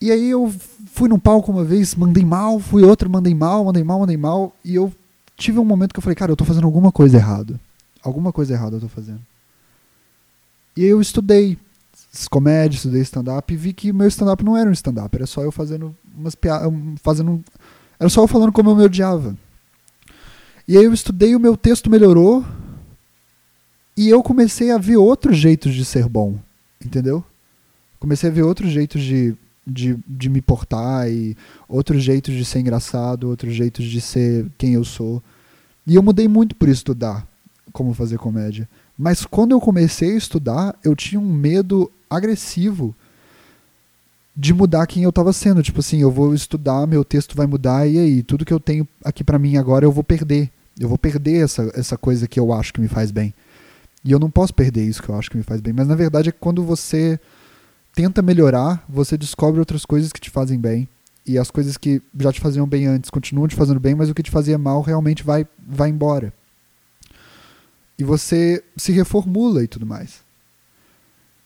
E 0.00 0.10
aí 0.10 0.30
eu 0.30 0.52
fui 0.86 1.08
num 1.08 1.18
palco 1.18 1.52
uma 1.52 1.64
vez, 1.64 1.94
mandei 1.94 2.24
mal, 2.24 2.58
fui 2.58 2.82
outro, 2.82 3.08
mandei 3.10 3.34
mal, 3.34 3.64
mandei 3.64 3.84
mal, 3.84 4.00
mandei 4.00 4.16
mal, 4.16 4.56
e 4.64 4.74
eu 4.74 4.92
tive 5.36 5.58
um 5.58 5.64
momento 5.64 5.92
que 5.92 5.98
eu 5.98 6.02
falei, 6.02 6.16
cara, 6.16 6.32
eu 6.32 6.36
tô 6.36 6.44
fazendo 6.44 6.64
alguma 6.64 6.90
coisa 6.90 7.16
errada. 7.16 7.60
Alguma 8.02 8.32
coisa 8.32 8.54
errada 8.54 8.76
eu 8.76 8.80
tô 8.80 8.88
fazendo. 8.88 9.20
E 10.76 10.84
aí 10.84 10.88
eu 10.88 11.00
estudei 11.00 11.58
comédia, 12.30 12.76
estudei 12.76 13.02
stand-up 13.02 13.52
e 13.52 13.56
vi 13.56 13.72
que 13.72 13.92
meu 13.92 14.08
stand-up 14.08 14.44
não 14.44 14.56
era 14.56 14.68
um 14.68 14.72
stand-up, 14.72 15.14
era 15.14 15.26
só 15.26 15.42
eu 15.42 15.52
fazendo 15.52 15.94
umas 16.16 16.34
piadas, 16.34 16.72
fazendo 17.02 17.42
era 17.98 18.08
só 18.08 18.22
eu 18.22 18.28
falando 18.28 18.52
como 18.52 18.70
eu 18.70 18.76
me 18.76 18.84
odiava. 18.84 19.36
E 20.66 20.76
aí 20.76 20.84
eu 20.84 20.92
estudei, 20.92 21.36
o 21.36 21.40
meu 21.40 21.56
texto 21.56 21.90
melhorou 21.90 22.44
e 23.96 24.08
eu 24.08 24.22
comecei 24.22 24.70
a 24.70 24.78
ver 24.78 24.96
outros 24.96 25.36
jeitos 25.36 25.74
de 25.74 25.84
ser 25.84 26.08
bom, 26.08 26.38
entendeu? 26.84 27.24
Comecei 27.98 28.30
a 28.30 28.32
ver 28.32 28.42
outros 28.42 28.70
jeitos 28.70 29.02
de 29.02 29.36
de, 29.72 29.96
de 30.06 30.28
me 30.28 30.40
portar 30.40 31.08
e 31.10 31.36
outros 31.68 32.02
jeitos 32.02 32.34
de 32.34 32.44
ser 32.44 32.60
engraçado, 32.60 33.28
outros 33.28 33.54
jeitos 33.54 33.84
de 33.84 34.00
ser 34.00 34.46
quem 34.58 34.74
eu 34.74 34.84
sou. 34.84 35.22
E 35.86 35.94
eu 35.94 36.02
mudei 36.02 36.28
muito 36.28 36.54
por 36.54 36.68
estudar 36.68 37.26
como 37.72 37.94
fazer 37.94 38.18
comédia. 38.18 38.68
Mas 38.98 39.24
quando 39.24 39.52
eu 39.52 39.60
comecei 39.60 40.12
a 40.12 40.18
estudar, 40.18 40.76
eu 40.84 40.94
tinha 40.94 41.20
um 41.20 41.32
medo 41.32 41.90
agressivo 42.08 42.94
de 44.36 44.52
mudar 44.52 44.86
quem 44.86 45.04
eu 45.04 45.10
estava 45.10 45.32
sendo. 45.32 45.62
Tipo 45.62 45.80
assim, 45.80 46.00
eu 46.00 46.10
vou 46.10 46.34
estudar, 46.34 46.86
meu 46.86 47.04
texto 47.04 47.36
vai 47.36 47.46
mudar 47.46 47.86
e 47.86 47.98
aí, 47.98 48.22
tudo 48.22 48.44
que 48.44 48.52
eu 48.52 48.60
tenho 48.60 48.86
aqui 49.04 49.24
para 49.24 49.38
mim 49.38 49.56
agora 49.56 49.84
eu 49.84 49.92
vou 49.92 50.04
perder. 50.04 50.50
Eu 50.78 50.88
vou 50.88 50.98
perder 50.98 51.44
essa, 51.44 51.70
essa 51.74 51.96
coisa 51.96 52.26
que 52.26 52.38
eu 52.40 52.52
acho 52.52 52.72
que 52.72 52.80
me 52.80 52.88
faz 52.88 53.10
bem. 53.10 53.34
E 54.04 54.12
eu 54.12 54.18
não 54.18 54.30
posso 54.30 54.54
perder 54.54 54.84
isso 54.84 55.02
que 55.02 55.08
eu 55.08 55.18
acho 55.18 55.30
que 55.30 55.36
me 55.36 55.42
faz 55.42 55.60
bem. 55.60 55.72
Mas 55.72 55.86
na 55.86 55.94
verdade 55.94 56.30
é 56.30 56.32
que 56.32 56.38
quando 56.38 56.62
você 56.62 57.20
tenta 57.94 58.22
melhorar, 58.22 58.84
você 58.88 59.16
descobre 59.16 59.60
outras 59.60 59.84
coisas 59.84 60.12
que 60.12 60.20
te 60.20 60.30
fazem 60.30 60.58
bem. 60.58 60.88
E 61.26 61.38
as 61.38 61.50
coisas 61.50 61.76
que 61.76 62.02
já 62.18 62.32
te 62.32 62.40
faziam 62.40 62.66
bem 62.66 62.86
antes 62.86 63.10
continuam 63.10 63.46
te 63.46 63.54
fazendo 63.54 63.78
bem, 63.78 63.94
mas 63.94 64.08
o 64.08 64.14
que 64.14 64.22
te 64.22 64.30
fazia 64.30 64.58
mal 64.58 64.80
realmente 64.80 65.22
vai, 65.22 65.46
vai 65.58 65.90
embora. 65.90 66.32
E 67.98 68.04
você 68.04 68.64
se 68.76 68.92
reformula 68.92 69.62
e 69.62 69.68
tudo 69.68 69.84
mais. 69.84 70.22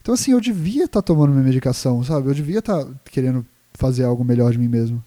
Então, 0.00 0.14
assim, 0.14 0.32
eu 0.32 0.40
devia 0.40 0.84
estar 0.84 1.02
tá 1.02 1.06
tomando 1.06 1.32
minha 1.32 1.42
medicação, 1.42 2.04
sabe? 2.04 2.28
Eu 2.28 2.34
devia 2.34 2.60
estar 2.60 2.84
tá 2.84 2.90
querendo 3.10 3.44
fazer 3.74 4.04
algo 4.04 4.24
melhor 4.24 4.52
de 4.52 4.58
mim 4.58 4.68
mesmo. 4.68 5.02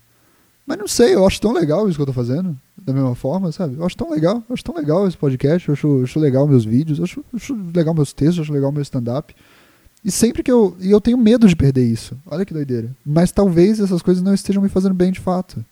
Mas 0.66 0.78
não 0.78 0.88
sei, 0.88 1.16
eu 1.16 1.26
acho 1.26 1.40
tão 1.40 1.54
legal 1.54 1.88
isso 1.88 1.98
que 1.98 2.02
eu 2.02 2.08
tô 2.08 2.12
fazendo, 2.12 2.54
da 2.78 2.92
mesma 2.92 3.16
forma, 3.16 3.54
sabe? 3.54 3.78
Eu 3.78 3.86
acho 3.86 3.96
tão 3.96 4.12
legal, 4.12 4.44
eu 4.50 4.54
acho 4.54 4.64
tão 4.66 4.76
legal 4.76 5.08
esse 5.08 5.16
podcast, 5.16 5.70
eu 5.70 5.74
acho, 5.74 5.88
eu 5.88 6.04
acho 6.04 6.20
legal 6.20 6.46
meus 6.46 6.66
vídeos, 6.66 6.98
eu 6.98 7.06
acho, 7.06 7.20
eu 7.22 7.38
acho 7.38 7.56
legal 7.74 7.94
meus 7.94 8.12
textos, 8.12 8.38
eu 8.38 8.44
acho 8.44 8.52
legal 8.52 8.70
meu 8.70 8.82
stand-up. 8.82 9.34
E 10.08 10.12
sempre 10.12 10.42
que 10.42 10.50
eu. 10.50 10.74
E 10.80 10.90
eu 10.90 11.02
tenho 11.02 11.18
medo 11.18 11.50
de 11.50 11.54
perder 11.54 11.86
isso. 11.86 12.18
Olha 12.26 12.46
que 12.46 12.54
doideira. 12.54 12.96
Mas 13.06 13.30
talvez 13.30 13.78
essas 13.78 14.02
coisas 14.02 14.24
não 14.24 14.34
estejam 14.34 14.64
me 14.64 14.70
fazendo 14.70 14.94
bem 14.94 15.12
de 15.12 15.20
fato. 15.20 15.66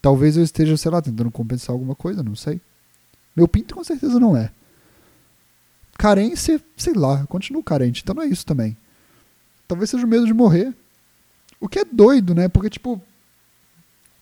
Talvez 0.00 0.34
eu 0.34 0.42
esteja, 0.42 0.74
sei 0.78 0.90
lá, 0.90 1.02
tentando 1.02 1.30
compensar 1.30 1.74
alguma 1.74 1.94
coisa, 1.94 2.22
não 2.22 2.34
sei. 2.34 2.58
Meu 3.36 3.46
pinto 3.46 3.74
com 3.74 3.84
certeza 3.84 4.18
não 4.18 4.34
é. 4.34 4.50
Carência, 5.98 6.58
sei 6.74 6.94
lá, 6.94 7.26
continuo 7.26 7.62
carente, 7.62 8.00
então 8.02 8.14
não 8.14 8.22
é 8.22 8.26
isso 8.26 8.46
também. 8.46 8.74
Talvez 9.68 9.90
seja 9.90 10.06
o 10.06 10.08
medo 10.08 10.24
de 10.24 10.32
morrer. 10.32 10.72
O 11.60 11.68
que 11.68 11.80
é 11.80 11.84
doido, 11.84 12.34
né? 12.34 12.48
Porque, 12.48 12.70
tipo. 12.70 12.98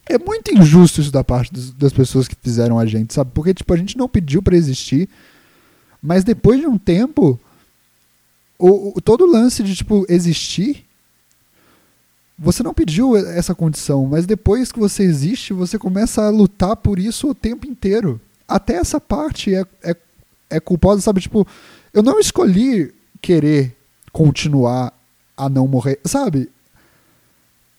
É 0.05 0.19
muito 0.19 0.53
injusto 0.53 1.01
isso 1.01 1.13
da 1.13 1.23
parte 1.23 1.53
das 1.75 1.93
pessoas 1.93 2.27
que 2.27 2.35
fizeram 2.43 2.77
a 2.77 2.87
gente, 2.87 3.15
sabe? 3.15 3.31
Porque, 3.33 3.55
tipo, 3.55 3.73
a 3.73 3.77
gente 3.77 3.97
não 3.97 4.09
pediu 4.09 4.43
para 4.43 4.57
existir. 4.57 5.09
Mas 6.03 6.25
depois 6.25 6.59
de 6.59 6.67
um 6.67 6.77
tempo, 6.77 7.39
o, 8.59 8.97
o, 8.97 9.01
todo 9.01 9.25
o 9.25 9.31
lance 9.31 9.63
de, 9.63 9.75
tipo, 9.75 10.07
existir, 10.09 10.85
você 12.39 12.63
não 12.63 12.75
pediu 12.75 13.17
essa 13.17 13.55
condição, 13.55 14.07
mas 14.07 14.27
depois 14.27 14.73
que 14.73 14.79
você 14.79 15.03
existe, 15.03 15.53
você 15.53 15.79
começa 15.79 16.23
a 16.23 16.31
lutar 16.31 16.77
por 16.77 16.99
isso 16.99 17.29
o 17.29 17.35
tempo 17.35 17.67
inteiro. 17.67 18.21
Até 18.47 18.75
essa 18.75 19.01
parte 19.01 19.55
é, 19.55 19.65
é, 19.83 19.97
é 20.51 20.61
culposa, 20.61 21.01
sabe? 21.01 21.21
Tipo, 21.21 21.47
eu 21.93 22.03
não 22.03 22.19
escolhi 22.19 22.93
querer 23.23 23.77
continuar 24.13 24.93
a 25.37 25.49
não 25.49 25.67
morrer, 25.67 26.01
sabe? 26.05 26.51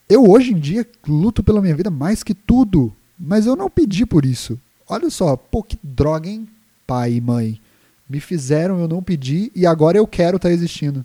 Eu 0.08 0.28
hoje 0.28 0.52
em 0.52 0.58
dia 0.58 0.86
luto 1.06 1.42
pela 1.42 1.60
minha 1.60 1.74
vida 1.74 1.90
mais 1.90 2.22
que 2.22 2.34
tudo, 2.34 2.92
mas 3.18 3.46
eu 3.46 3.56
não 3.56 3.68
pedi 3.68 4.06
por 4.06 4.24
isso. 4.24 4.58
Olha 4.88 5.10
só, 5.10 5.36
pô, 5.36 5.62
que 5.62 5.78
droga, 5.82 6.28
hein? 6.28 6.48
Pai 6.86 7.14
e 7.14 7.20
mãe. 7.20 7.60
Me 8.08 8.20
fizeram, 8.20 8.78
eu 8.78 8.86
não 8.86 9.02
pedi 9.02 9.50
e 9.54 9.66
agora 9.66 9.98
eu 9.98 10.06
quero 10.06 10.36
estar 10.36 10.48
tá 10.48 10.54
existindo. 10.54 11.04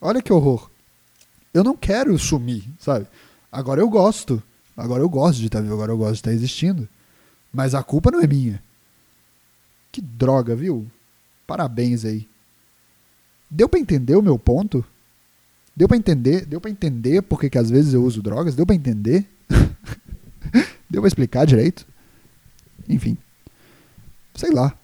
Olha 0.00 0.22
que 0.22 0.32
horror. 0.32 0.70
Eu 1.52 1.64
não 1.64 1.76
quero 1.76 2.18
sumir, 2.18 2.64
sabe? 2.78 3.06
Agora 3.50 3.80
eu 3.80 3.88
gosto. 3.88 4.42
Agora 4.76 5.02
eu 5.02 5.08
gosto 5.08 5.40
de 5.40 5.46
estar 5.46 5.58
tá 5.58 5.62
vivo, 5.62 5.74
agora 5.74 5.90
eu 5.90 5.98
gosto 5.98 6.12
de 6.12 6.18
estar 6.18 6.30
tá 6.30 6.34
existindo. 6.34 6.88
Mas 7.52 7.74
a 7.74 7.82
culpa 7.82 8.10
não 8.10 8.20
é 8.20 8.26
minha. 8.26 8.62
Que 9.90 10.00
droga, 10.00 10.54
viu? 10.54 10.86
Parabéns 11.46 12.04
aí. 12.04 12.28
Deu 13.50 13.68
para 13.68 13.80
entender 13.80 14.14
o 14.14 14.22
meu 14.22 14.38
ponto? 14.38 14.84
Deu 15.74 15.88
para 15.88 15.96
entender? 15.96 16.44
Deu 16.44 16.60
para 16.60 16.70
entender 16.70 17.22
porque 17.22 17.48
que 17.48 17.58
às 17.58 17.70
vezes 17.70 17.94
eu 17.94 18.04
uso 18.04 18.22
drogas? 18.22 18.54
Deu 18.54 18.66
para 18.66 18.76
entender? 18.76 19.26
Deu 20.88 21.00
para 21.00 21.08
explicar 21.08 21.46
direito? 21.46 21.86
Enfim. 22.88 23.16
Sei 24.34 24.50
lá. 24.50 24.77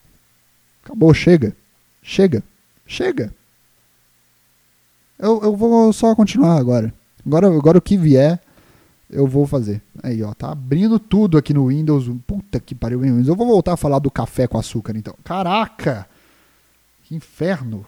Acabou, 0.85 1.14
chega. 1.14 1.57
Chega. 2.03 2.43
Chega. 2.87 3.32
Eu, 5.18 5.41
eu 5.43 5.57
vou 5.57 5.93
só 5.93 6.14
continuar 6.14 6.59
agora. 6.59 6.93
agora. 7.24 7.49
Agora 7.49 7.78
o 7.78 7.82
que 7.82 7.97
vier, 7.97 8.39
eu 9.11 9.26
vou 9.26 9.47
fazer. 9.47 9.80
Aí, 10.03 10.22
ó, 10.22 10.35
tá 10.35 10.53
abrindo 10.53 10.99
tudo 10.99 11.39
aqui 11.39 11.55
no 11.55 11.68
Windows. 11.68 12.11
Puta 12.26 12.61
que 12.61 12.74
pariu, 12.74 13.01
Windows. 13.01 13.28
Eu 13.28 13.35
vou 13.35 13.47
voltar 13.47 13.72
a 13.72 13.78
falar 13.78 13.99
do 13.99 14.11
café 14.11 14.47
com 14.47 14.59
açúcar, 14.59 14.95
então. 14.97 15.14
Caraca! 15.24 16.07
Que 17.05 17.14
inferno. 17.14 17.87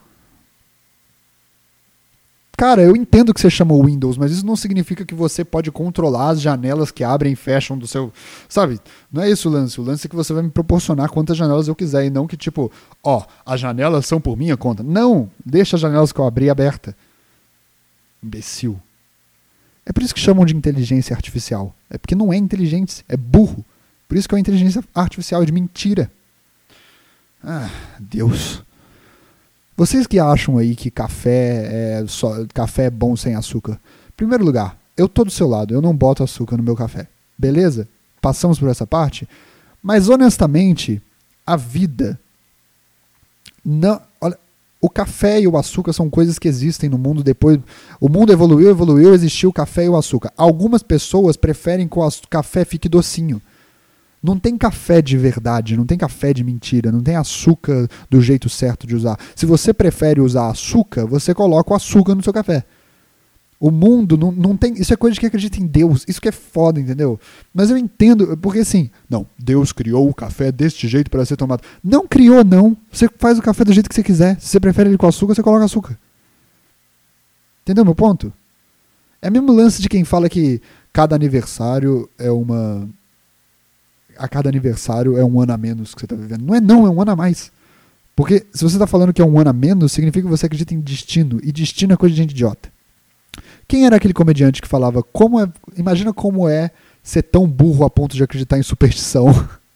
Cara, 2.56 2.80
eu 2.80 2.96
entendo 2.96 3.34
que 3.34 3.40
você 3.40 3.50
chamou 3.50 3.84
Windows, 3.84 4.16
mas 4.16 4.32
isso 4.32 4.46
não 4.46 4.56
significa 4.56 5.04
que 5.04 5.14
você 5.14 5.44
pode 5.44 5.70
controlar 5.70 6.30
as 6.30 6.40
janelas 6.40 6.90
que 6.90 7.04
abrem 7.04 7.34
e 7.34 7.36
fecham 7.36 7.76
do 7.76 7.86
seu. 7.86 8.10
Sabe? 8.48 8.80
Não 9.12 9.22
é 9.22 9.30
isso 9.30 9.50
o 9.50 9.52
lance. 9.52 9.78
O 9.78 9.84
lance 9.84 10.06
é 10.06 10.08
que 10.08 10.16
você 10.16 10.32
vai 10.32 10.42
me 10.42 10.50
proporcionar 10.50 11.10
quantas 11.10 11.36
janelas 11.36 11.68
eu 11.68 11.74
quiser 11.74 12.06
e 12.06 12.10
não 12.10 12.26
que, 12.26 12.36
tipo, 12.36 12.72
ó, 13.04 13.24
as 13.44 13.60
janelas 13.60 14.06
são 14.06 14.18
por 14.20 14.38
minha 14.38 14.56
conta. 14.56 14.82
Não! 14.82 15.30
Deixa 15.44 15.76
as 15.76 15.82
janelas 15.82 16.12
que 16.12 16.18
eu 16.18 16.26
abri 16.26 16.48
aberta. 16.48 16.96
Imbecil. 18.22 18.80
É 19.84 19.92
por 19.92 20.02
isso 20.02 20.14
que 20.14 20.20
chamam 20.20 20.46
de 20.46 20.56
inteligência 20.56 21.14
artificial. 21.14 21.74
É 21.90 21.98
porque 21.98 22.14
não 22.14 22.32
é 22.32 22.36
inteligência, 22.38 23.04
é 23.06 23.18
burro. 23.18 23.62
Por 24.08 24.16
isso 24.16 24.26
que 24.26 24.34
é 24.34 24.36
uma 24.36 24.40
inteligência 24.40 24.82
artificial 24.94 25.44
de 25.44 25.52
mentira. 25.52 26.10
Ah, 27.44 27.68
Deus. 28.00 28.62
Vocês 29.76 30.06
que 30.06 30.18
acham 30.18 30.56
aí 30.56 30.74
que 30.74 30.90
café 30.90 32.00
é 32.00 32.04
só 32.08 32.46
café 32.54 32.84
é 32.84 32.90
bom 32.90 33.14
sem 33.14 33.34
açúcar. 33.34 33.78
Primeiro 34.16 34.44
lugar, 34.44 34.78
eu 34.96 35.08
tô 35.08 35.24
do 35.24 35.30
seu 35.30 35.46
lado, 35.46 35.74
eu 35.74 35.82
não 35.82 35.94
boto 35.94 36.22
açúcar 36.22 36.56
no 36.56 36.62
meu 36.62 36.74
café. 36.74 37.06
Beleza? 37.36 37.86
Passamos 38.20 38.58
por 38.58 38.68
essa 38.68 38.86
parte. 38.86 39.28
Mas 39.82 40.08
honestamente, 40.08 41.02
a 41.46 41.56
vida 41.56 42.18
não, 43.62 44.00
olha, 44.20 44.38
o 44.80 44.88
café 44.88 45.40
e 45.40 45.46
o 45.46 45.56
açúcar 45.56 45.92
são 45.92 46.08
coisas 46.08 46.38
que 46.38 46.48
existem 46.48 46.88
no 46.88 46.96
mundo 46.96 47.22
depois. 47.22 47.58
O 48.00 48.08
mundo 48.08 48.32
evoluiu, 48.32 48.70
evoluiu, 48.70 49.12
existiu 49.12 49.50
o 49.50 49.52
café 49.52 49.84
e 49.84 49.88
o 49.88 49.96
açúcar. 49.96 50.32
Algumas 50.36 50.82
pessoas 50.82 51.36
preferem 51.36 51.86
que 51.86 51.98
o 51.98 52.08
café 52.30 52.64
fique 52.64 52.88
docinho. 52.88 53.42
Não 54.22 54.38
tem 54.38 54.56
café 54.56 55.00
de 55.00 55.16
verdade, 55.16 55.76
não 55.76 55.86
tem 55.86 55.96
café 55.96 56.32
de 56.32 56.42
mentira, 56.42 56.90
não 56.90 57.02
tem 57.02 57.16
açúcar 57.16 57.88
do 58.10 58.20
jeito 58.20 58.48
certo 58.48 58.86
de 58.86 58.96
usar. 58.96 59.18
Se 59.34 59.46
você 59.46 59.72
prefere 59.72 60.20
usar 60.20 60.48
açúcar, 60.48 61.06
você 61.06 61.34
coloca 61.34 61.72
o 61.72 61.76
açúcar 61.76 62.14
no 62.14 62.22
seu 62.22 62.32
café. 62.32 62.64
O 63.58 63.70
mundo 63.70 64.18
não, 64.18 64.30
não 64.30 64.56
tem. 64.56 64.74
Isso 64.74 64.92
é 64.92 64.96
coisa 64.96 65.14
de 65.14 65.20
quem 65.20 65.28
acredita 65.28 65.58
em 65.58 65.66
Deus. 65.66 66.04
Isso 66.06 66.20
que 66.20 66.28
é 66.28 66.32
foda, 66.32 66.78
entendeu? 66.78 67.18
Mas 67.54 67.70
eu 67.70 67.78
entendo, 67.78 68.36
porque 68.36 68.58
assim, 68.58 68.90
não, 69.08 69.26
Deus 69.38 69.72
criou 69.72 70.08
o 70.08 70.14
café 70.14 70.52
deste 70.52 70.86
jeito 70.86 71.10
para 71.10 71.24
ser 71.24 71.36
tomado. 71.36 71.62
Não 71.82 72.06
criou, 72.06 72.44
não. 72.44 72.76
Você 72.92 73.08
faz 73.18 73.38
o 73.38 73.42
café 73.42 73.64
do 73.64 73.72
jeito 73.72 73.88
que 73.88 73.94
você 73.94 74.02
quiser. 74.02 74.38
Se 74.40 74.48
você 74.48 74.60
prefere 74.60 74.90
ele 74.90 74.98
com 74.98 75.06
açúcar, 75.06 75.34
você 75.34 75.42
coloca 75.42 75.64
açúcar. 75.64 75.98
Entendeu 77.62 77.84
meu 77.84 77.94
ponto? 77.94 78.32
É 79.22 79.28
o 79.28 79.32
mesmo 79.32 79.52
lance 79.52 79.80
de 79.80 79.88
quem 79.88 80.04
fala 80.04 80.28
que 80.28 80.60
cada 80.92 81.16
aniversário 81.16 82.08
é 82.18 82.30
uma 82.30 82.88
a 84.18 84.28
cada 84.28 84.48
aniversário 84.48 85.16
é 85.16 85.24
um 85.24 85.40
ano 85.40 85.52
a 85.52 85.56
menos 85.56 85.94
que 85.94 86.00
você 86.00 86.06
está 86.06 86.16
vivendo. 86.16 86.42
Não 86.42 86.54
é 86.54 86.60
não, 86.60 86.86
é 86.86 86.90
um 86.90 87.00
ano 87.00 87.12
a 87.12 87.16
mais. 87.16 87.50
Porque 88.14 88.46
se 88.52 88.64
você 88.64 88.76
está 88.76 88.86
falando 88.86 89.12
que 89.12 89.20
é 89.20 89.24
um 89.24 89.38
ano 89.38 89.50
a 89.50 89.52
menos, 89.52 89.92
significa 89.92 90.26
que 90.26 90.30
você 90.30 90.46
acredita 90.46 90.74
em 90.74 90.80
destino. 90.80 91.38
E 91.42 91.52
destino 91.52 91.92
é 91.92 91.96
coisa 91.96 92.14
de 92.14 92.20
gente 92.20 92.30
idiota. 92.30 92.70
Quem 93.68 93.84
era 93.84 93.96
aquele 93.96 94.14
comediante 94.14 94.62
que 94.62 94.68
falava 94.68 95.02
como 95.02 95.40
é. 95.40 95.48
Imagina 95.76 96.12
como 96.12 96.48
é 96.48 96.70
ser 97.02 97.22
tão 97.22 97.46
burro 97.46 97.84
a 97.84 97.90
ponto 97.90 98.16
de 98.16 98.22
acreditar 98.22 98.58
em 98.58 98.62
superstição. 98.62 99.26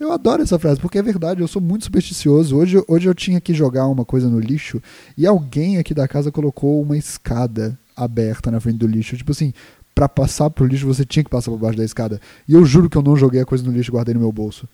Eu 0.00 0.12
adoro 0.12 0.42
essa 0.42 0.58
frase, 0.58 0.80
porque 0.80 0.98
é 0.98 1.02
verdade, 1.02 1.42
eu 1.42 1.48
sou 1.48 1.60
muito 1.60 1.84
supersticioso. 1.84 2.56
Hoje, 2.56 2.82
hoje 2.88 3.06
eu 3.06 3.14
tinha 3.14 3.38
que 3.38 3.52
jogar 3.52 3.86
uma 3.86 4.02
coisa 4.02 4.26
no 4.26 4.40
lixo 4.40 4.82
e 5.14 5.26
alguém 5.26 5.76
aqui 5.76 5.92
da 5.92 6.08
casa 6.08 6.32
colocou 6.32 6.80
uma 6.80 6.96
escada 6.96 7.78
aberta 7.94 8.50
na 8.50 8.60
frente 8.60 8.78
do 8.78 8.86
lixo. 8.86 9.14
Tipo 9.14 9.32
assim, 9.32 9.52
para 9.98 10.08
passar 10.08 10.48
pro 10.48 10.64
lixo 10.64 10.86
você 10.86 11.04
tinha 11.04 11.24
que 11.24 11.30
passar 11.30 11.50
por 11.50 11.58
baixo 11.58 11.76
da 11.76 11.84
escada. 11.84 12.20
E 12.46 12.54
eu 12.54 12.64
juro 12.64 12.88
que 12.88 12.96
eu 12.96 13.02
não 13.02 13.16
joguei 13.16 13.40
a 13.40 13.44
coisa 13.44 13.64
no 13.64 13.72
lixo 13.72 13.90
e 13.90 13.92
guardei 13.92 14.14
no 14.14 14.20
meu 14.20 14.30
bolso. 14.30 14.68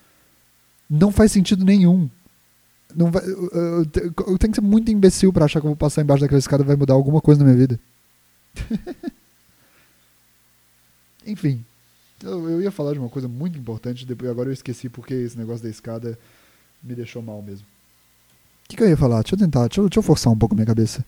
Não 0.89 1.11
faz 1.11 1.33
sentido 1.33 1.65
nenhum. 1.65 2.11
Não 2.95 3.11
vai, 3.11 3.25
eu, 3.25 3.51
eu, 3.51 3.87
eu 4.05 4.39
tenho 4.39 4.53
que 4.53 4.57
ser 4.57 4.61
muito 4.61 4.93
imbecil 4.93 5.33
para 5.33 5.47
achar 5.47 5.63
que 5.63 5.67
eu 5.67 5.71
vou 5.71 5.77
passar 5.77 6.03
embaixo 6.03 6.21
daquela 6.21 6.39
escada 6.39 6.63
e 6.63 6.67
vai 6.67 6.77
mudar 6.77 6.93
alguma 6.93 7.23
coisa 7.23 7.43
na 7.43 7.47
minha 7.47 7.57
vida. 7.57 7.81
Enfim, 11.27 11.65
eu, 12.23 12.51
eu, 12.51 12.61
ia 12.61 12.71
falar 12.71 12.93
de 12.93 12.99
uma 12.99 13.09
coisa 13.09 13.27
muito 13.27 13.59
importante, 13.59 14.05
depois 14.05 14.31
agora 14.31 14.51
eu 14.51 14.53
esqueci 14.53 14.91
porque 14.91 15.15
esse 15.15 15.39
negócio 15.39 15.63
da 15.63 15.71
escada 15.71 16.19
me 16.83 16.95
deixou 16.95 17.23
mal 17.23 17.41
mesmo. 17.41 17.67
O 18.67 18.69
que, 18.69 18.77
que, 18.77 18.83
eu 18.83 18.91
ia 18.91 18.97
falar? 18.97 19.23
Deixa 19.23 19.37
eu 19.37 19.39
tentar, 19.39 19.69
deixa 19.69 19.81
eu, 19.81 19.89
deixa 19.89 20.01
eu 20.01 20.03
forçar 20.03 20.31
um 20.31 20.37
pouco 20.37 20.55
minha 20.55 20.67
cabeça. 20.67 21.03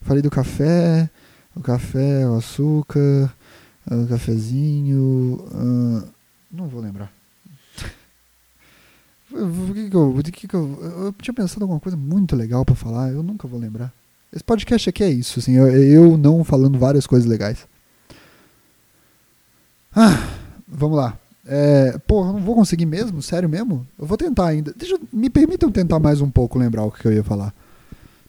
Falei 0.00 0.20
do 0.20 0.28
café, 0.28 1.08
o 1.54 1.60
café, 1.60 2.26
o 2.26 2.34
açúcar, 2.34 3.32
uh, 3.90 4.06
cafezinho. 4.06 5.44
Uh, 5.52 6.08
não 6.50 6.66
vou 6.68 6.80
lembrar. 6.80 7.12
O 9.32 9.72
que 9.72 9.88
que 9.88 9.96
eu, 9.96 10.22
que 10.24 10.48
que 10.48 10.54
eu, 10.54 11.04
eu 11.04 11.14
tinha 11.20 11.34
pensado 11.34 11.62
alguma 11.62 11.78
coisa 11.78 11.96
muito 11.96 12.34
legal 12.34 12.64
para 12.64 12.74
falar, 12.74 13.12
eu 13.12 13.22
nunca 13.22 13.46
vou 13.46 13.60
lembrar. 13.60 13.92
Esse 14.32 14.42
podcast 14.42 14.88
aqui 14.88 15.04
é 15.04 15.10
isso, 15.10 15.38
assim, 15.38 15.52
eu, 15.52 15.68
eu 15.68 16.16
não 16.16 16.42
falando 16.42 16.78
várias 16.78 17.06
coisas 17.06 17.28
legais. 17.28 17.66
Ah, 19.94 20.28
vamos 20.66 20.96
lá. 20.96 21.18
É, 21.46 21.98
porra, 22.06 22.32
não 22.32 22.40
vou 22.40 22.54
conseguir 22.54 22.86
mesmo? 22.86 23.22
Sério 23.22 23.48
mesmo? 23.48 23.86
Eu 23.98 24.06
vou 24.06 24.16
tentar 24.16 24.46
ainda. 24.46 24.72
Deixa, 24.76 24.98
me 25.12 25.28
permitam 25.30 25.70
tentar 25.70 25.98
mais 25.98 26.20
um 26.20 26.30
pouco 26.30 26.58
lembrar 26.58 26.84
o 26.84 26.92
que 26.92 27.06
eu 27.06 27.12
ia 27.12 27.24
falar. 27.24 27.52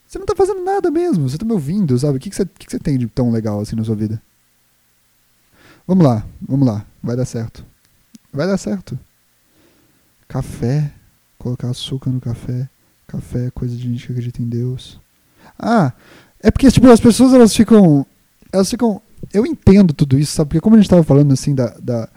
Você 0.07 0.20
não 0.20 0.26
tá 0.26 0.36
fazendo 0.36 0.64
nada 0.64 0.91
mesmo, 0.91 1.30
você 1.30 1.38
tá 1.38 1.45
me 1.45 1.53
ouvindo, 1.53 1.97
sabe? 1.97 2.18
O 2.18 2.20
que, 2.20 2.30
que, 2.30 2.36
você, 2.36 2.45
que, 2.45 2.66
que 2.66 2.72
você 2.72 2.80
tem 2.80 2.97
de 2.97 3.07
tão 3.07 3.32
legal 3.32 3.59
assim 3.59 3.76
na 3.76 3.84
sua 3.84 3.95
vida? 3.95 4.22
Vamos 5.91 6.05
lá, 6.05 6.25
vamos 6.47 6.65
lá. 6.65 6.85
Vai 7.03 7.17
dar 7.17 7.25
certo. 7.25 7.65
Vai 8.31 8.47
dar 8.47 8.57
certo. 8.57 8.97
Café. 10.25 10.89
Colocar 11.37 11.69
açúcar 11.69 12.09
no 12.09 12.21
café. 12.21 12.69
Café 13.05 13.47
é 13.47 13.51
coisa 13.51 13.75
de 13.75 13.83
gente 13.83 14.05
que 14.05 14.13
acredita 14.13 14.41
em 14.41 14.47
Deus. 14.47 15.01
Ah, 15.59 15.91
é 16.39 16.49
porque, 16.49 16.71
tipo, 16.71 16.89
as 16.89 17.01
pessoas 17.01 17.33
elas 17.33 17.53
ficam. 17.53 18.05
Elas 18.53 18.69
ficam. 18.69 19.01
Eu 19.33 19.45
entendo 19.45 19.93
tudo 19.93 20.17
isso, 20.17 20.31
sabe? 20.31 20.51
Porque 20.51 20.61
como 20.61 20.77
a 20.77 20.79
gente 20.79 20.85
estava 20.85 21.03
falando 21.03 21.33
assim 21.33 21.53
da, 21.53 21.75
da. 21.77 22.07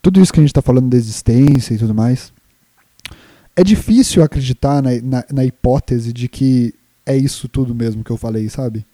Tudo 0.00 0.18
isso 0.18 0.32
que 0.32 0.40
a 0.40 0.42
gente 0.42 0.48
está 0.48 0.62
falando 0.62 0.88
da 0.88 0.96
existência 0.96 1.74
e 1.74 1.78
tudo 1.78 1.94
mais. 1.94 2.32
É 3.54 3.62
difícil 3.62 4.22
acreditar 4.22 4.82
na, 4.82 4.90
na, 5.02 5.24
na 5.30 5.44
hipótese 5.44 6.14
de 6.14 6.30
que 6.30 6.74
é 7.04 7.14
isso 7.14 7.46
tudo 7.46 7.74
mesmo 7.74 8.02
que 8.02 8.10
eu 8.10 8.16
falei, 8.16 8.48
sabe? 8.48 8.86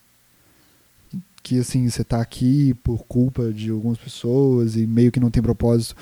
Que 1.49 1.59
assim 1.59 1.88
você 1.88 2.03
está 2.03 2.20
aqui 2.20 2.74
por 2.84 3.05
culpa 3.05 3.51
de 3.51 3.70
algumas 3.70 3.96
pessoas 3.96 4.76
e 4.76 4.86
meio 4.86 5.11
que 5.11 5.18
não 5.18 5.30
tem 5.30 5.42
propósito. 5.42 5.96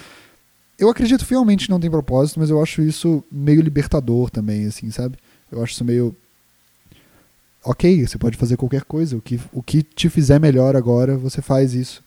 Eu 0.76 0.90
acredito 0.90 1.24
fielmente 1.24 1.66
que 1.66 1.70
não 1.70 1.78
tem 1.78 1.88
propósito, 1.88 2.40
mas 2.40 2.51
eu 2.51 2.61
acho 2.61 2.82
isso 2.82 3.22
meio 3.30 3.62
libertador 3.62 4.28
também, 4.28 4.66
assim, 4.66 4.90
sabe? 4.90 5.16
Eu 5.51 5.62
acho 5.62 5.72
isso 5.72 5.84
meio 5.84 6.14
ok, 7.64 8.05
você 8.07 8.18
pode 8.18 8.36
fazer 8.36 8.57
qualquer 8.57 8.82
coisa, 8.82 9.16
o 9.16 9.20
que, 9.20 9.40
o 9.53 9.62
que 9.62 9.84
te 9.84 10.09
fizer 10.09 10.40
melhor 10.40 10.74
agora, 10.74 11.16
você 11.16 11.40
faz 11.40 11.74
isso. 11.74 12.03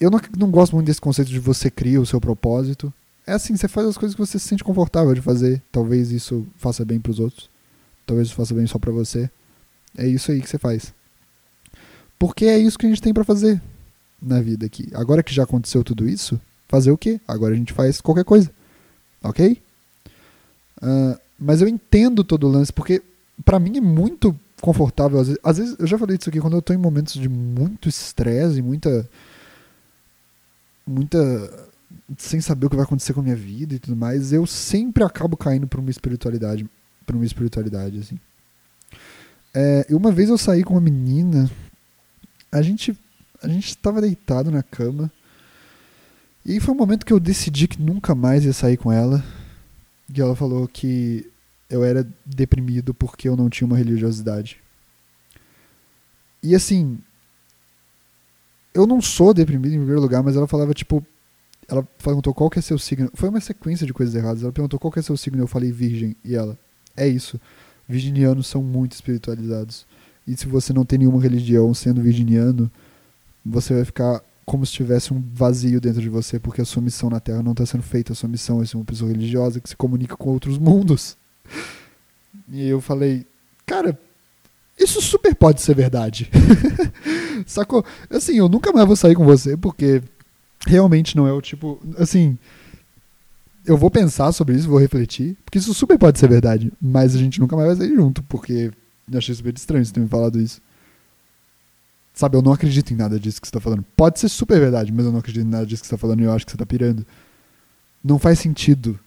Eu 0.00 0.10
não, 0.10 0.20
não 0.36 0.50
gosto 0.50 0.74
muito 0.74 0.86
desse 0.86 1.00
conceito 1.00 1.30
de 1.30 1.38
você 1.38 1.70
cria 1.70 2.00
o 2.00 2.06
seu 2.06 2.20
propósito. 2.20 2.92
É 3.24 3.32
assim, 3.32 3.56
você 3.56 3.68
faz 3.68 3.86
as 3.86 3.96
coisas 3.96 4.14
que 4.14 4.20
você 4.20 4.40
se 4.40 4.48
sente 4.48 4.64
confortável 4.64 5.14
de 5.14 5.22
fazer. 5.22 5.62
Talvez 5.70 6.10
isso 6.10 6.44
faça 6.56 6.84
bem 6.84 6.98
para 6.98 7.10
os 7.10 7.20
outros. 7.20 7.48
talvez 8.04 8.26
isso 8.28 8.36
faça 8.36 8.54
bem 8.54 8.66
só 8.66 8.76
para 8.78 8.90
você. 8.90 9.30
É 9.96 10.06
isso 10.06 10.32
aí 10.32 10.40
que 10.40 10.48
você 10.48 10.58
faz. 10.58 10.92
Porque 12.18 12.46
é 12.46 12.58
isso 12.58 12.78
que 12.78 12.86
a 12.86 12.88
gente 12.88 13.02
tem 13.02 13.12
para 13.12 13.24
fazer 13.24 13.60
na 14.20 14.40
vida 14.40 14.66
aqui. 14.66 14.88
Agora 14.94 15.22
que 15.22 15.34
já 15.34 15.42
aconteceu 15.42 15.84
tudo 15.84 16.08
isso, 16.08 16.40
fazer 16.68 16.90
o 16.90 16.98
quê? 16.98 17.20
Agora 17.26 17.54
a 17.54 17.56
gente 17.56 17.72
faz 17.72 18.00
qualquer 18.00 18.24
coisa. 18.24 18.50
Ok? 19.22 19.60
Uh, 20.78 21.18
mas 21.38 21.60
eu 21.60 21.68
entendo 21.68 22.24
todo 22.24 22.46
o 22.46 22.50
lance, 22.50 22.72
porque 22.72 23.02
para 23.44 23.58
mim 23.58 23.76
é 23.76 23.80
muito 23.80 24.38
confortável. 24.60 25.18
Às 25.20 25.28
vezes, 25.28 25.40
às 25.42 25.58
vezes, 25.58 25.76
eu 25.78 25.86
já 25.86 25.98
falei 25.98 26.16
disso 26.16 26.30
aqui, 26.30 26.40
quando 26.40 26.56
eu 26.56 26.62
tô 26.62 26.72
em 26.72 26.78
momentos 26.78 27.14
de 27.14 27.28
muito 27.28 27.88
estresse, 27.88 28.62
muita. 28.62 29.08
muita. 30.86 31.68
sem 32.16 32.40
saber 32.40 32.66
o 32.66 32.70
que 32.70 32.76
vai 32.76 32.84
acontecer 32.84 33.12
com 33.12 33.20
a 33.20 33.24
minha 33.24 33.36
vida 33.36 33.74
e 33.74 33.78
tudo 33.78 33.96
mais, 33.96 34.32
eu 34.32 34.46
sempre 34.46 35.04
acabo 35.04 35.36
caindo 35.36 35.66
pra 35.66 35.80
uma 35.80 35.90
espiritualidade. 35.90 36.66
pra 37.04 37.16
uma 37.16 37.24
espiritualidade, 37.24 37.98
assim. 37.98 38.18
É, 39.54 39.86
uma 39.90 40.12
vez 40.12 40.28
eu 40.28 40.36
saí 40.36 40.62
com 40.62 40.74
uma 40.74 40.80
menina, 40.80 41.50
a 42.50 42.62
gente. 42.62 42.96
a 43.42 43.48
gente 43.48 43.68
estava 43.68 44.00
deitado 44.00 44.50
na 44.50 44.62
cama. 44.62 45.10
E 46.44 46.60
foi 46.60 46.74
um 46.74 46.78
momento 46.78 47.04
que 47.04 47.12
eu 47.12 47.18
decidi 47.18 47.66
que 47.66 47.80
nunca 47.80 48.14
mais 48.14 48.44
ia 48.44 48.52
sair 48.52 48.76
com 48.76 48.92
ela. 48.92 49.24
E 50.14 50.20
ela 50.20 50.36
falou 50.36 50.68
que 50.68 51.28
eu 51.68 51.84
era 51.84 52.06
deprimido 52.24 52.94
porque 52.94 53.28
eu 53.28 53.36
não 53.36 53.50
tinha 53.50 53.66
uma 53.66 53.76
religiosidade. 53.76 54.58
E 56.42 56.54
assim, 56.54 56.98
eu 58.72 58.86
não 58.86 59.00
sou 59.00 59.34
deprimido 59.34 59.72
em 59.72 59.78
primeiro 59.78 60.00
lugar, 60.00 60.22
mas 60.22 60.36
ela 60.36 60.46
falava 60.46 60.72
tipo, 60.72 61.04
ela 61.68 61.82
perguntou 61.82 62.32
qual 62.32 62.48
que 62.48 62.58
é 62.58 62.62
seu 62.62 62.78
signo. 62.78 63.10
Foi 63.14 63.28
uma 63.28 63.40
sequência 63.40 63.86
de 63.86 63.92
coisas 63.92 64.14
erradas. 64.14 64.42
Ela 64.42 64.52
perguntou 64.52 64.78
qual 64.78 64.92
que 64.92 64.98
é 64.98 65.02
seu 65.02 65.16
signo, 65.16 65.42
eu 65.42 65.48
falei 65.48 65.72
virgem 65.72 66.14
e 66.24 66.34
ela, 66.34 66.56
é 66.96 67.08
isso. 67.08 67.40
Virginianos 67.88 68.46
são 68.46 68.62
muito 68.62 68.92
espiritualizados. 68.92 69.86
E 70.26 70.36
se 70.36 70.46
você 70.46 70.72
não 70.72 70.84
tem 70.84 70.98
nenhuma 70.98 71.20
religião 71.20 71.72
sendo 71.72 72.02
virginiano, 72.02 72.70
você 73.44 73.74
vai 73.74 73.84
ficar 73.84 74.22
como 74.44 74.64
se 74.64 74.72
tivesse 74.72 75.12
um 75.12 75.22
vazio 75.34 75.80
dentro 75.80 76.00
de 76.00 76.08
você, 76.08 76.38
porque 76.38 76.60
a 76.60 76.64
sua 76.64 76.82
missão 76.82 77.10
na 77.10 77.18
Terra 77.18 77.42
não 77.42 77.52
está 77.52 77.66
sendo 77.66 77.82
feita. 77.82 78.12
A 78.12 78.16
sua 78.16 78.28
missão 78.28 78.62
é 78.62 78.66
ser 78.66 78.76
uma 78.76 78.84
pessoa 78.84 79.10
religiosa 79.10 79.60
que 79.60 79.68
se 79.68 79.76
comunica 79.76 80.16
com 80.16 80.30
outros 80.30 80.56
mundos. 80.56 81.16
E 82.48 82.68
eu 82.68 82.80
falei, 82.80 83.26
cara, 83.64 83.98
isso 84.78 85.00
super 85.00 85.34
pode 85.34 85.60
ser 85.60 85.74
verdade. 85.74 86.30
Sacou? 87.46 87.84
Assim, 88.08 88.36
eu 88.36 88.48
nunca 88.48 88.72
mais 88.72 88.86
vou 88.86 88.96
sair 88.96 89.14
com 89.14 89.24
você, 89.24 89.56
porque 89.56 90.02
realmente 90.66 91.16
não 91.16 91.26
é 91.26 91.32
o 91.32 91.40
tipo. 91.40 91.80
Assim, 91.98 92.38
eu 93.64 93.76
vou 93.76 93.90
pensar 93.90 94.30
sobre 94.32 94.54
isso, 94.54 94.68
vou 94.68 94.78
refletir, 94.78 95.36
porque 95.44 95.58
isso 95.58 95.74
super 95.74 95.98
pode 95.98 96.18
ser 96.18 96.28
verdade, 96.28 96.72
mas 96.80 97.16
a 97.16 97.18
gente 97.18 97.40
nunca 97.40 97.56
mais 97.56 97.68
vai 97.68 97.86
sair 97.86 97.96
junto, 97.96 98.22
porque 98.22 98.70
eu 99.10 99.18
achei 99.18 99.34
super 99.34 99.54
estranho 99.54 99.84
você 99.84 99.92
ter 99.92 100.00
me 100.00 100.08
falado 100.08 100.40
isso. 100.40 100.60
Sabe, 102.14 102.36
eu 102.36 102.42
não 102.42 102.52
acredito 102.52 102.92
em 102.92 102.96
nada 102.96 103.20
disso 103.20 103.40
que 103.40 103.46
você 103.46 103.52
tá 103.52 103.60
falando. 103.60 103.84
Pode 103.94 104.18
ser 104.18 104.28
super 104.28 104.58
verdade, 104.58 104.90
mas 104.90 105.04
eu 105.04 105.12
não 105.12 105.18
acredito 105.18 105.46
em 105.46 105.50
nada 105.50 105.66
disso 105.66 105.82
que 105.82 105.88
você 105.88 105.96
tá 105.96 105.98
falando 105.98 106.20
e 106.20 106.24
eu 106.24 106.32
acho 106.32 106.46
que 106.46 106.52
você 106.52 106.58
tá 106.58 106.64
pirando. 106.64 107.06
Não 108.02 108.18
faz 108.18 108.38
sentido. 108.38 108.98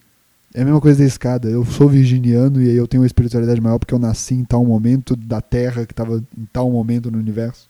É 0.53 0.61
a 0.61 0.65
mesma 0.65 0.79
coisa 0.79 0.99
da 0.99 1.05
escada. 1.05 1.49
Eu 1.49 1.65
sou 1.65 1.89
virginiano 1.89 2.61
e 2.61 2.69
aí 2.69 2.75
eu 2.75 2.87
tenho 2.87 3.01
uma 3.01 3.07
espiritualidade 3.07 3.59
maior 3.59 3.79
porque 3.79 3.93
eu 3.93 3.99
nasci 3.99 4.35
em 4.35 4.43
tal 4.43 4.63
momento 4.63 5.15
da 5.15 5.41
Terra 5.41 5.85
que 5.85 5.93
estava 5.93 6.23
em 6.37 6.45
tal 6.53 6.69
momento 6.69 7.09
no 7.09 7.17
universo. 7.17 7.67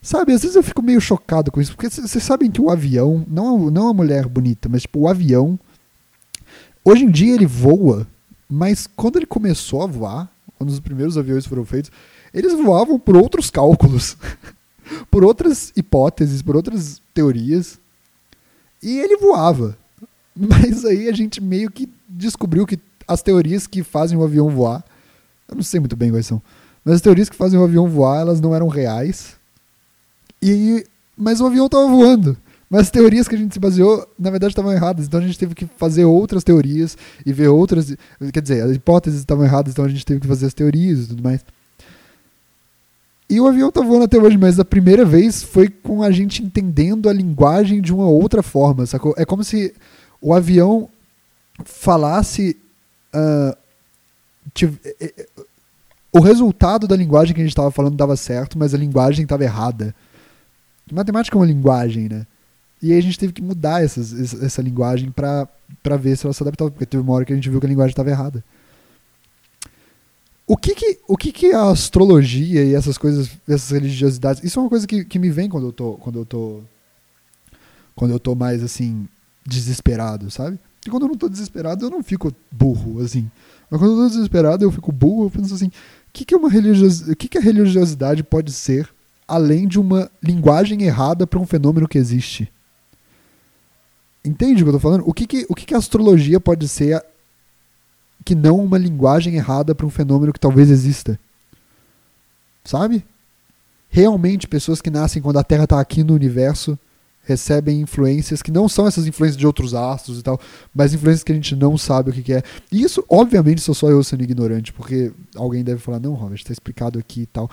Sabe, 0.00 0.32
às 0.32 0.42
vezes 0.42 0.56
eu 0.56 0.62
fico 0.62 0.82
meio 0.82 1.00
chocado 1.00 1.52
com 1.52 1.60
isso, 1.60 1.72
porque 1.74 1.88
vocês 1.88 2.22
sabem 2.22 2.50
que 2.50 2.60
o 2.60 2.70
avião, 2.70 3.24
não, 3.28 3.70
não 3.70 3.88
a 3.88 3.94
mulher 3.94 4.26
bonita, 4.26 4.68
mas 4.68 4.82
tipo, 4.82 5.00
o 5.00 5.08
avião, 5.08 5.58
hoje 6.84 7.04
em 7.04 7.10
dia 7.10 7.34
ele 7.34 7.46
voa, 7.46 8.06
mas 8.48 8.88
quando 8.96 9.16
ele 9.16 9.26
começou 9.26 9.82
a 9.82 9.86
voar, 9.86 10.30
quando 10.58 10.70
os 10.70 10.80
primeiros 10.80 11.16
aviões 11.16 11.46
foram 11.46 11.64
feitos, 11.64 11.90
eles 12.34 12.52
voavam 12.52 12.98
por 12.98 13.16
outros 13.16 13.48
cálculos, 13.48 14.16
por 15.10 15.24
outras 15.24 15.72
hipóteses, 15.76 16.42
por 16.42 16.56
outras 16.56 17.00
teorias. 17.14 17.78
E 18.82 18.98
ele 18.98 19.16
voava. 19.16 19.78
Mas 20.36 20.84
aí 20.84 21.08
a 21.08 21.12
gente 21.12 21.40
meio 21.40 21.70
que 21.70 21.88
descobriu 22.08 22.66
que 22.66 22.78
as 23.06 23.22
teorias 23.22 23.66
que 23.66 23.82
fazem 23.82 24.18
o 24.18 24.24
avião 24.24 24.50
voar, 24.50 24.84
eu 25.48 25.54
não 25.54 25.62
sei 25.62 25.80
muito 25.80 25.96
bem 25.96 26.10
quais 26.10 26.26
são, 26.26 26.42
mas 26.84 26.96
as 26.96 27.00
teorias 27.00 27.28
que 27.28 27.36
fazem 27.36 27.58
o 27.58 27.64
avião 27.64 27.88
voar, 27.88 28.20
elas 28.20 28.40
não 28.40 28.54
eram 28.54 28.68
reais. 28.68 29.36
E 30.42 30.84
mas 31.16 31.40
o 31.40 31.46
avião 31.46 31.66
estava 31.66 31.88
voando. 31.88 32.36
Mas 32.70 32.82
as 32.82 32.90
teorias 32.90 33.26
que 33.26 33.34
a 33.34 33.38
gente 33.38 33.54
se 33.54 33.58
baseou, 33.58 34.06
na 34.18 34.30
verdade, 34.30 34.52
estavam 34.52 34.72
erradas. 34.72 35.06
Então 35.06 35.20
a 35.20 35.22
gente 35.22 35.38
teve 35.38 35.54
que 35.54 35.66
fazer 35.78 36.04
outras 36.04 36.44
teorias 36.44 36.96
e 37.24 37.32
ver 37.32 37.48
outras. 37.48 37.94
Quer 38.32 38.42
dizer, 38.42 38.62
as 38.62 38.76
hipóteses 38.76 39.20
estavam 39.20 39.44
erradas, 39.44 39.72
então 39.72 39.84
a 39.84 39.88
gente 39.88 40.04
teve 40.04 40.20
que 40.20 40.26
fazer 40.26 40.46
as 40.46 40.54
teorias 40.54 41.04
e 41.04 41.08
tudo 41.08 41.22
mais. 41.22 41.40
E 43.30 43.40
o 43.40 43.46
avião 43.46 43.70
tá 43.70 43.80
voando 43.80 44.04
até 44.04 44.18
hoje, 44.18 44.38
mas 44.38 44.58
a 44.58 44.64
primeira 44.64 45.04
vez 45.04 45.42
foi 45.42 45.68
com 45.68 46.02
a 46.02 46.10
gente 46.10 46.42
entendendo 46.42 47.08
a 47.08 47.12
linguagem 47.12 47.80
de 47.80 47.92
uma 47.92 48.08
outra 48.08 48.42
forma, 48.42 48.86
sacou? 48.86 49.14
É 49.18 49.24
como 49.24 49.44
se 49.44 49.74
o 50.20 50.34
avião 50.34 50.88
falasse. 51.64 52.56
Uh, 53.14 53.56
tive, 54.54 54.78
o 56.12 56.20
resultado 56.20 56.88
da 56.88 56.96
linguagem 56.96 57.34
que 57.34 57.40
a 57.40 57.44
gente 57.44 57.52
estava 57.52 57.70
falando 57.70 57.96
dava 57.96 58.16
certo, 58.16 58.58
mas 58.58 58.74
a 58.74 58.78
linguagem 58.78 59.24
estava 59.24 59.44
errada. 59.44 59.94
Matemática 60.90 61.36
é 61.36 61.40
uma 61.40 61.46
linguagem, 61.46 62.08
né? 62.08 62.26
E 62.80 62.92
aí 62.92 62.98
a 62.98 63.02
gente 63.02 63.18
teve 63.18 63.32
que 63.32 63.42
mudar 63.42 63.82
essas, 63.82 64.42
essa 64.42 64.62
linguagem 64.62 65.10
para 65.10 65.48
ver 65.98 66.16
se 66.16 66.26
ela 66.26 66.32
se 66.32 66.42
adaptava, 66.42 66.70
porque 66.70 66.86
teve 66.86 67.02
uma 67.02 67.12
hora 67.12 67.24
que 67.24 67.32
a 67.32 67.36
gente 67.36 67.50
viu 67.50 67.60
que 67.60 67.66
a 67.66 67.68
linguagem 67.68 67.90
estava 67.90 68.10
errada. 68.10 68.44
O 70.46 70.56
que 70.56 70.74
que, 70.74 70.98
o 71.06 71.16
que 71.16 71.30
que 71.30 71.52
a 71.52 71.68
astrologia 71.68 72.64
e 72.64 72.74
essas 72.74 72.96
coisas, 72.96 73.30
essas 73.46 73.70
religiosidades, 73.70 74.42
isso 74.42 74.58
é 74.58 74.62
uma 74.62 74.68
coisa 74.70 74.86
que, 74.86 75.04
que 75.04 75.18
me 75.18 75.28
vem 75.28 75.48
quando 75.48 75.66
eu 75.66 75.72
tô, 75.72 75.94
quando 75.94 76.18
eu 76.20 76.24
tô, 76.24 76.62
quando 77.94 78.12
eu 78.12 78.18
tô 78.18 78.34
mais 78.34 78.62
assim 78.62 79.06
desesperado, 79.44 80.30
sabe? 80.30 80.58
E 80.86 80.90
quando 80.90 81.02
eu 81.02 81.08
não 81.08 81.16
tô 81.16 81.28
desesperado, 81.28 81.84
eu 81.84 81.90
não 81.90 82.02
fico 82.02 82.32
burro 82.50 83.02
assim. 83.02 83.30
Mas 83.70 83.78
quando 83.78 83.92
eu 83.92 84.08
tô 84.08 84.14
desesperado, 84.14 84.64
eu 84.64 84.72
fico 84.72 84.90
burro, 84.90 85.26
eu 85.26 85.30
penso 85.30 85.54
assim, 85.54 85.66
o 85.66 85.72
que 86.12 86.24
que 86.24 86.34
uma 86.34 86.48
religios, 86.48 87.02
o 87.02 87.14
que 87.14 87.28
que 87.28 87.36
a 87.36 87.42
religiosidade 87.42 88.22
pode 88.22 88.52
ser 88.52 88.88
além 89.26 89.68
de 89.68 89.78
uma 89.78 90.10
linguagem 90.22 90.82
errada 90.82 91.26
para 91.26 91.38
um 91.38 91.46
fenômeno 91.46 91.86
que 91.86 91.98
existe? 91.98 92.50
Entende 94.28 94.62
o 94.62 94.66
que 94.66 94.68
eu 94.68 94.74
tô 94.74 94.80
falando? 94.80 95.04
O 95.06 95.12
que 95.12 95.26
que, 95.26 95.46
o 95.48 95.54
que 95.54 95.66
que 95.66 95.74
a 95.74 95.78
astrologia 95.78 96.38
pode 96.38 96.68
ser 96.68 97.02
que 98.28 98.34
não 98.34 98.62
uma 98.62 98.76
linguagem 98.76 99.36
errada 99.36 99.74
para 99.74 99.86
um 99.86 99.90
fenômeno 99.90 100.34
que 100.34 100.40
talvez 100.40 100.70
exista. 100.70 101.18
Sabe? 102.62 103.02
Realmente, 103.88 104.46
pessoas 104.46 104.82
que 104.82 104.90
nascem 104.90 105.22
quando 105.22 105.38
a 105.38 105.42
Terra 105.42 105.64
está 105.64 105.80
aqui 105.80 106.04
no 106.04 106.14
universo 106.14 106.78
recebem 107.24 107.80
influências 107.80 108.42
que 108.42 108.50
não 108.50 108.68
são 108.68 108.86
essas 108.86 109.06
influências 109.06 109.36
de 109.36 109.46
outros 109.46 109.74
astros 109.74 110.18
e 110.18 110.22
tal, 110.22 110.38
mas 110.74 110.92
influências 110.92 111.22
que 111.24 111.32
a 111.32 111.34
gente 111.34 111.56
não 111.56 111.78
sabe 111.78 112.10
o 112.10 112.12
que, 112.12 112.22
que 112.22 112.34
é. 112.34 112.42
E 112.70 112.82
isso, 112.82 113.02
obviamente, 113.08 113.62
sou 113.62 113.74
só 113.74 113.88
eu 113.88 114.04
sendo 114.04 114.24
ignorante, 114.24 114.74
porque 114.74 115.10
alguém 115.34 115.64
deve 115.64 115.80
falar, 115.80 115.98
não, 115.98 116.12
Robert, 116.12 116.36
está 116.36 116.52
explicado 116.52 116.98
aqui 116.98 117.22
e 117.22 117.26
tal. 117.26 117.50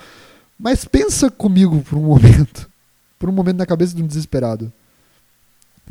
Mas 0.58 0.84
pensa 0.84 1.30
comigo 1.30 1.82
por 1.82 1.96
um 1.96 2.02
momento, 2.02 2.68
por 3.18 3.30
um 3.30 3.32
momento 3.32 3.56
na 3.56 3.66
cabeça 3.66 3.94
de 3.94 4.02
um 4.02 4.06
desesperado. 4.06 4.70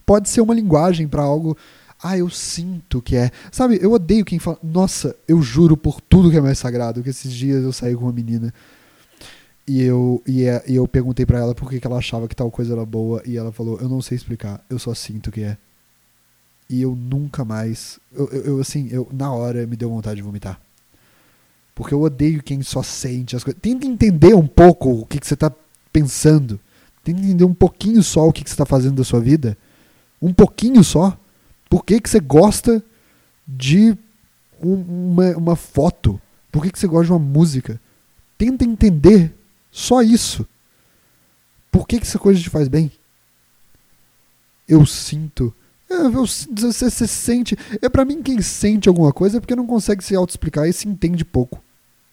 Pode 0.06 0.30
ser 0.30 0.42
uma 0.42 0.54
linguagem 0.54 1.08
para 1.08 1.22
algo 1.22 1.56
ah, 2.02 2.18
eu 2.18 2.30
sinto 2.30 3.02
que 3.02 3.16
é. 3.16 3.32
Sabe, 3.52 3.80
eu 3.82 3.92
odeio 3.92 4.26
quem 4.26 4.38
fala. 4.38 4.60
Nossa, 4.62 5.16
eu 5.28 5.42
juro 5.42 5.76
por 5.76 6.00
tudo 6.02 6.30
que 6.30 6.38
é 6.38 6.42
mais 6.42 6.60
sagrado. 6.60 7.02
Que 7.02 7.10
esses 7.10 7.34
dias 7.34 7.64
eu 7.64 7.74
saí 7.74 7.96
com 7.96 8.04
uma 8.04 8.12
menina 8.12 8.54
e 9.68 9.82
eu, 9.82 10.22
e, 10.28 10.44
é, 10.44 10.64
e 10.68 10.76
eu 10.76 10.88
perguntei 10.88 11.26
para 11.26 11.40
ela 11.40 11.56
por 11.56 11.70
que, 11.70 11.80
que 11.80 11.88
ela 11.88 11.98
achava 11.98 12.28
que 12.28 12.36
tal 12.36 12.52
coisa 12.52 12.74
era 12.74 12.86
boa. 12.86 13.24
E 13.26 13.38
ela 13.38 13.52
falou: 13.52 13.80
Eu 13.80 13.90
não 13.90 14.02
sei 14.02 14.16
explicar, 14.16 14.64
eu 14.70 14.78
só 14.78 14.94
sinto 14.94 15.32
que 15.32 15.42
é. 15.42 15.58
E 16.70 16.82
eu 16.82 16.96
nunca 16.96 17.44
mais. 17.44 18.00
Eu, 18.14 18.30
eu, 18.30 18.42
eu 18.44 18.60
assim, 18.60 18.88
eu, 18.92 19.08
na 19.12 19.32
hora 19.32 19.66
me 19.66 19.76
deu 19.76 19.90
vontade 19.90 20.18
de 20.18 20.22
vomitar. 20.22 20.60
Porque 21.74 21.94
eu 21.94 22.02
odeio 22.02 22.44
quem 22.44 22.62
só 22.62 22.84
sente 22.84 23.36
as 23.36 23.44
coisas. 23.44 23.60
Tenta 23.62 23.86
entender 23.86 24.36
um 24.36 24.48
pouco 24.48 24.92
o 24.92 25.06
que, 25.06 25.20
que 25.20 25.28
você 25.28 25.34
está 25.34 25.52
pensando. 25.92 26.60
Tenta 27.04 27.20
entender 27.20 27.44
um 27.44 27.54
pouquinho 27.54 28.04
só 28.04 28.28
o 28.28 28.32
que, 28.32 28.44
que 28.44 28.50
você 28.50 28.54
está 28.54 28.66
fazendo 28.66 28.96
da 28.96 29.04
sua 29.04 29.20
vida. 29.20 29.58
Um 30.22 30.34
pouquinho 30.34 30.84
só. 30.84 31.18
Por 31.70 31.84
que, 31.84 32.00
que 32.00 32.10
você 32.10 32.20
gosta 32.20 32.84
de 33.48 33.98
uma, 34.60 35.36
uma 35.38 35.56
foto? 35.56 36.20
Por 36.52 36.64
que, 36.64 36.72
que 36.72 36.80
você 36.80 36.88
gosta 36.88 37.06
de 37.06 37.12
uma 37.12 37.20
música? 37.20 37.80
Tenta 38.38 38.64
entender 38.64 39.34
só 39.72 40.02
isso. 40.02 40.48
Por 41.72 41.88
que, 41.88 42.00
que 42.00 42.06
essa 42.06 42.20
coisa 42.20 42.42
te 42.42 42.50
faz 42.50 42.68
bem? 42.68 42.92
Eu 44.68 44.86
sinto. 44.86 45.54
É, 45.90 46.10
você, 46.10 46.48
você 46.50 47.08
sente. 47.08 47.58
É 47.82 47.90
para 47.90 48.06
mim 48.06 48.24
quem 48.24 48.42
sente 48.42 48.90
alguma 48.90 49.14
coisa 49.14 49.38
é 49.38 49.40
porque 49.40 49.56
não 49.56 49.68
consegue 49.68 50.04
se 50.04 50.16
auto-explicar 50.16 50.68
e 50.68 50.74
se 50.74 50.88
entende 50.88 51.24
pouco. 51.24 51.62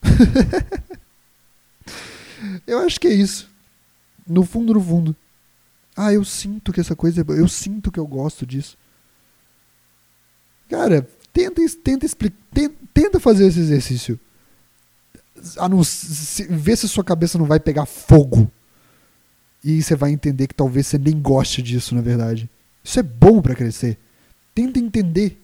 eu 2.66 2.80
acho 2.80 3.00
que 3.00 3.08
é 3.08 3.14
isso. 3.14 3.48
No 4.26 4.44
fundo, 4.44 4.74
no 4.74 4.80
fundo. 4.80 5.16
Ah, 5.96 6.12
eu 6.12 6.24
sinto 6.24 6.72
que 6.72 6.80
essa 6.80 6.96
coisa 6.96 7.20
é 7.20 7.24
boa. 7.24 7.38
Eu 7.38 7.48
sinto 7.48 7.92
que 7.92 8.00
eu 8.00 8.06
gosto 8.06 8.46
disso. 8.46 8.76
Cara, 10.68 11.06
tenta, 11.32 11.60
tenta, 11.84 12.06
tenta, 12.08 12.74
tenta 12.94 13.20
fazer 13.20 13.46
esse 13.46 13.60
exercício. 13.60 14.18
não, 15.70 15.84
se, 15.84 16.44
vê 16.44 16.74
se 16.74 16.88
sua 16.88 17.04
cabeça 17.04 17.38
não 17.38 17.46
vai 17.46 17.60
pegar 17.60 17.84
fogo. 17.84 18.50
E 19.62 19.82
você 19.82 19.94
vai 19.94 20.10
entender 20.10 20.46
que 20.46 20.54
talvez 20.54 20.86
você 20.86 20.98
nem 20.98 21.20
goste 21.20 21.62
disso, 21.62 21.94
na 21.94 22.00
verdade. 22.00 22.50
Isso 22.82 22.98
é 22.98 23.02
bom 23.02 23.40
para 23.40 23.54
crescer. 23.54 23.98
Tenta 24.54 24.78
entender. 24.78 25.40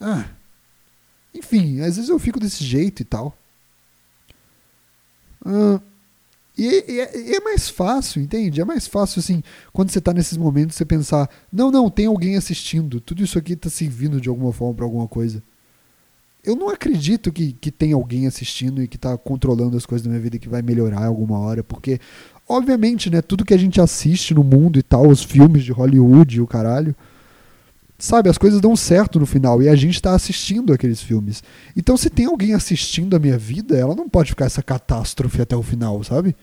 Ah. 0.00 0.28
Enfim, 1.34 1.80
às 1.80 1.96
vezes 1.96 2.08
eu 2.08 2.18
fico 2.18 2.40
desse 2.40 2.64
jeito 2.64 3.00
e 3.00 3.04
tal. 3.04 3.36
Ah, 5.44 5.80
e, 6.56 6.84
e, 6.88 7.30
e, 7.30 7.36
é 7.36 7.40
mais 7.40 7.68
fácil, 7.68 8.22
entende? 8.22 8.60
É 8.60 8.64
mais 8.64 8.86
fácil, 8.86 9.20
assim, 9.20 9.42
quando 9.72 9.90
você 9.90 10.00
tá 10.00 10.12
nesses 10.12 10.36
momentos, 10.36 10.76
você 10.76 10.84
pensar: 10.84 11.28
não, 11.52 11.70
não, 11.70 11.90
tem 11.90 12.06
alguém 12.06 12.36
assistindo. 12.36 13.00
Tudo 13.00 13.22
isso 13.22 13.38
aqui 13.38 13.56
tá 13.56 13.68
servindo 13.68 14.20
de 14.20 14.28
alguma 14.28 14.52
forma 14.52 14.74
para 14.74 14.84
alguma 14.84 15.08
coisa. 15.08 15.42
Eu 16.44 16.54
não 16.54 16.68
acredito 16.68 17.32
que, 17.32 17.54
que 17.54 17.70
tem 17.70 17.92
alguém 17.92 18.26
assistindo 18.26 18.82
e 18.82 18.86
que 18.86 18.98
tá 18.98 19.16
controlando 19.16 19.78
as 19.78 19.86
coisas 19.86 20.04
da 20.04 20.10
minha 20.10 20.20
vida 20.20 20.38
que 20.38 20.48
vai 20.48 20.60
melhorar 20.60 21.06
alguma 21.06 21.38
hora, 21.38 21.64
porque 21.64 21.98
Obviamente, 22.48 23.08
né? 23.08 23.22
Tudo 23.22 23.44
que 23.44 23.54
a 23.54 23.58
gente 23.58 23.80
assiste 23.80 24.34
no 24.34 24.44
mundo 24.44 24.78
e 24.78 24.82
tal, 24.82 25.08
os 25.08 25.22
filmes 25.22 25.64
de 25.64 25.72
Hollywood 25.72 26.36
e 26.36 26.40
o 26.40 26.46
caralho. 26.46 26.94
Sabe, 28.04 28.28
as 28.28 28.36
coisas 28.36 28.60
dão 28.60 28.76
certo 28.76 29.18
no 29.18 29.24
final 29.24 29.62
e 29.62 29.68
a 29.70 29.74
gente 29.74 29.94
está 29.94 30.14
assistindo 30.14 30.74
aqueles 30.74 31.00
filmes. 31.00 31.42
Então, 31.74 31.96
se 31.96 32.10
tem 32.10 32.26
alguém 32.26 32.52
assistindo 32.52 33.16
a 33.16 33.18
minha 33.18 33.38
vida, 33.38 33.78
ela 33.78 33.94
não 33.94 34.10
pode 34.10 34.28
ficar 34.28 34.44
essa 34.44 34.62
catástrofe 34.62 35.40
até 35.40 35.56
o 35.56 35.62
final, 35.62 36.04
sabe? 36.04 36.36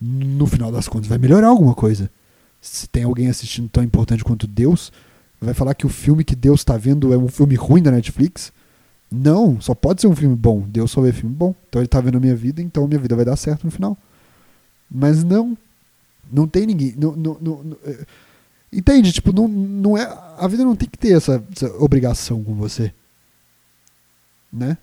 No 0.00 0.46
final 0.46 0.70
das 0.70 0.86
contas, 0.86 1.08
vai 1.08 1.18
melhorar 1.18 1.48
alguma 1.48 1.74
coisa. 1.74 2.08
Se 2.60 2.86
tem 2.86 3.02
alguém 3.02 3.28
assistindo 3.28 3.68
tão 3.68 3.82
importante 3.82 4.22
quanto 4.22 4.46
Deus, 4.46 4.92
vai 5.40 5.52
falar 5.52 5.74
que 5.74 5.84
o 5.84 5.88
filme 5.88 6.22
que 6.22 6.36
Deus 6.36 6.60
está 6.60 6.76
vendo 6.76 7.12
é 7.12 7.18
um 7.18 7.26
filme 7.26 7.56
ruim 7.56 7.82
da 7.82 7.90
Netflix? 7.90 8.52
Não, 9.10 9.60
só 9.60 9.74
pode 9.74 10.00
ser 10.00 10.06
um 10.06 10.14
filme 10.14 10.36
bom. 10.36 10.60
Deus 10.68 10.92
só 10.92 11.00
vê 11.00 11.12
filme 11.12 11.34
bom. 11.34 11.52
Então 11.68 11.80
ele 11.82 11.86
está 11.86 12.00
vendo 12.00 12.18
a 12.18 12.20
minha 12.20 12.36
vida, 12.36 12.62
então 12.62 12.86
minha 12.86 13.00
vida 13.00 13.16
vai 13.16 13.24
dar 13.24 13.34
certo 13.34 13.64
no 13.64 13.72
final. 13.72 13.98
Mas 14.88 15.24
não. 15.24 15.58
Não 16.30 16.46
tem 16.46 16.64
ninguém. 16.64 16.94
Não, 16.96 17.16
não, 17.16 17.36
não, 17.40 17.76
é, 17.84 18.06
entende? 18.76 19.12
Tipo, 19.12 19.32
não, 19.32 19.48
não 19.48 19.98
é. 19.98 20.04
A 20.38 20.46
vida 20.46 20.64
não 20.64 20.76
tem 20.76 20.88
que 20.88 20.98
ter 20.98 21.16
essa, 21.16 21.42
essa 21.54 21.66
obrigação 21.82 22.42
com 22.44 22.54
você. 22.54 22.92
Né? 24.52 24.76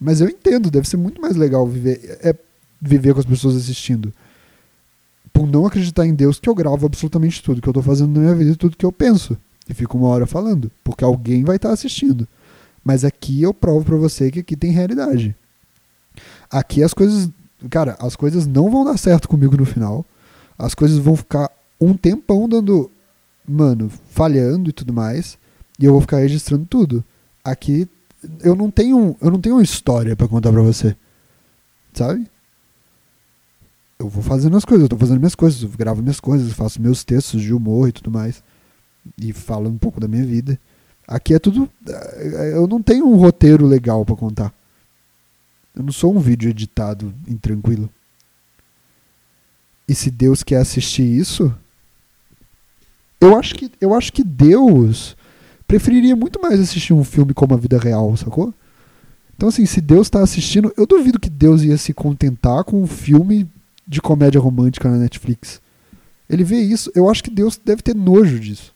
Mas 0.00 0.20
eu 0.20 0.28
entendo, 0.28 0.70
deve 0.70 0.88
ser 0.88 0.96
muito 0.96 1.20
mais 1.20 1.36
legal 1.36 1.66
viver, 1.66 2.18
é, 2.22 2.34
viver 2.80 3.14
com 3.14 3.20
as 3.20 3.26
pessoas 3.26 3.56
assistindo. 3.56 4.12
Por 5.32 5.46
não 5.46 5.66
acreditar 5.66 6.06
em 6.06 6.14
Deus, 6.14 6.38
que 6.38 6.48
eu 6.48 6.54
gravo 6.54 6.86
absolutamente 6.86 7.42
tudo 7.42 7.60
que 7.60 7.68
eu 7.68 7.72
estou 7.72 7.82
fazendo 7.82 8.12
na 8.12 8.20
minha 8.20 8.34
vida 8.34 8.56
tudo 8.56 8.76
que 8.76 8.86
eu 8.86 8.92
penso. 8.92 9.36
E 9.68 9.74
fico 9.74 9.98
uma 9.98 10.08
hora 10.08 10.26
falando. 10.26 10.70
Porque 10.82 11.04
alguém 11.04 11.42
vai 11.42 11.56
estar 11.56 11.68
tá 11.68 11.74
assistindo. 11.74 12.28
Mas 12.84 13.04
aqui 13.04 13.42
eu 13.42 13.52
provo 13.52 13.84
para 13.84 13.96
você 13.96 14.30
que 14.30 14.40
aqui 14.40 14.56
tem 14.56 14.70
realidade. 14.70 15.34
Aqui 16.50 16.82
as 16.82 16.94
coisas 16.94 17.30
cara, 17.68 17.96
as 17.98 18.16
coisas 18.16 18.46
não 18.46 18.70
vão 18.70 18.84
dar 18.84 18.96
certo 18.96 19.28
comigo 19.28 19.56
no 19.56 19.64
final. 19.64 20.04
As 20.58 20.74
coisas 20.74 20.98
vão 20.98 21.16
ficar 21.16 21.50
um 21.80 21.96
tempão 21.96 22.48
dando, 22.48 22.90
mano, 23.46 23.90
falhando 24.10 24.70
e 24.70 24.72
tudo 24.72 24.92
mais. 24.92 25.38
E 25.78 25.84
eu 25.84 25.92
vou 25.92 26.00
ficar 26.00 26.18
registrando 26.18 26.66
tudo. 26.66 27.04
Aqui 27.42 27.88
eu 28.40 28.54
não 28.54 28.70
tenho, 28.70 29.16
eu 29.20 29.30
não 29.30 29.40
tenho 29.40 29.56
uma 29.56 29.62
história 29.62 30.16
para 30.16 30.28
contar 30.28 30.52
para 30.52 30.62
você. 30.62 30.96
Sabe? 31.92 32.28
Eu 33.98 34.08
vou 34.08 34.22
fazendo 34.22 34.56
as 34.56 34.64
coisas, 34.64 34.84
eu 34.84 34.88
tô 34.88 34.96
fazendo 34.96 35.18
minhas 35.18 35.34
coisas, 35.34 35.62
eu 35.62 35.68
gravo 35.68 36.02
minhas 36.02 36.20
coisas, 36.20 36.52
faço 36.52 36.80
meus 36.80 37.04
textos 37.04 37.42
de 37.42 37.52
humor 37.52 37.88
e 37.88 37.92
tudo 37.92 38.10
mais. 38.10 38.42
E 39.18 39.32
falo 39.32 39.68
um 39.68 39.78
pouco 39.78 40.00
da 40.00 40.08
minha 40.08 40.24
vida. 40.24 40.58
Aqui 41.06 41.34
é 41.34 41.38
tudo. 41.38 41.68
Eu 42.52 42.66
não 42.66 42.82
tenho 42.82 43.06
um 43.06 43.16
roteiro 43.16 43.66
legal 43.66 44.04
para 44.04 44.16
contar. 44.16 44.54
Eu 45.74 45.82
não 45.82 45.92
sou 45.92 46.14
um 46.14 46.20
vídeo 46.20 46.48
editado 46.48 47.12
em 47.26 47.36
tranquilo. 47.36 47.90
E 49.86 49.94
se 49.94 50.10
Deus 50.10 50.42
quer 50.42 50.56
assistir 50.56 51.02
isso, 51.02 51.54
eu 53.26 53.38
acho 53.38 53.54
que 53.54 53.70
eu 53.80 53.94
acho 53.94 54.12
que 54.12 54.22
Deus 54.22 55.16
preferiria 55.66 56.14
muito 56.14 56.40
mais 56.40 56.60
assistir 56.60 56.92
um 56.92 57.04
filme 57.04 57.32
como 57.32 57.54
a 57.54 57.58
vida 57.58 57.78
real, 57.78 58.16
sacou? 58.16 58.52
Então 59.36 59.48
assim, 59.48 59.66
se 59.66 59.80
Deus 59.80 60.06
está 60.06 60.22
assistindo, 60.22 60.72
eu 60.76 60.86
duvido 60.86 61.18
que 61.18 61.30
Deus 61.30 61.62
ia 61.62 61.76
se 61.76 61.92
contentar 61.92 62.64
com 62.64 62.82
um 62.82 62.86
filme 62.86 63.48
de 63.86 64.00
comédia 64.00 64.40
romântica 64.40 64.90
na 64.90 64.96
Netflix. 64.96 65.60
Ele 66.28 66.44
vê 66.44 66.60
isso, 66.60 66.90
eu 66.94 67.08
acho 67.08 67.22
que 67.22 67.30
Deus 67.30 67.60
deve 67.62 67.82
ter 67.82 67.94
nojo 67.94 68.38
disso. 68.38 68.72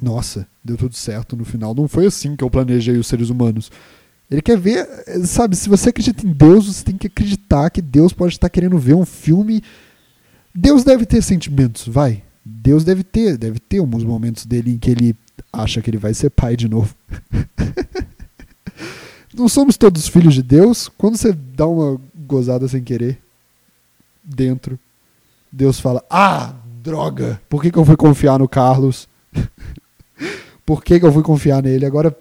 Nossa, 0.00 0.46
deu 0.64 0.76
tudo 0.76 0.94
certo 0.94 1.36
no 1.36 1.44
final. 1.44 1.74
Não 1.74 1.86
foi 1.86 2.06
assim 2.06 2.34
que 2.34 2.42
eu 2.42 2.50
planejei 2.50 2.96
os 2.96 3.06
seres 3.06 3.28
humanos. 3.28 3.70
Ele 4.30 4.40
quer 4.40 4.58
ver, 4.58 4.88
sabe, 5.26 5.54
se 5.54 5.68
você 5.68 5.90
acredita 5.90 6.26
em 6.26 6.32
Deus, 6.32 6.66
você 6.66 6.84
tem 6.84 6.96
que 6.96 7.06
acreditar 7.06 7.68
que 7.68 7.82
Deus 7.82 8.12
pode 8.12 8.32
estar 8.32 8.48
querendo 8.48 8.78
ver 8.78 8.94
um 8.94 9.04
filme. 9.04 9.62
Deus 10.54 10.84
deve 10.84 11.04
ter 11.04 11.22
sentimentos, 11.22 11.86
vai. 11.86 12.22
Deus 12.62 12.84
deve 12.84 13.02
ter, 13.02 13.36
deve 13.36 13.58
ter 13.58 13.78
alguns 13.78 14.04
momentos 14.04 14.46
dele 14.46 14.72
em 14.72 14.78
que 14.78 14.90
ele 14.90 15.16
acha 15.52 15.82
que 15.82 15.90
ele 15.90 15.98
vai 15.98 16.14
ser 16.14 16.30
pai 16.30 16.56
de 16.56 16.68
novo. 16.68 16.94
Não 19.34 19.48
somos 19.48 19.76
todos 19.76 20.06
filhos 20.06 20.34
de 20.34 20.42
Deus? 20.42 20.88
Quando 20.96 21.16
você 21.16 21.32
dá 21.32 21.66
uma 21.66 22.00
gozada 22.14 22.68
sem 22.68 22.84
querer 22.84 23.18
dentro, 24.22 24.78
Deus 25.50 25.80
fala: 25.80 26.04
Ah, 26.08 26.54
droga, 26.82 27.40
por 27.48 27.60
que, 27.60 27.72
que 27.72 27.78
eu 27.78 27.84
fui 27.84 27.96
confiar 27.96 28.38
no 28.38 28.48
Carlos? 28.48 29.08
por 30.64 30.84
que, 30.84 31.00
que 31.00 31.06
eu 31.06 31.12
fui 31.12 31.24
confiar 31.24 31.62
nele? 31.62 31.84
Agora 31.84 32.16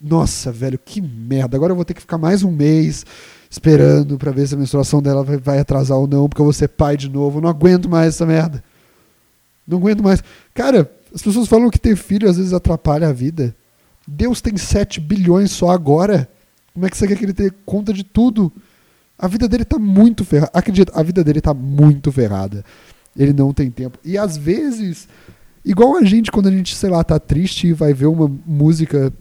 nossa, 0.00 0.52
velho, 0.52 0.78
que 0.78 1.00
merda. 1.00 1.56
Agora 1.56 1.72
eu 1.72 1.76
vou 1.76 1.84
ter 1.84 1.94
que 1.94 2.00
ficar 2.00 2.18
mais 2.18 2.44
um 2.44 2.52
mês 2.52 3.04
esperando 3.50 4.16
para 4.16 4.30
ver 4.30 4.46
se 4.46 4.54
a 4.54 4.58
menstruação 4.58 5.02
dela 5.02 5.24
vai 5.24 5.58
atrasar 5.58 5.98
ou 5.98 6.06
não, 6.06 6.28
porque 6.28 6.40
eu 6.40 6.44
vou 6.44 6.52
ser 6.52 6.68
pai 6.68 6.96
de 6.96 7.08
novo. 7.08 7.38
Eu 7.38 7.42
não 7.42 7.48
aguento 7.48 7.88
mais 7.88 8.14
essa 8.14 8.24
merda. 8.24 8.62
Não 9.68 9.76
aguento 9.76 10.02
mais. 10.02 10.24
Cara, 10.54 10.90
as 11.14 11.20
pessoas 11.20 11.46
falam 11.46 11.68
que 11.68 11.78
ter 11.78 11.94
filho 11.94 12.28
às 12.28 12.38
vezes 12.38 12.54
atrapalha 12.54 13.08
a 13.08 13.12
vida. 13.12 13.54
Deus 14.06 14.40
tem 14.40 14.56
7 14.56 14.98
bilhões 14.98 15.50
só 15.50 15.68
agora. 15.68 16.26
Como 16.72 16.86
é 16.86 16.90
que 16.90 16.96
você 16.96 17.06
quer 17.06 17.18
que 17.18 17.24
ele 17.26 17.34
tenha 17.34 17.54
conta 17.66 17.92
de 17.92 18.02
tudo? 18.02 18.50
A 19.18 19.28
vida 19.28 19.46
dele 19.46 19.66
tá 19.66 19.78
muito 19.78 20.24
ferrada. 20.24 20.50
Acredita, 20.54 20.92
a 20.98 21.02
vida 21.02 21.22
dele 21.22 21.42
tá 21.42 21.52
muito 21.52 22.10
ferrada. 22.10 22.64
Ele 23.14 23.34
não 23.34 23.52
tem 23.52 23.70
tempo. 23.70 23.98
E 24.02 24.16
às 24.16 24.36
vezes, 24.36 25.06
igual 25.64 25.96
a 25.96 26.04
gente, 26.04 26.30
quando 26.30 26.48
a 26.48 26.52
gente, 26.52 26.74
sei 26.74 26.88
lá, 26.88 27.04
tá 27.04 27.18
triste 27.18 27.66
e 27.66 27.72
vai 27.72 27.92
ver 27.92 28.06
uma 28.06 28.30
música 28.46 29.12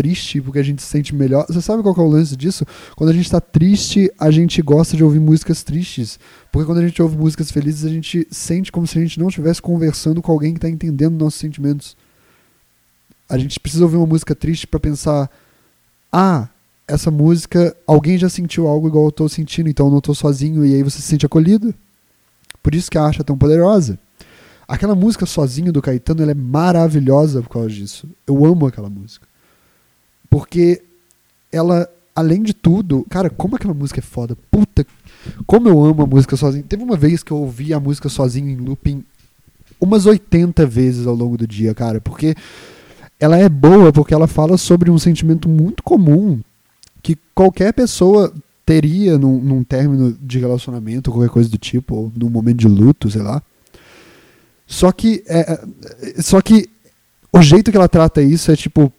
triste, 0.00 0.40
porque 0.40 0.58
a 0.58 0.62
gente 0.62 0.80
se 0.80 0.88
sente 0.88 1.14
melhor. 1.14 1.44
Você 1.46 1.60
sabe 1.60 1.82
qual 1.82 1.94
é 1.94 2.00
o 2.00 2.08
lance 2.08 2.34
disso? 2.34 2.64
Quando 2.96 3.10
a 3.10 3.12
gente 3.12 3.26
está 3.26 3.38
triste, 3.38 4.10
a 4.18 4.30
gente 4.30 4.62
gosta 4.62 4.96
de 4.96 5.04
ouvir 5.04 5.20
músicas 5.20 5.62
tristes. 5.62 6.18
Porque 6.50 6.64
quando 6.64 6.78
a 6.78 6.86
gente 6.86 7.02
ouve 7.02 7.18
músicas 7.18 7.50
felizes, 7.50 7.84
a 7.84 7.90
gente 7.90 8.26
sente 8.30 8.72
como 8.72 8.86
se 8.86 8.98
a 8.98 9.02
gente 9.02 9.20
não 9.20 9.28
estivesse 9.28 9.60
conversando 9.60 10.22
com 10.22 10.32
alguém 10.32 10.54
que 10.54 10.56
está 10.56 10.70
entendendo 10.70 11.22
nossos 11.22 11.38
sentimentos. 11.38 11.98
A 13.28 13.36
gente 13.36 13.60
precisa 13.60 13.84
ouvir 13.84 13.98
uma 13.98 14.06
música 14.06 14.34
triste 14.34 14.66
para 14.66 14.80
pensar: 14.80 15.30
ah, 16.10 16.48
essa 16.88 17.10
música, 17.10 17.76
alguém 17.86 18.16
já 18.16 18.30
sentiu 18.30 18.68
algo 18.68 18.88
igual 18.88 19.04
eu 19.04 19.10
estou 19.10 19.28
sentindo, 19.28 19.68
então 19.68 19.86
eu 19.86 19.90
não 19.90 19.98
estou 19.98 20.14
sozinho, 20.14 20.64
e 20.64 20.74
aí 20.74 20.82
você 20.82 20.96
se 20.96 21.08
sente 21.08 21.26
acolhido. 21.26 21.74
Por 22.62 22.74
isso 22.74 22.90
que 22.90 22.96
a 22.96 23.04
arte 23.04 23.20
é 23.20 23.24
tão 23.24 23.36
poderosa. 23.36 23.98
Aquela 24.66 24.94
música 24.94 25.26
sozinho 25.26 25.70
do 25.70 25.82
Caetano 25.82 26.22
ela 26.22 26.30
é 26.30 26.34
maravilhosa 26.34 27.42
por 27.42 27.50
causa 27.50 27.68
disso. 27.68 28.08
Eu 28.26 28.46
amo 28.46 28.66
aquela 28.66 28.88
música. 28.88 29.29
Porque 30.30 30.80
ela, 31.52 31.88
além 32.14 32.42
de 32.42 32.54
tudo, 32.54 33.04
cara, 33.10 33.28
como 33.28 33.56
aquela 33.56 33.74
música 33.74 33.98
é 34.00 34.02
foda. 34.02 34.36
Puta, 34.50 34.86
como 35.46 35.68
eu 35.68 35.84
amo 35.84 36.04
a 36.04 36.06
música 36.06 36.36
sozinho. 36.36 36.64
Teve 36.64 36.82
uma 36.82 36.96
vez 36.96 37.22
que 37.22 37.32
eu 37.32 37.38
ouvi 37.38 37.74
a 37.74 37.80
música 37.80 38.08
sozinho 38.08 38.48
em 38.48 38.56
looping 38.56 39.04
umas 39.80 40.06
80 40.06 40.64
vezes 40.66 41.06
ao 41.06 41.14
longo 41.14 41.36
do 41.36 41.46
dia, 41.46 41.74
cara, 41.74 42.00
porque 42.00 42.34
ela 43.18 43.38
é 43.38 43.48
boa 43.48 43.92
porque 43.92 44.12
ela 44.12 44.26
fala 44.26 44.58
sobre 44.58 44.90
um 44.90 44.98
sentimento 44.98 45.48
muito 45.48 45.82
comum 45.82 46.40
que 47.02 47.16
qualquer 47.34 47.72
pessoa 47.72 48.32
teria 48.64 49.18
num, 49.18 49.40
num 49.40 49.64
término 49.64 50.16
de 50.20 50.38
relacionamento, 50.38 51.10
qualquer 51.10 51.30
coisa 51.30 51.48
do 51.48 51.58
tipo, 51.58 51.94
ou 51.94 52.12
num 52.14 52.28
momento 52.28 52.58
de 52.58 52.68
luto, 52.68 53.10
sei 53.10 53.22
lá. 53.22 53.42
Só 54.66 54.92
que, 54.92 55.24
é, 55.26 55.60
é 56.18 56.22
só 56.22 56.40
que 56.40 56.68
o 57.32 57.42
jeito 57.42 57.70
que 57.70 57.76
ela 57.76 57.88
trata 57.88 58.22
isso 58.22 58.52
é 58.52 58.56
tipo, 58.56 58.92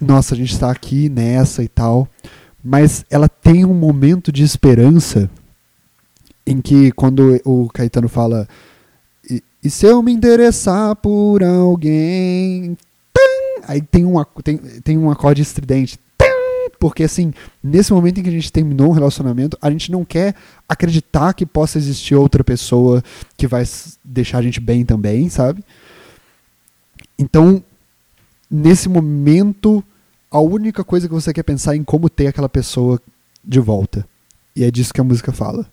nossa, 0.00 0.34
a 0.34 0.36
gente 0.36 0.52
está 0.52 0.70
aqui 0.70 1.08
nessa 1.08 1.62
e 1.62 1.68
tal, 1.68 2.08
mas 2.62 3.04
ela 3.10 3.28
tem 3.28 3.64
um 3.64 3.74
momento 3.74 4.30
de 4.30 4.42
esperança 4.42 5.30
em 6.46 6.60
que 6.60 6.92
quando 6.92 7.40
o 7.44 7.68
Caetano 7.68 8.08
fala 8.08 8.48
e, 9.28 9.42
e 9.62 9.68
se 9.68 9.86
eu 9.86 10.02
me 10.02 10.12
interessar 10.12 10.96
por 10.96 11.42
alguém, 11.42 12.76
aí 13.66 13.82
tem 13.82 14.04
um, 14.04 14.22
tem, 14.42 14.56
tem 14.56 14.96
um 14.96 15.10
acorde 15.10 15.42
estridente, 15.42 15.98
porque 16.78 17.02
assim, 17.02 17.34
nesse 17.62 17.92
momento 17.92 18.20
em 18.20 18.22
que 18.22 18.28
a 18.28 18.32
gente 18.32 18.52
terminou 18.52 18.88
um 18.88 18.92
relacionamento, 18.92 19.58
a 19.60 19.70
gente 19.70 19.90
não 19.90 20.04
quer 20.04 20.34
acreditar 20.68 21.34
que 21.34 21.44
possa 21.44 21.76
existir 21.76 22.14
outra 22.14 22.44
pessoa 22.44 23.02
que 23.36 23.46
vai 23.46 23.64
deixar 24.04 24.38
a 24.38 24.42
gente 24.42 24.60
bem 24.60 24.84
também, 24.84 25.28
sabe? 25.28 25.62
Então, 27.18 27.62
nesse 28.50 28.88
momento, 28.88 29.82
a 30.30 30.40
única 30.40 30.84
coisa 30.84 31.08
que 31.08 31.14
você 31.14 31.32
quer 31.32 31.42
pensar 31.42 31.74
é 31.74 31.76
em 31.76 31.84
como 31.84 32.10
ter 32.10 32.26
aquela 32.26 32.48
pessoa 32.48 33.00
de 33.44 33.60
volta. 33.60 34.06
E 34.54 34.64
é 34.64 34.70
disso 34.70 34.92
que 34.92 35.00
a 35.00 35.04
música 35.04 35.32
fala. 35.32 35.66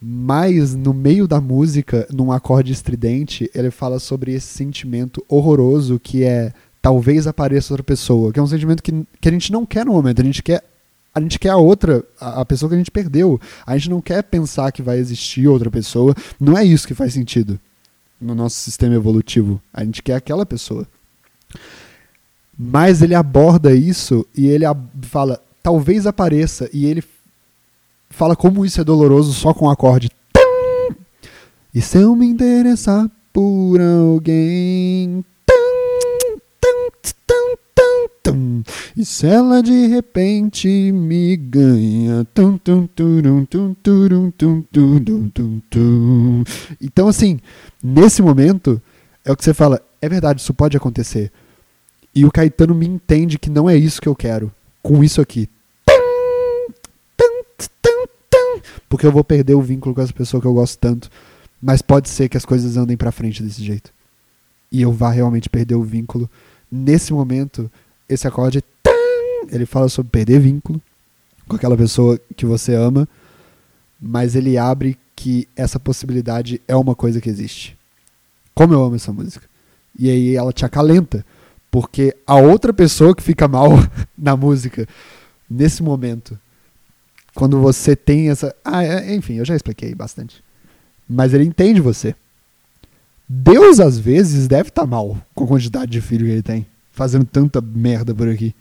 Mas 0.00 0.74
no 0.74 0.92
meio 0.92 1.26
da 1.26 1.40
música, 1.40 2.06
num 2.12 2.30
acorde 2.30 2.72
estridente, 2.72 3.50
ele 3.54 3.70
fala 3.70 3.98
sobre 3.98 4.34
esse 4.34 4.48
sentimento 4.48 5.24
horroroso 5.28 5.98
que 5.98 6.22
é 6.24 6.52
talvez 6.82 7.26
apareça 7.26 7.72
outra 7.72 7.82
pessoa, 7.82 8.30
que 8.30 8.38
é 8.38 8.42
um 8.42 8.46
sentimento 8.46 8.82
que, 8.82 8.92
que 9.18 9.28
a 9.28 9.32
gente 9.32 9.50
não 9.50 9.64
quer 9.64 9.86
no 9.86 9.92
momento, 9.92 10.20
a 10.20 10.24
gente 10.24 10.42
quer 10.42 10.62
a 11.14 11.20
gente 11.20 11.38
quer 11.38 11.50
a 11.50 11.56
outra, 11.56 12.04
a, 12.20 12.40
a 12.40 12.44
pessoa 12.44 12.68
que 12.68 12.74
a 12.74 12.78
gente 12.78 12.90
perdeu. 12.90 13.40
A 13.64 13.78
gente 13.78 13.88
não 13.88 14.00
quer 14.00 14.20
pensar 14.24 14.72
que 14.72 14.82
vai 14.82 14.98
existir 14.98 15.46
outra 15.46 15.70
pessoa. 15.70 16.12
Não 16.40 16.58
é 16.58 16.64
isso 16.64 16.88
que 16.88 16.94
faz 16.94 17.12
sentido 17.12 17.58
no 18.20 18.34
nosso 18.34 18.56
sistema 18.56 18.96
evolutivo. 18.96 19.62
A 19.72 19.84
gente 19.84 20.02
quer 20.02 20.16
aquela 20.16 20.44
pessoa. 20.44 20.88
Mas 22.58 23.02
ele 23.02 23.14
aborda 23.14 23.74
isso 23.74 24.26
e 24.36 24.46
ele 24.46 24.64
fala, 25.02 25.40
talvez 25.62 26.06
apareça, 26.06 26.68
e 26.72 26.86
ele 26.86 27.02
fala 28.10 28.36
como 28.36 28.64
isso 28.64 28.80
é 28.80 28.84
doloroso 28.84 29.32
só 29.32 29.52
com 29.52 29.66
o 29.66 29.70
acorde. 29.70 30.08
E 31.74 31.80
se 31.80 31.98
eu 31.98 32.14
me 32.14 32.26
interessar 32.26 33.10
por 33.32 33.80
alguém. 33.80 35.24
E 38.96 39.04
se 39.04 39.26
ela 39.26 39.60
de 39.60 39.88
repente 39.88 40.68
me 40.92 41.36
ganha. 41.36 42.24
Então, 46.80 47.08
assim, 47.08 47.40
nesse 47.82 48.22
momento, 48.22 48.80
é 49.24 49.32
o 49.32 49.36
que 49.36 49.44
você 49.44 49.52
fala: 49.52 49.82
é 50.00 50.08
verdade, 50.08 50.40
isso 50.40 50.54
pode 50.54 50.76
acontecer. 50.76 51.32
E 52.14 52.24
o 52.24 52.30
Caetano 52.30 52.74
me 52.74 52.86
entende 52.86 53.38
que 53.38 53.50
não 53.50 53.68
é 53.68 53.76
isso 53.76 54.00
que 54.00 54.08
eu 54.08 54.14
quero 54.14 54.52
com 54.82 55.02
isso 55.02 55.20
aqui. 55.20 55.48
Porque 58.88 59.06
eu 59.06 59.12
vou 59.12 59.24
perder 59.24 59.54
o 59.54 59.62
vínculo 59.62 59.94
com 59.94 60.00
essa 60.00 60.12
pessoa 60.12 60.40
que 60.40 60.46
eu 60.46 60.54
gosto 60.54 60.78
tanto. 60.78 61.10
Mas 61.60 61.82
pode 61.82 62.08
ser 62.08 62.28
que 62.28 62.36
as 62.36 62.44
coisas 62.44 62.76
andem 62.76 62.96
para 62.96 63.10
frente 63.10 63.42
desse 63.42 63.64
jeito. 63.64 63.90
E 64.70 64.82
eu 64.82 64.92
vá 64.92 65.10
realmente 65.10 65.48
perder 65.48 65.74
o 65.74 65.82
vínculo. 65.82 66.30
Nesse 66.70 67.12
momento, 67.12 67.70
esse 68.08 68.28
acorde 68.28 68.62
ele 69.50 69.66
fala 69.66 69.88
sobre 69.88 70.10
perder 70.10 70.40
vínculo 70.40 70.80
com 71.46 71.56
aquela 71.56 71.76
pessoa 71.76 72.18
que 72.36 72.46
você 72.46 72.74
ama, 72.74 73.08
mas 74.00 74.34
ele 74.34 74.56
abre 74.56 74.98
que 75.14 75.48
essa 75.56 75.78
possibilidade 75.78 76.60
é 76.66 76.74
uma 76.74 76.94
coisa 76.94 77.20
que 77.20 77.28
existe. 77.28 77.76
Como 78.54 78.72
eu 78.72 78.82
amo 78.82 78.96
essa 78.96 79.12
música. 79.12 79.46
E 79.98 80.10
aí 80.10 80.34
ela 80.36 80.52
te 80.52 80.64
acalenta, 80.64 81.24
porque 81.74 82.16
a 82.24 82.36
outra 82.36 82.72
pessoa 82.72 83.16
que 83.16 83.20
fica 83.20 83.48
mal 83.48 83.70
na 84.16 84.36
música, 84.36 84.86
nesse 85.50 85.82
momento, 85.82 86.38
quando 87.34 87.60
você 87.60 87.96
tem 87.96 88.30
essa. 88.30 88.54
Ah, 88.64 88.84
é, 88.84 89.12
enfim, 89.12 89.34
eu 89.34 89.44
já 89.44 89.56
expliquei 89.56 89.92
bastante. 89.92 90.40
Mas 91.08 91.34
ele 91.34 91.42
entende 91.42 91.80
você. 91.80 92.14
Deus, 93.28 93.80
às 93.80 93.98
vezes, 93.98 94.46
deve 94.46 94.68
estar 94.68 94.82
tá 94.82 94.86
mal 94.86 95.18
com 95.34 95.42
a 95.42 95.48
quantidade 95.48 95.90
de 95.90 96.00
filho 96.00 96.26
que 96.26 96.30
ele 96.30 96.42
tem, 96.44 96.64
fazendo 96.92 97.24
tanta 97.24 97.60
merda 97.60 98.14
por 98.14 98.28
aqui. 98.28 98.54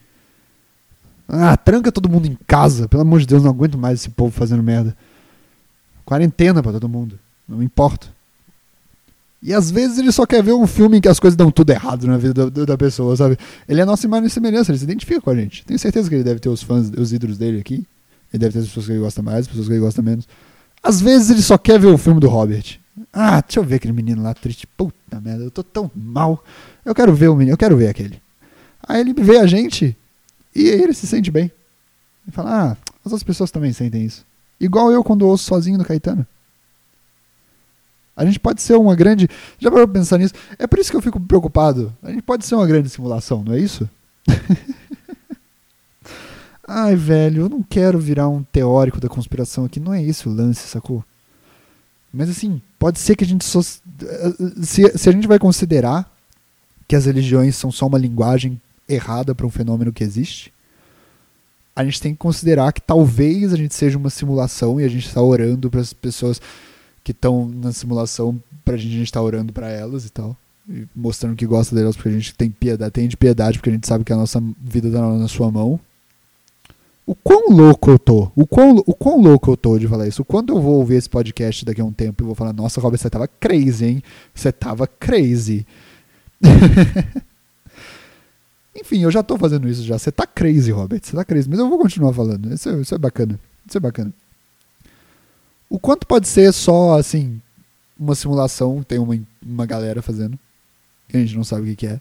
Ah, 1.28 1.56
tranca 1.56 1.92
todo 1.92 2.10
mundo 2.10 2.26
em 2.26 2.36
casa. 2.48 2.90
Pelo 2.90 3.04
amor 3.04 3.20
de 3.20 3.28
Deus, 3.28 3.44
não 3.44 3.52
aguento 3.52 3.78
mais 3.78 4.00
esse 4.00 4.10
povo 4.10 4.32
fazendo 4.32 4.64
merda. 4.64 4.98
Quarentena 6.04 6.64
para 6.64 6.72
todo 6.72 6.90
mundo. 6.90 7.20
Não 7.48 7.62
importa. 7.62 8.08
E 9.44 9.54
às 9.54 9.70
vezes 9.70 9.98
ele 9.98 10.10
só 10.10 10.26
quer 10.26 10.42
ver 10.42 10.54
um 10.54 10.66
filme 10.66 10.98
em 10.98 11.02
que 11.02 11.08
as 11.10 11.20
coisas 11.20 11.36
dão 11.36 11.52
tudo 11.52 11.70
errado 11.70 12.08
na 12.08 12.18
vida 12.18 12.50
da, 12.50 12.64
da 12.64 12.78
pessoa, 12.78 13.14
sabe? 13.18 13.38
Ele 13.68 13.82
é 13.82 13.84
a 13.84 13.86
nossa 13.86 14.06
imagem 14.06 14.28
e 14.28 14.30
semelhança, 14.30 14.72
ele 14.72 14.78
se 14.78 14.86
identifica 14.86 15.20
com 15.20 15.30
a 15.30 15.36
gente. 15.36 15.66
Tenho 15.66 15.78
certeza 15.78 16.08
que 16.08 16.16
ele 16.16 16.24
deve 16.24 16.40
ter 16.40 16.48
os 16.48 16.64
fãs, 16.64 16.90
os 16.98 17.12
ídolos 17.12 17.38
dele 17.38 17.60
aqui. 17.60 17.86
Ele 18.34 18.40
deve 18.40 18.54
ter 18.54 18.60
as 18.60 18.68
pessoas 18.68 18.86
que 18.86 18.94
ele 18.94 19.02
gosta 19.02 19.22
mais, 19.22 19.40
as 19.40 19.48
pessoas 19.48 19.68
que 19.68 19.74
ele 19.74 19.82
gosta 19.82 20.02
menos. 20.02 20.26
Às 20.82 21.02
vezes 21.02 21.30
ele 21.30 21.42
só 21.42 21.58
quer 21.58 21.78
ver 21.78 21.88
o 21.88 21.98
filme 21.98 22.22
do 22.22 22.30
Robert. 22.30 22.80
Ah, 23.12 23.42
deixa 23.42 23.60
eu 23.60 23.64
ver 23.66 23.76
aquele 23.76 23.92
menino 23.92 24.24
lá 24.24 24.34
triste. 24.34 24.66
Puta 24.66 25.20
merda, 25.20 25.44
eu 25.44 25.52
tô 25.52 25.62
tão 25.62 25.92
mal. 25.94 26.42
Eu 26.86 26.96
quero 26.96 27.14
ver 27.14 27.28
o 27.28 27.36
menino, 27.36 27.54
eu 27.54 27.58
quero 27.58 27.76
ver 27.76 27.90
aquele. 27.90 28.22
Aí 28.88 29.02
ele 29.02 29.14
vê 29.14 29.40
a 29.40 29.46
gente 29.46 29.96
e 30.56 30.68
ele 30.68 30.94
se 30.94 31.06
sente 31.06 31.30
bem. 31.30 31.52
Ele 32.26 32.32
fala, 32.32 32.50
ah, 32.50 32.78
as 33.06 33.12
outras 33.12 33.24
pessoas 33.24 33.52
também 33.52 33.74
sentem 33.74 34.06
isso. 34.06 34.26
Igual 34.58 34.90
eu 34.90 35.04
quando 35.04 35.28
ouço 35.28 35.44
sozinho 35.44 35.78
no 35.78 35.84
Caetano. 35.84 36.26
A 38.16 38.26
gente 38.26 38.40
pode 38.40 38.62
ser 38.62 38.76
uma 38.76 38.96
grande. 38.96 39.28
Já 39.60 39.72
parou 39.72 39.88
pra 39.88 40.00
pensar 40.00 40.18
nisso? 40.18 40.34
É 40.60 40.68
por 40.68 40.80
isso 40.80 40.92
que 40.92 40.98
eu 40.98 41.02
fico 41.02 41.20
preocupado. 41.20 41.94
A 42.02 42.10
gente 42.12 42.22
pode 42.22 42.46
ser 42.46 42.56
uma 42.56 42.68
grande 42.68 42.90
simulação, 42.90 43.44
não 43.44 43.54
é 43.54 43.60
isso? 43.60 43.90
Ai, 46.68 46.96
velho, 46.96 47.44
eu 47.44 47.50
não 47.50 47.62
quero 47.62 48.00
virar 48.00 48.30
um 48.30 48.44
teórico 48.44 49.00
da 49.00 49.10
conspiração 49.10 49.66
aqui. 49.66 49.80
Não 49.80 49.94
é 49.94 50.02
isso 50.02 50.30
o 50.30 50.34
lance, 50.34 50.68
sacou? 50.68 51.04
Mas 52.14 52.30
assim, 52.30 52.62
pode 52.78 53.00
ser 53.00 53.16
que 53.16 53.24
a 53.24 53.28
gente 53.28 53.44
só. 53.44 53.62
Se, 53.62 53.82
se 54.98 55.10
a 55.10 55.12
gente 55.12 55.28
vai 55.28 55.40
considerar 55.40 56.10
que 56.88 56.96
as 56.96 57.06
religiões 57.06 57.56
são 57.56 57.72
só 57.72 57.88
uma 57.88 57.98
linguagem 57.98 58.62
errada 58.88 59.34
para 59.34 59.48
um 59.48 59.50
fenômeno 59.50 59.92
que 59.92 60.04
existe, 60.04 60.54
a 61.76 61.84
gente 61.84 62.00
tem 62.00 62.14
que 62.14 62.20
considerar 62.20 62.72
que 62.72 62.82
talvez 62.82 63.52
a 63.52 63.58
gente 63.58 63.74
seja 63.74 63.98
uma 63.98 64.10
simulação 64.10 64.80
e 64.80 64.84
a 64.84 64.88
gente 64.88 65.08
está 65.08 65.22
orando 65.22 65.72
para 65.72 65.82
as 65.82 65.92
pessoas 65.92 66.40
que 67.04 67.12
estão 67.12 67.48
na 67.48 67.72
simulação 67.72 68.42
pra 68.64 68.78
gente, 68.78 68.96
a 68.96 69.00
gente 69.00 69.12
tá 69.12 69.22
orando 69.22 69.52
para 69.52 69.70
elas 69.70 70.06
e 70.06 70.10
tal. 70.10 70.38
E 70.70 70.88
mostrando 70.96 71.36
que 71.36 71.46
gosta 71.46 71.76
delas 71.76 71.96
porque 71.96 72.10
a 72.10 72.14
gente 72.14 72.34
tem 72.34 72.50
piedade, 72.50 72.92
tem 72.92 73.08
de 73.08 73.18
piedade 73.18 73.58
porque 73.58 73.70
a 73.70 73.74
gente 73.74 73.88
sabe 73.88 74.04
que 74.06 74.14
a 74.14 74.18
nossa 74.18 74.42
vida 74.62 74.90
tá 74.90 75.02
na 75.18 75.28
sua 75.28 75.52
mão. 75.52 75.80
O 77.06 77.14
quão 77.14 77.50
louco 77.50 77.92
eu 77.92 78.00
tô? 78.00 78.32
O 78.34 78.48
quão, 78.48 78.82
o 78.88 78.94
quão 78.94 79.22
louco 79.22 79.52
eu 79.52 79.58
tô 79.58 79.78
de 79.78 79.90
falar 79.90 80.08
isso? 80.08 80.24
Quando 80.24 80.54
eu 80.54 80.62
vou 80.62 80.76
ouvir 80.76 80.96
esse 80.96 81.10
podcast 81.10 81.66
daqui 81.66 81.82
a 81.82 81.86
um 81.86 81.92
tempo 81.92 82.24
e 82.24 82.26
vou 82.26 82.34
falar, 82.34 82.54
nossa, 82.54 82.80
Robert, 82.80 82.98
você 82.98 83.10
tava 83.10 83.28
crazy, 83.28 83.86
hein? 83.86 84.04
Você 84.34 84.54
tava 84.54 84.88
crazy. 84.88 85.68
Enfim, 88.74 89.04
eu 89.04 89.12
já 89.12 89.22
tô 89.22 89.38
fazendo 89.38 89.68
isso 89.68 89.84
já. 89.84 90.00
Você 90.00 90.14
tá 90.14 90.26
crazy, 90.26 90.72
Robert. 90.72 91.02
Você 91.04 91.14
tá 91.14 91.26
crazy. 91.26 91.50
Mas 91.50 91.60
eu 91.60 91.70
vou 91.70 91.78
continuar 91.78 92.14
falando. 92.14 92.54
Isso 92.54 92.70
é, 92.70 92.80
isso 92.80 92.96
é 92.96 92.98
bacana. 92.98 93.38
Isso 93.68 93.78
é 93.78 93.82
bacana. 93.82 94.14
O 95.74 95.80
quanto 95.80 96.06
pode 96.06 96.28
ser 96.28 96.54
só, 96.54 97.00
assim, 97.00 97.42
uma 97.98 98.14
simulação, 98.14 98.84
tem 98.84 99.00
uma, 99.00 99.20
uma 99.42 99.66
galera 99.66 100.04
fazendo, 100.04 100.38
que 101.10 101.18
a 101.18 101.20
gente 101.20 101.36
não 101.36 101.44
sabe 101.44 101.64
o 101.64 101.66
que, 101.66 101.76
que 101.76 101.88
é. 101.88 102.00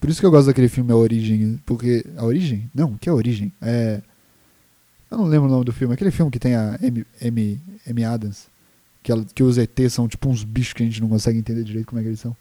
Por 0.00 0.08
isso 0.08 0.18
que 0.18 0.24
eu 0.24 0.30
gosto 0.30 0.46
daquele 0.46 0.70
filme 0.70 0.90
A 0.90 0.96
Origem, 0.96 1.60
porque... 1.66 2.02
A 2.16 2.24
Origem? 2.24 2.70
Não, 2.74 2.96
que 2.96 3.10
é 3.10 3.12
A 3.12 3.14
Origem? 3.14 3.52
É... 3.60 4.00
Eu 5.10 5.18
não 5.18 5.26
lembro 5.26 5.48
o 5.48 5.52
nome 5.52 5.66
do 5.66 5.72
filme. 5.74 5.92
Aquele 5.92 6.10
filme 6.10 6.32
que 6.32 6.38
tem 6.38 6.54
a 6.54 6.78
M, 6.80 7.04
M, 7.20 7.60
M 7.86 8.04
Adams, 8.06 8.46
que, 9.02 9.12
ela, 9.12 9.22
que 9.34 9.42
os 9.42 9.58
ETs 9.58 9.92
são 9.92 10.08
tipo 10.08 10.30
uns 10.30 10.42
bichos 10.42 10.72
que 10.72 10.82
a 10.82 10.86
gente 10.86 11.02
não 11.02 11.10
consegue 11.10 11.38
entender 11.38 11.64
direito 11.64 11.88
como 11.88 12.00
é 12.00 12.02
que 12.02 12.08
eles 12.08 12.20
são. 12.20 12.34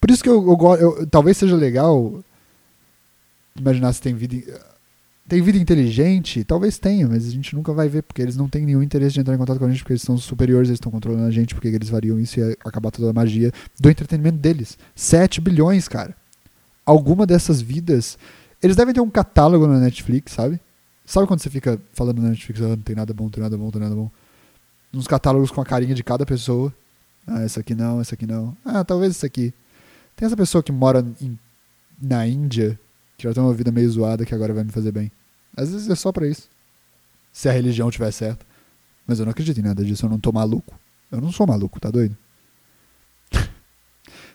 Por 0.00 0.08
isso 0.08 0.22
que 0.22 0.28
eu, 0.28 0.56
eu 0.78 1.04
talvez 1.08 1.36
seja 1.36 1.56
legal 1.56 2.22
imaginar 3.56 3.92
se 3.92 4.00
tem 4.00 4.14
vida 4.14 4.36
tem 5.26 5.40
vida 5.42 5.56
inteligente? 5.56 6.44
Talvez 6.44 6.78
tenha, 6.78 7.08
mas 7.08 7.26
a 7.26 7.30
gente 7.30 7.54
nunca 7.54 7.72
vai 7.72 7.88
ver, 7.88 8.02
porque 8.02 8.20
eles 8.20 8.36
não 8.36 8.48
têm 8.48 8.66
nenhum 8.66 8.82
interesse 8.82 9.14
de 9.14 9.20
entrar 9.20 9.34
em 9.34 9.38
contato 9.38 9.58
com 9.58 9.64
a 9.64 9.70
gente, 9.70 9.78
porque 9.78 9.94
eles 9.94 10.02
são 10.02 10.18
superiores, 10.18 10.68
eles 10.68 10.76
estão 10.76 10.92
controlando 10.92 11.24
a 11.26 11.30
gente, 11.30 11.54
porque 11.54 11.68
eles 11.68 11.88
variam 11.88 12.20
isso 12.20 12.38
e 12.38 12.56
acabar 12.64 12.90
toda 12.90 13.10
a 13.10 13.12
magia 13.12 13.50
do 13.80 13.88
entretenimento 13.88 14.38
deles. 14.38 14.76
7 14.94 15.40
bilhões, 15.40 15.88
cara. 15.88 16.14
Alguma 16.84 17.26
dessas 17.26 17.62
vidas. 17.62 18.18
Eles 18.62 18.76
devem 18.76 18.92
ter 18.92 19.00
um 19.00 19.08
catálogo 19.08 19.66
na 19.66 19.80
Netflix, 19.80 20.32
sabe? 20.32 20.60
Sabe 21.06 21.26
quando 21.26 21.40
você 21.40 21.50
fica 21.50 21.80
falando 21.92 22.20
na 22.20 22.30
Netflix, 22.30 22.60
ah, 22.60 22.68
não 22.68 22.76
tem 22.76 22.96
nada 22.96 23.12
bom, 23.14 23.24
não 23.24 23.30
tem 23.30 23.42
nada 23.42 23.56
bom, 23.56 23.64
não 23.64 23.70
tem 23.70 23.80
nada 23.80 23.94
bom? 23.94 24.10
Uns 24.92 25.06
catálogos 25.06 25.50
com 25.50 25.60
a 25.60 25.64
carinha 25.64 25.94
de 25.94 26.04
cada 26.04 26.26
pessoa. 26.26 26.72
Ah, 27.26 27.42
essa 27.42 27.60
aqui 27.60 27.74
não, 27.74 28.00
essa 28.00 28.14
aqui 28.14 28.26
não. 28.26 28.54
Ah, 28.64 28.84
talvez 28.84 29.12
essa 29.12 29.26
aqui. 29.26 29.54
Tem 30.14 30.26
essa 30.26 30.36
pessoa 30.36 30.62
que 30.62 30.70
mora 30.70 31.04
em, 31.20 31.38
na 32.00 32.26
Índia 32.26 32.78
que 33.16 33.24
já 33.24 33.34
tem 33.34 33.42
uma 33.42 33.54
vida 33.54 33.70
meio 33.70 33.90
zoada 33.90 34.24
que 34.24 34.34
agora 34.34 34.52
vai 34.52 34.64
me 34.64 34.72
fazer 34.72 34.92
bem. 34.92 35.10
Às 35.56 35.70
vezes 35.70 35.88
é 35.88 35.94
só 35.94 36.10
para 36.12 36.26
isso. 36.26 36.48
Se 37.32 37.48
a 37.48 37.52
religião 37.52 37.90
tiver 37.90 38.10
certa. 38.10 38.44
Mas 39.06 39.18
eu 39.18 39.24
não 39.24 39.32
acredito 39.32 39.58
em 39.58 39.62
nada 39.62 39.84
disso, 39.84 40.06
eu 40.06 40.10
não 40.10 40.18
tô 40.18 40.32
maluco. 40.32 40.74
Eu 41.10 41.20
não 41.20 41.30
sou 41.30 41.46
maluco, 41.46 41.78
tá 41.78 41.90
doido? 41.90 42.16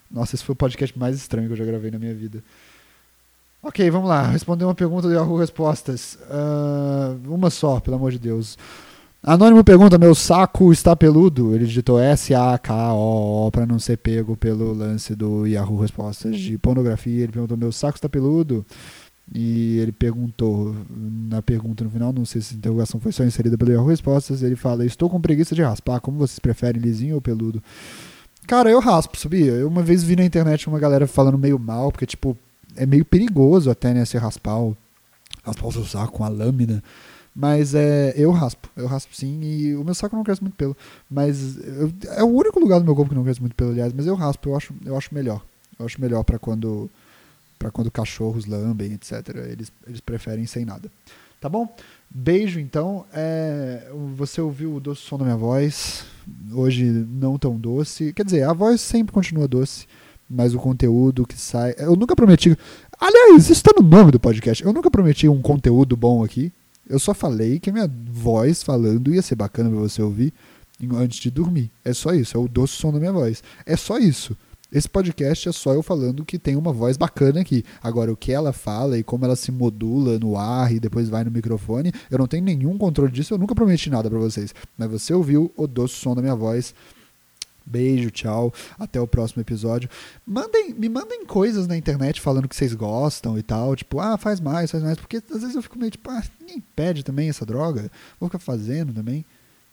Nossa, 0.09 0.35
esse 0.35 0.43
foi 0.43 0.53
o 0.53 0.55
podcast 0.55 0.97
mais 0.97 1.15
estranho 1.15 1.47
que 1.47 1.53
eu 1.53 1.57
já 1.57 1.65
gravei 1.65 1.91
na 1.91 1.99
minha 1.99 2.13
vida. 2.13 2.43
Ok, 3.61 3.89
vamos 3.89 4.07
lá. 4.07 4.23
Responder 4.23 4.63
uma 4.63 4.75
pergunta 4.75 5.07
do 5.07 5.13
Yahoo 5.13 5.37
Respostas. 5.37 6.17
Uh, 6.29 7.33
uma 7.33 7.49
só, 7.49 7.79
pelo 7.79 7.97
amor 7.97 8.11
de 8.11 8.19
Deus. 8.19 8.57
Anônimo 9.21 9.63
pergunta: 9.63 9.97
Meu 9.97 10.15
saco 10.15 10.71
está 10.71 10.95
peludo? 10.95 11.53
Ele 11.53 11.65
digitou 11.65 11.99
S-A-K-O-O 11.99 13.51
para 13.51 13.65
não 13.65 13.77
ser 13.77 13.97
pego 13.97 14.37
pelo 14.37 14.73
lance 14.73 15.13
do 15.13 15.45
Yahoo 15.45 15.81
Respostas 15.81 16.39
de 16.39 16.57
pornografia. 16.57 17.23
Ele 17.23 17.31
perguntou: 17.31 17.57
Meu 17.57 17.71
saco 17.71 17.97
está 17.97 18.07
peludo? 18.07 18.65
E 19.31 19.77
ele 19.77 19.91
perguntou, 19.91 20.75
na 20.89 21.39
pergunta 21.39 21.83
no 21.83 21.91
final, 21.91 22.11
não 22.11 22.25
sei 22.25 22.41
se 22.41 22.55
a 22.55 22.57
interrogação 22.57 22.99
foi 22.99 23.11
só 23.11 23.23
inserida 23.23 23.55
pelo 23.55 23.71
Yahoo 23.71 23.87
Respostas, 23.87 24.41
ele 24.41 24.55
fala: 24.55 24.85
Estou 24.85 25.09
com 25.09 25.21
preguiça 25.21 25.53
de 25.53 25.61
raspar, 25.61 25.99
como 25.99 26.17
vocês 26.17 26.39
preferem, 26.39 26.81
lisinho 26.81 27.15
ou 27.15 27.21
peludo? 27.21 27.61
Cara, 28.47 28.71
eu 28.71 28.79
raspo, 28.79 29.17
sabia? 29.17 29.51
Eu 29.51 29.67
uma 29.67 29.83
vez 29.83 30.01
vi 30.01 30.15
na 30.15 30.23
internet 30.23 30.67
uma 30.67 30.79
galera 30.79 31.05
falando 31.05 31.37
meio 31.37 31.59
mal, 31.59 31.91
porque, 31.91 32.05
tipo, 32.05 32.35
é 32.75 32.85
meio 32.85 33.05
perigoso 33.05 33.69
até, 33.69 33.93
né, 33.93 34.05
se 34.05 34.17
raspar 34.17 34.71
raspar 35.43 35.67
o 35.67 35.71
seu 35.71 35.85
saco 35.85 36.13
com 36.13 36.23
a 36.23 36.29
lâmina. 36.29 36.81
Mas 37.41 37.73
é, 37.73 38.13
eu 38.17 38.31
raspo, 38.31 38.69
eu 38.75 38.85
raspo 38.85 39.15
sim, 39.15 39.39
e 39.41 39.73
o 39.73 39.81
meu 39.81 39.93
saco 39.93 40.13
não 40.13 40.25
cresce 40.25 40.41
muito 40.41 40.57
pelo. 40.57 40.75
Mas 41.09 41.55
eu, 41.55 41.89
é 42.09 42.21
o 42.21 42.27
único 42.27 42.59
lugar 42.59 42.79
do 42.79 42.85
meu 42.85 42.93
corpo 42.93 43.11
que 43.11 43.15
não 43.15 43.23
cresce 43.23 43.39
muito 43.39 43.55
pelo, 43.55 43.71
aliás, 43.71 43.93
mas 43.93 44.05
eu 44.05 44.13
raspo, 44.13 44.49
eu 44.49 44.57
acho, 44.57 44.73
eu 44.85 44.97
acho 44.97 45.15
melhor. 45.15 45.41
Eu 45.79 45.85
acho 45.85 46.01
melhor 46.01 46.21
para 46.25 46.37
quando 46.37 46.89
para 47.57 47.71
quando 47.71 47.89
cachorros 47.89 48.45
lambem, 48.45 48.91
etc. 48.91 49.29
Eles, 49.49 49.71
eles 49.87 50.01
preferem 50.01 50.45
sem 50.45 50.65
nada. 50.65 50.91
Tá 51.39 51.47
bom? 51.47 51.73
Beijo, 52.09 52.59
então. 52.59 53.05
É, 53.13 53.89
você 54.17 54.41
ouviu 54.41 54.75
o 54.75 54.79
doce 54.81 55.01
som 55.03 55.17
da 55.17 55.23
minha 55.23 55.37
voz. 55.37 56.03
Hoje 56.51 56.83
não 56.83 57.37
tão 57.37 57.55
doce. 57.55 58.11
Quer 58.11 58.25
dizer, 58.25 58.43
a 58.43 58.51
voz 58.51 58.81
sempre 58.81 59.13
continua 59.13 59.47
doce, 59.47 59.87
mas 60.29 60.53
o 60.53 60.59
conteúdo 60.59 61.25
que 61.25 61.39
sai. 61.39 61.73
Eu 61.77 61.95
nunca 61.95 62.17
prometi. 62.17 62.57
Aliás, 62.99 63.43
isso 63.43 63.53
está 63.53 63.71
no 63.77 63.87
nome 63.87 64.11
do 64.11 64.19
podcast. 64.19 64.61
Eu 64.61 64.73
nunca 64.73 64.91
prometi 64.91 65.29
um 65.29 65.41
conteúdo 65.41 65.95
bom 65.95 66.21
aqui. 66.21 66.51
Eu 66.89 66.97
só 66.97 67.13
falei 67.13 67.59
que 67.59 67.71
minha 67.71 67.89
voz 68.11 68.63
falando 68.63 69.13
ia 69.13 69.21
ser 69.21 69.35
bacana 69.35 69.69
para 69.69 69.79
você 69.79 70.01
ouvir 70.01 70.33
antes 70.93 71.19
de 71.19 71.29
dormir. 71.29 71.71
É 71.85 71.93
só 71.93 72.11
isso, 72.13 72.35
é 72.35 72.39
o 72.39 72.47
doce 72.47 72.73
som 72.73 72.91
da 72.91 72.99
minha 72.99 73.13
voz. 73.13 73.43
É 73.65 73.77
só 73.77 73.99
isso. 73.99 74.35
Esse 74.71 74.87
podcast 74.87 75.49
é 75.49 75.51
só 75.51 75.73
eu 75.73 75.81
falando 75.81 76.23
que 76.23 76.37
tem 76.37 76.55
uma 76.55 76.71
voz 76.71 76.95
bacana 76.95 77.41
aqui. 77.41 77.63
Agora, 77.81 78.11
o 78.11 78.17
que 78.17 78.31
ela 78.31 78.53
fala 78.53 78.97
e 78.97 79.03
como 79.03 79.25
ela 79.25 79.35
se 79.35 79.51
modula 79.51 80.19
no 80.19 80.37
ar 80.37 80.71
e 80.71 80.79
depois 80.79 81.09
vai 81.09 81.23
no 81.23 81.31
microfone, 81.31 81.91
eu 82.09 82.19
não 82.19 82.27
tenho 82.27 82.43
nenhum 82.43 82.77
controle 82.77 83.11
disso, 83.11 83.33
eu 83.33 83.37
nunca 83.39 83.55
prometi 83.55 83.89
nada 83.89 84.09
para 84.09 84.19
vocês. 84.19 84.53
Mas 84.77 84.89
você 84.89 85.13
ouviu 85.13 85.51
o 85.55 85.65
doce 85.65 85.95
som 85.95 86.13
da 86.13 86.21
minha 86.21 86.35
voz. 86.35 86.73
Beijo, 87.69 88.09
tchau. 88.09 88.51
Até 88.79 88.99
o 88.99 89.05
próximo 89.05 89.41
episódio. 89.41 89.87
Mandem, 90.25 90.73
me 90.73 90.89
mandem 90.89 91.23
coisas 91.23 91.67
na 91.67 91.77
internet 91.77 92.19
falando 92.19 92.47
que 92.47 92.55
vocês 92.55 92.73
gostam 92.73 93.37
e 93.37 93.43
tal. 93.43 93.75
Tipo, 93.75 93.99
ah, 93.99 94.17
faz 94.17 94.39
mais, 94.39 94.71
faz 94.71 94.83
mais. 94.83 94.97
Porque 94.97 95.17
às 95.17 95.41
vezes 95.41 95.55
eu 95.55 95.61
fico 95.61 95.77
meio 95.77 95.91
tipo, 95.91 96.09
ah, 96.09 96.23
ninguém 96.39 96.63
pede 96.75 97.03
também 97.03 97.29
essa 97.29 97.45
droga. 97.45 97.91
Vou 98.19 98.27
ficar 98.27 98.39
fazendo 98.39 98.91
também. 98.91 99.23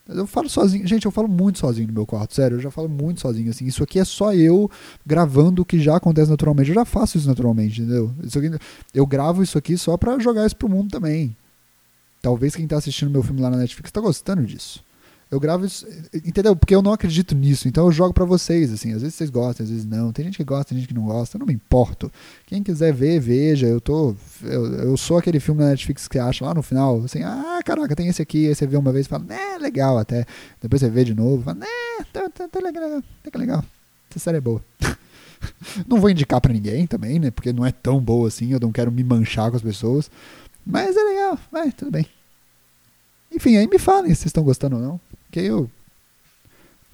Eu 0.07 0.27
falo 0.27 0.47
sozinho. 0.47 0.87
Gente, 0.87 1.05
eu 1.05 1.11
falo 1.11 1.27
muito 1.27 1.59
sozinho 1.59 1.87
no 1.87 1.93
meu 1.93 2.05
quarto, 2.05 2.35
sério. 2.35 2.57
Eu 2.57 2.61
já 2.61 2.71
falo 2.71 2.87
muito 2.87 3.19
sozinho, 3.19 3.49
assim. 3.49 3.65
Isso 3.65 3.83
aqui 3.83 3.99
é 3.99 4.05
só 4.05 4.33
eu 4.33 4.69
gravando 5.05 5.63
o 5.63 5.65
que 5.65 5.79
já 5.79 5.97
acontece 5.97 6.29
naturalmente. 6.29 6.69
Eu 6.69 6.75
já 6.75 6.85
faço 6.85 7.17
isso 7.17 7.27
naturalmente, 7.27 7.81
entendeu? 7.81 8.13
Isso 8.23 8.37
aqui, 8.37 8.51
eu 8.93 9.05
gravo 9.05 9.43
isso 9.43 9.57
aqui 9.57 9.77
só 9.77 9.97
pra 9.97 10.17
jogar 10.19 10.45
isso 10.45 10.55
pro 10.55 10.69
mundo 10.69 10.89
também. 10.89 11.35
Talvez 12.21 12.55
quem 12.55 12.67
tá 12.67 12.77
assistindo 12.77 13.11
meu 13.11 13.23
filme 13.23 13.41
lá 13.41 13.49
na 13.49 13.57
Netflix 13.57 13.91
tá 13.91 13.99
gostando 13.99 14.43
disso. 14.45 14.83
Eu 15.29 15.41
gravo 15.41 15.65
isso, 15.65 15.85
entendeu? 16.13 16.55
Porque 16.55 16.73
eu 16.73 16.81
não 16.81 16.93
acredito 16.93 17.35
nisso, 17.35 17.67
então 17.67 17.85
eu 17.85 17.91
jogo 17.91 18.13
para 18.13 18.23
vocês, 18.23 18.71
assim. 18.71 18.93
Às 18.93 19.01
vezes 19.01 19.15
vocês 19.15 19.29
gostam, 19.29 19.65
às 19.65 19.69
vezes 19.69 19.85
não. 19.85 20.13
Tem 20.13 20.23
gente 20.23 20.37
que 20.37 20.43
gosta, 20.43 20.69
tem 20.69 20.77
gente 20.77 20.87
que 20.87 20.93
não 20.93 21.03
gosta, 21.03 21.35
eu 21.35 21.39
não 21.39 21.45
me 21.45 21.53
importo. 21.53 22.09
Quem 22.45 22.63
quiser 22.63 22.93
ver, 22.93 23.19
veja. 23.19 23.67
Eu 23.67 23.81
tô. 23.81 24.15
Eu, 24.41 24.73
eu 24.73 24.97
sou 24.97 25.17
aquele 25.17 25.41
filme 25.41 25.61
na 25.61 25.71
Netflix 25.71 26.07
que 26.07 26.17
acha 26.17 26.45
lá 26.45 26.53
no 26.53 26.63
final, 26.63 27.03
assim, 27.03 27.23
ah, 27.23 27.59
caraca, 27.65 27.93
tem 27.93 28.07
esse 28.07 28.21
aqui, 28.21 28.47
aí 28.47 28.55
você 28.55 28.65
vê 28.65 28.77
uma 28.77 28.93
vez 28.93 29.05
e 29.05 29.09
fala, 29.09 29.25
né, 29.25 29.57
legal 29.59 29.97
até. 29.97 30.25
Depois 30.61 30.79
você 30.79 30.89
vê 30.89 31.03
de 31.03 31.13
novo, 31.13 31.43
fala, 31.43 31.59
né, 31.59 31.67
tá, 32.13 32.29
tá, 32.29 32.47
tá 32.47 32.59
legal, 32.59 33.03
tá 33.29 33.39
legal. 33.39 33.65
Essa 34.09 34.19
série 34.19 34.37
é 34.37 34.41
boa. 34.41 34.63
não 35.87 35.99
vou 35.99 36.09
indicar 36.09 36.39
para 36.39 36.53
ninguém 36.53 36.87
também, 36.87 37.19
né? 37.19 37.31
Porque 37.31 37.51
não 37.51 37.65
é 37.65 37.71
tão 37.71 37.99
boa 37.99 38.29
assim, 38.29 38.53
eu 38.53 38.59
não 38.61 38.71
quero 38.71 38.91
me 38.91 39.03
manchar 39.03 39.49
com 39.49 39.57
as 39.57 39.63
pessoas. 39.63 40.09
Mas 40.65 40.95
é 40.95 41.03
legal, 41.03 41.37
vai, 41.51 41.71
tudo 41.71 41.91
bem. 41.91 42.07
Enfim, 43.33 43.57
aí 43.57 43.67
me 43.67 43.77
falem 43.77 44.09
se 44.11 44.21
vocês 44.21 44.25
estão 44.27 44.43
gostando 44.43 44.77
ou 44.77 44.81
não. 44.81 44.99
Que 45.31 45.41
eu. 45.41 45.69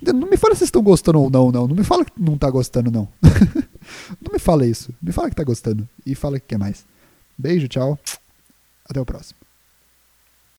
Não 0.01 0.29
me 0.29 0.35
fala 0.35 0.55
se 0.55 0.65
estão 0.65 0.81
gostando 0.81 1.19
ou 1.21 1.29
não, 1.29 1.51
não. 1.51 1.67
Não 1.67 1.75
me 1.75 1.83
fala 1.83 2.03
que 2.03 2.11
não 2.17 2.37
tá 2.37 2.49
gostando, 2.49 2.91
não. 2.91 3.07
não 4.21 4.33
me 4.33 4.39
fala 4.39 4.65
isso. 4.65 4.93
Me 5.01 5.11
fala 5.11 5.29
que 5.29 5.35
tá 5.35 5.43
gostando. 5.43 5.87
E 6.05 6.13
fala 6.13 6.39
que 6.39 6.47
quer 6.47 6.57
mais. 6.57 6.85
Beijo, 7.37 7.67
tchau. 7.67 7.97
Até 8.85 8.99
o 8.99 9.05
próximo. 9.05 9.42